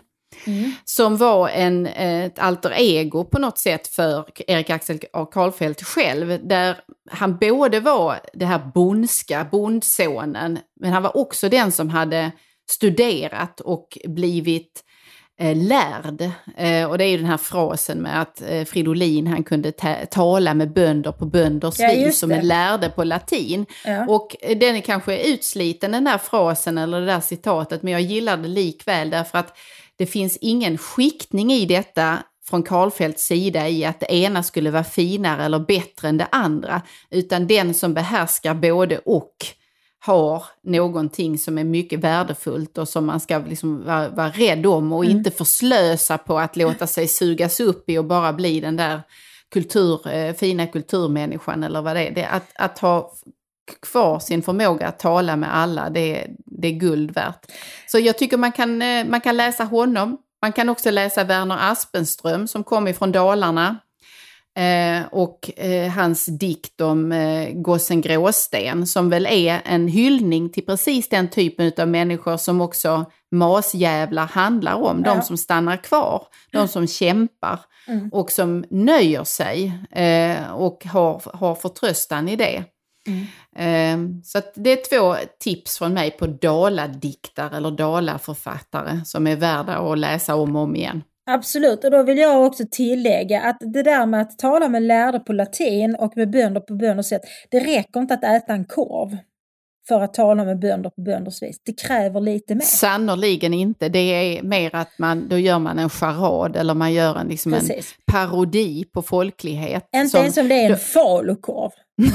Som 0.85 1.17
var 1.17 1.49
en, 1.49 1.87
ett 1.87 2.39
alter 2.39 2.73
ego 2.77 3.23
på 3.25 3.39
något 3.39 3.57
sätt 3.57 3.87
för 3.87 4.25
Erik 4.47 4.69
Axel 4.69 4.99
Karlfeldt 5.31 5.83
själv. 5.83 6.47
Där 6.47 6.77
han 7.11 7.37
både 7.37 7.79
var 7.79 8.19
det 8.33 8.45
här 8.45 8.71
bondska, 8.73 9.47
bondsonen, 9.51 10.59
men 10.79 10.93
han 10.93 11.03
var 11.03 11.17
också 11.17 11.49
den 11.49 11.71
som 11.71 11.89
hade 11.89 12.31
studerat 12.69 13.59
och 13.59 13.97
blivit 14.07 14.83
eh, 15.39 15.55
lärd. 15.57 16.29
Eh, 16.57 16.89
och 16.89 16.97
det 16.97 17.03
är 17.03 17.09
ju 17.09 17.17
den 17.17 17.25
här 17.25 17.37
frasen 17.37 17.97
med 17.97 18.21
att 18.21 18.41
eh, 18.41 18.63
Fridolin 18.63 19.27
han 19.27 19.43
kunde 19.43 19.71
ta- 19.71 20.05
tala 20.11 20.53
med 20.53 20.73
bönder 20.73 21.11
på 21.11 21.25
bönders 21.25 21.75
Ja, 21.79 21.87
vis 21.89 22.19
som 22.19 22.31
en 22.31 22.47
lärde 22.47 22.89
på 22.89 23.03
latin. 23.03 23.65
Ja. 23.85 24.05
Och 24.07 24.35
eh, 24.41 24.57
den 24.57 24.75
är 24.75 24.81
kanske 24.81 25.27
utsliten 25.27 25.91
den 25.91 26.03
där 26.03 26.17
frasen 26.17 26.77
eller 26.77 26.99
det 26.99 27.05
där 27.05 27.19
citatet 27.19 27.83
men 27.83 27.93
jag 27.93 28.01
gillar 28.01 28.37
det 28.37 28.47
likväl 28.47 29.09
därför 29.09 29.37
att 29.37 29.57
det 29.95 30.05
finns 30.05 30.37
ingen 30.41 30.77
skiktning 30.77 31.51
i 31.51 31.65
detta 31.65 32.17
från 32.49 32.63
Karlfeldts 32.63 33.25
sida 33.25 33.69
i 33.69 33.85
att 33.85 33.99
det 33.99 34.13
ena 34.13 34.43
skulle 34.43 34.71
vara 34.71 34.83
finare 34.83 35.45
eller 35.45 35.59
bättre 35.59 36.07
än 36.09 36.17
det 36.17 36.27
andra. 36.31 36.81
Utan 37.09 37.47
den 37.47 37.73
som 37.73 37.93
behärskar 37.93 38.53
både 38.53 38.97
och 38.97 39.33
har 39.99 40.43
någonting 40.63 41.37
som 41.37 41.57
är 41.57 41.63
mycket 41.63 41.99
värdefullt 41.99 42.77
och 42.77 42.89
som 42.89 43.05
man 43.05 43.19
ska 43.19 43.37
liksom 43.37 43.85
vara, 43.85 44.09
vara 44.09 44.29
rädd 44.29 44.65
om 44.65 44.93
och 44.93 45.05
inte 45.05 45.31
förslösa 45.31 46.17
på 46.17 46.39
att 46.39 46.55
låta 46.55 46.87
sig 46.87 47.07
sugas 47.07 47.59
upp 47.59 47.89
i 47.89 47.97
och 47.97 48.05
bara 48.05 48.33
bli 48.33 48.59
den 48.59 48.75
där 48.75 49.01
kultur, 49.53 50.07
eh, 50.07 50.33
fina 50.33 50.67
kulturmänniskan 50.67 51.63
eller 51.63 51.81
vad 51.81 51.95
det 51.95 52.07
är. 52.07 52.11
Det, 52.11 52.25
att, 52.25 52.51
att 52.55 52.79
ha 52.79 53.13
kvar 53.81 54.19
sin 54.19 54.41
förmåga 54.41 54.87
att 54.87 54.99
tala 54.99 55.35
med 55.35 55.55
alla, 55.55 55.89
det, 55.89 56.27
det 56.45 56.67
är 56.67 56.71
guld 56.71 57.11
värt. 57.11 57.51
Så 57.87 57.99
jag 57.99 58.17
tycker 58.17 58.37
man 58.37 58.51
kan, 58.51 58.81
eh, 58.81 59.05
man 59.05 59.21
kan 59.21 59.37
läsa 59.37 59.63
honom. 59.63 60.17
Man 60.41 60.51
kan 60.51 60.69
också 60.69 60.91
läsa 60.91 61.23
Werner 61.23 61.57
Aspenström 61.71 62.47
som 62.47 62.63
kommer 62.63 62.93
från 62.93 63.11
Dalarna. 63.11 63.77
Eh, 64.57 65.05
och 65.11 65.59
eh, 65.59 65.91
hans 65.91 66.25
dikt 66.25 66.81
om 66.81 67.11
eh, 67.11 67.49
gossen 67.53 68.01
Gråsten 68.01 68.87
som 68.87 69.09
väl 69.09 69.25
är 69.25 69.61
en 69.65 69.87
hyllning 69.87 70.49
till 70.49 70.65
precis 70.65 71.09
den 71.09 71.29
typen 71.29 71.71
av 71.77 71.87
människor 71.87 72.37
som 72.37 72.61
också 72.61 73.05
masjävlar 73.31 74.25
handlar 74.25 74.73
om. 74.73 75.03
Ja. 75.05 75.13
De 75.13 75.21
som 75.21 75.37
stannar 75.37 75.77
kvar, 75.77 76.27
de 76.51 76.67
som 76.67 76.87
kämpar 76.87 77.59
och 78.11 78.31
som 78.31 78.65
nöjer 78.69 79.23
sig 79.23 79.73
och 80.53 80.85
har, 80.85 81.37
har 81.37 81.55
förtröstan 81.55 82.29
i 82.29 82.35
det. 82.35 82.63
Eh, 83.55 83.97
så 84.23 84.41
det 84.55 84.71
är 84.71 84.89
två 84.89 85.15
tips 85.39 85.77
från 85.77 85.93
mig 85.93 86.11
på 86.11 86.27
daladiktare 86.27 87.57
eller 87.57 87.71
dalaförfattare 87.71 89.05
som 89.05 89.27
är 89.27 89.35
värda 89.35 89.77
att 89.77 89.99
läsa 89.99 90.35
om 90.35 90.55
och 90.55 90.61
om 90.61 90.75
igen. 90.75 91.03
Absolut, 91.29 91.83
och 91.83 91.91
då 91.91 92.03
vill 92.03 92.17
jag 92.17 92.45
också 92.45 92.63
tillägga 92.71 93.41
att 93.41 93.57
det 93.59 93.83
där 93.83 94.05
med 94.05 94.21
att 94.21 94.37
tala 94.37 94.69
med 94.69 94.83
lärde 94.83 95.19
på 95.19 95.33
latin 95.33 95.95
och 95.95 96.17
med 96.17 96.29
bönder 96.29 96.61
på 96.61 96.73
bönders 96.75 97.05
sätt, 97.05 97.21
det 97.49 97.59
räcker 97.59 97.99
inte 97.99 98.13
att 98.13 98.23
äta 98.23 98.53
en 98.53 98.65
korv 98.65 99.17
för 99.87 100.01
att 100.01 100.13
tala 100.13 100.45
med 100.45 100.59
bönder 100.59 100.89
på 100.89 101.01
bönders 101.01 101.41
vis. 101.41 101.61
Det 101.65 101.73
kräver 101.81 102.21
lite 102.21 102.55
mer. 102.55 102.61
Sannerligen 102.61 103.53
inte. 103.53 103.89
Det 103.89 103.99
är 103.99 104.43
mer 104.43 104.75
att 104.75 104.99
man, 104.99 105.27
då 105.29 105.37
gör 105.37 105.59
man 105.59 105.79
en 105.79 105.89
charad 105.89 106.55
eller 106.55 106.73
man 106.73 106.93
gör 106.93 107.15
en, 107.19 107.27
liksom 107.27 107.53
en 107.53 107.61
parodi 108.11 108.85
på 108.93 109.01
folklighet. 109.01 109.89
Inte 109.95 110.09
som- 110.09 110.19
ens 110.21 110.37
om 110.37 110.47
det 110.47 110.55
är 110.55 110.69
en 110.69 110.77
falukorv. 110.77 111.71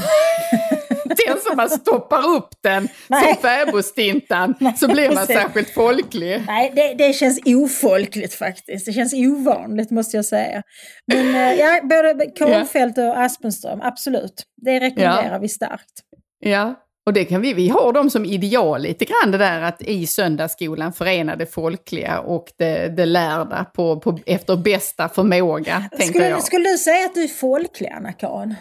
Den 1.05 1.37
som 1.47 1.57
man 1.57 1.69
stoppar 1.69 2.27
upp 2.29 2.49
den 2.63 2.87
Nej. 3.07 3.23
som 3.33 3.41
fäbodstintan 3.41 4.55
så 4.77 4.87
blir 4.87 5.07
man 5.07 5.15
precis. 5.17 5.35
särskilt 5.35 5.69
folklig. 5.69 6.43
Nej, 6.47 6.71
det, 6.75 6.93
det 6.93 7.13
känns 7.13 7.39
ofolkligt 7.45 8.33
faktiskt. 8.33 8.85
Det 8.85 8.93
känns 8.93 9.13
ovanligt 9.13 9.91
måste 9.91 10.17
jag 10.17 10.25
säga. 10.25 10.63
Men 11.07 11.35
eh, 11.35 11.53
ja, 11.59 11.79
både 11.83 12.25
Karlfeldt 12.35 12.97
och 12.97 13.19
Aspenström, 13.21 13.79
absolut. 13.83 14.43
Det 14.61 14.79
rekommenderar 14.79 15.31
Ja. 15.33 15.39
vi 15.39 15.49
starkt. 15.49 15.91
Ja, 16.39 16.75
och 17.05 17.13
det 17.13 17.25
kan 17.25 17.41
vi, 17.41 17.53
vi 17.53 17.69
har 17.69 17.93
dem 17.93 18.09
som 18.09 18.25
ideal 18.25 18.81
lite 18.81 19.05
grann 19.05 19.31
det 19.31 19.37
där 19.37 19.61
att 19.61 19.81
i 19.81 20.07
söndagsskolan 20.07 20.93
förena 20.93 21.35
det 21.35 21.45
folkliga 21.45 22.19
och 22.19 22.45
det, 22.57 22.87
det 22.97 23.05
lärda 23.05 23.65
på, 23.65 23.99
på, 23.99 24.19
efter 24.25 24.55
bästa 24.55 25.09
förmåga, 25.09 25.89
Skulle, 25.99 26.29
jag. 26.29 26.43
skulle 26.43 26.69
du 26.69 26.77
säga 26.77 27.05
att 27.05 27.13
du 27.15 27.23
är 27.23 27.27
folklig, 27.27 27.89
Anna-Karin? 27.89 28.55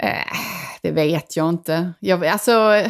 Eh, 0.00 0.08
det 0.82 0.90
vet 0.90 1.36
jag 1.36 1.48
inte. 1.48 1.92
Jag, 2.00 2.26
alltså, 2.26 2.82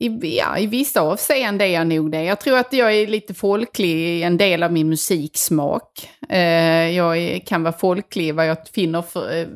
i, 0.00 0.36
ja, 0.38 0.58
I 0.58 0.66
vissa 0.66 1.00
avseenden 1.00 1.68
är 1.68 1.72
jag 1.72 1.86
nog 1.86 2.10
det. 2.10 2.24
Jag 2.24 2.40
tror 2.40 2.58
att 2.58 2.72
jag 2.72 2.94
är 2.94 3.06
lite 3.06 3.34
folklig 3.34 3.90
i 3.90 4.22
en 4.22 4.36
del 4.36 4.62
av 4.62 4.72
min 4.72 4.88
musiksmak. 4.88 6.10
Eh, 6.28 6.90
jag 6.96 7.18
är, 7.18 7.38
kan 7.38 7.62
vara 7.62 7.72
folklig 7.72 8.34
vad 8.34 8.46
jag 8.46 8.56
finner, 8.74 9.02
för, 9.02 9.40
eh, 9.40 9.46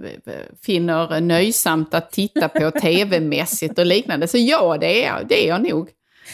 finner 0.64 1.20
nöjsamt 1.20 1.94
att 1.94 2.10
titta 2.10 2.48
på 2.48 2.70
tv-mässigt 2.80 3.78
och 3.78 3.86
liknande. 3.86 4.28
Så 4.28 4.38
ja, 4.38 4.76
det 4.80 5.04
är, 5.04 5.24
det 5.28 5.44
är 5.44 5.48
jag 5.48 5.62
nog. 5.62 5.88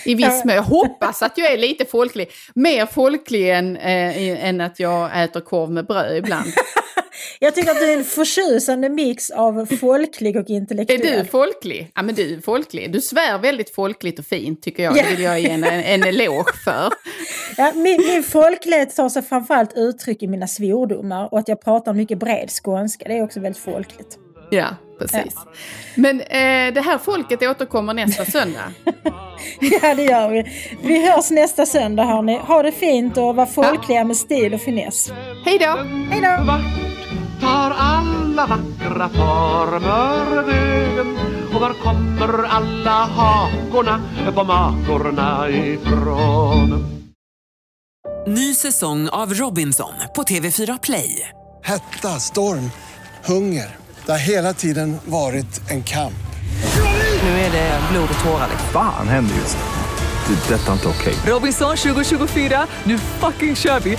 I 0.04 0.14
viss 0.14 0.44
mån. 0.44 0.54
Jag 0.54 0.62
hoppas 0.62 1.22
att 1.22 1.38
jag 1.38 1.52
är 1.52 1.58
lite 1.58 1.84
folklig. 1.84 2.30
Mer 2.54 2.86
folklig 2.86 3.50
än, 3.50 3.76
eh, 3.76 4.44
än 4.48 4.60
att 4.60 4.80
jag 4.80 5.22
äter 5.24 5.40
korv 5.40 5.70
med 5.70 5.86
bröd 5.86 6.16
ibland. 6.16 6.46
Jag 7.38 7.54
tycker 7.54 7.70
att 7.70 7.80
det 7.80 7.92
är 7.92 7.98
en 7.98 8.04
förtjusande 8.04 8.88
mix 8.88 9.30
av 9.30 9.66
folklig 9.80 10.36
och 10.36 10.50
Är 10.50 10.54
intellektuell. 10.54 11.00
du 11.18 11.24
folklig? 11.24 11.90
Ja, 11.94 12.02
men 12.02 12.14
du 12.14 12.34
är 12.34 12.40
folklig. 12.40 12.92
Du 12.92 13.00
svär 13.00 13.38
väldigt 13.38 13.74
folkligt 13.74 14.18
och 14.18 14.24
fint 14.26 14.62
tycker 14.62 14.82
jag. 14.82 14.94
Det 14.94 15.06
vill 15.10 15.20
jag 15.20 15.40
ge 15.40 15.50
en, 15.50 15.64
en 15.64 16.02
eloge 16.02 16.52
för. 16.64 16.92
Ja, 17.56 17.72
min, 17.74 18.00
min 18.06 18.22
folklighet 18.22 18.96
tar 18.96 19.08
sig 19.08 19.22
framförallt 19.22 19.72
uttryck 19.76 20.22
i 20.22 20.26
mina 20.26 20.46
svordomar 20.46 21.32
och 21.32 21.38
att 21.38 21.48
jag 21.48 21.60
pratar 21.64 21.92
mycket 21.94 22.18
bred 22.18 22.50
skånska. 22.64 23.04
Det 23.08 23.18
är 23.18 23.24
också 23.24 23.40
väldigt 23.40 23.62
folkligt. 23.62 24.18
Ja, 24.50 24.66
precis. 24.98 25.34
Men 25.94 26.20
eh, 26.20 26.74
det 26.74 26.80
här 26.80 26.98
folket 26.98 27.42
återkommer 27.42 27.94
nästa 27.94 28.24
söndag. 28.24 28.72
Ja, 29.82 29.94
det 29.94 30.02
gör 30.02 30.28
vi. 30.30 30.44
Vi 30.82 31.10
hörs 31.10 31.30
nästa 31.30 31.66
söndag 31.66 32.04
hörni. 32.04 32.36
Ha 32.38 32.62
det 32.62 32.72
fint 32.72 33.16
och 33.16 33.36
var 33.36 33.46
folkliga 33.46 34.04
med 34.04 34.16
stil 34.16 34.54
och 34.54 34.60
finess. 34.60 35.12
Hej 35.44 35.58
då! 35.58 35.76
Hej 36.10 36.20
då! 36.22 36.87
Tar 37.48 37.70
alla 37.70 38.46
vackra 38.46 39.08
former 39.08 40.42
vägen? 40.42 41.18
Och 41.54 41.60
var 41.60 41.72
kommer 41.72 42.44
alla 42.44 42.90
hakorna 42.90 44.00
på 44.34 44.44
makorna 44.44 45.48
ifrån? 45.48 46.84
Ny 48.26 48.54
säsong 48.54 49.08
av 49.08 49.34
Robinson 49.34 49.92
på 50.16 50.22
TV4 50.22 50.78
Play. 50.82 51.28
Hetta, 51.64 52.08
storm, 52.08 52.70
hunger. 53.24 53.76
Det 54.06 54.12
har 54.12 54.18
hela 54.18 54.54
tiden 54.54 54.96
varit 55.04 55.70
en 55.70 55.82
kamp. 55.82 56.14
Nu 57.22 57.28
är 57.28 57.52
det 57.52 57.80
blod 57.92 58.08
och 58.18 58.24
tårar. 58.24 58.48
Fan 58.72 59.08
händer 59.08 59.34
just 59.34 59.56
nu. 59.56 60.34
Det. 60.34 60.54
är 60.54 60.58
Detta 60.58 60.68
är 60.68 60.72
inte 60.72 60.88
okej. 60.88 61.14
Robinson 61.26 61.76
2024, 61.76 62.66
nu 62.84 62.98
fucking 62.98 63.56
kör 63.56 63.80
vi! 63.80 63.98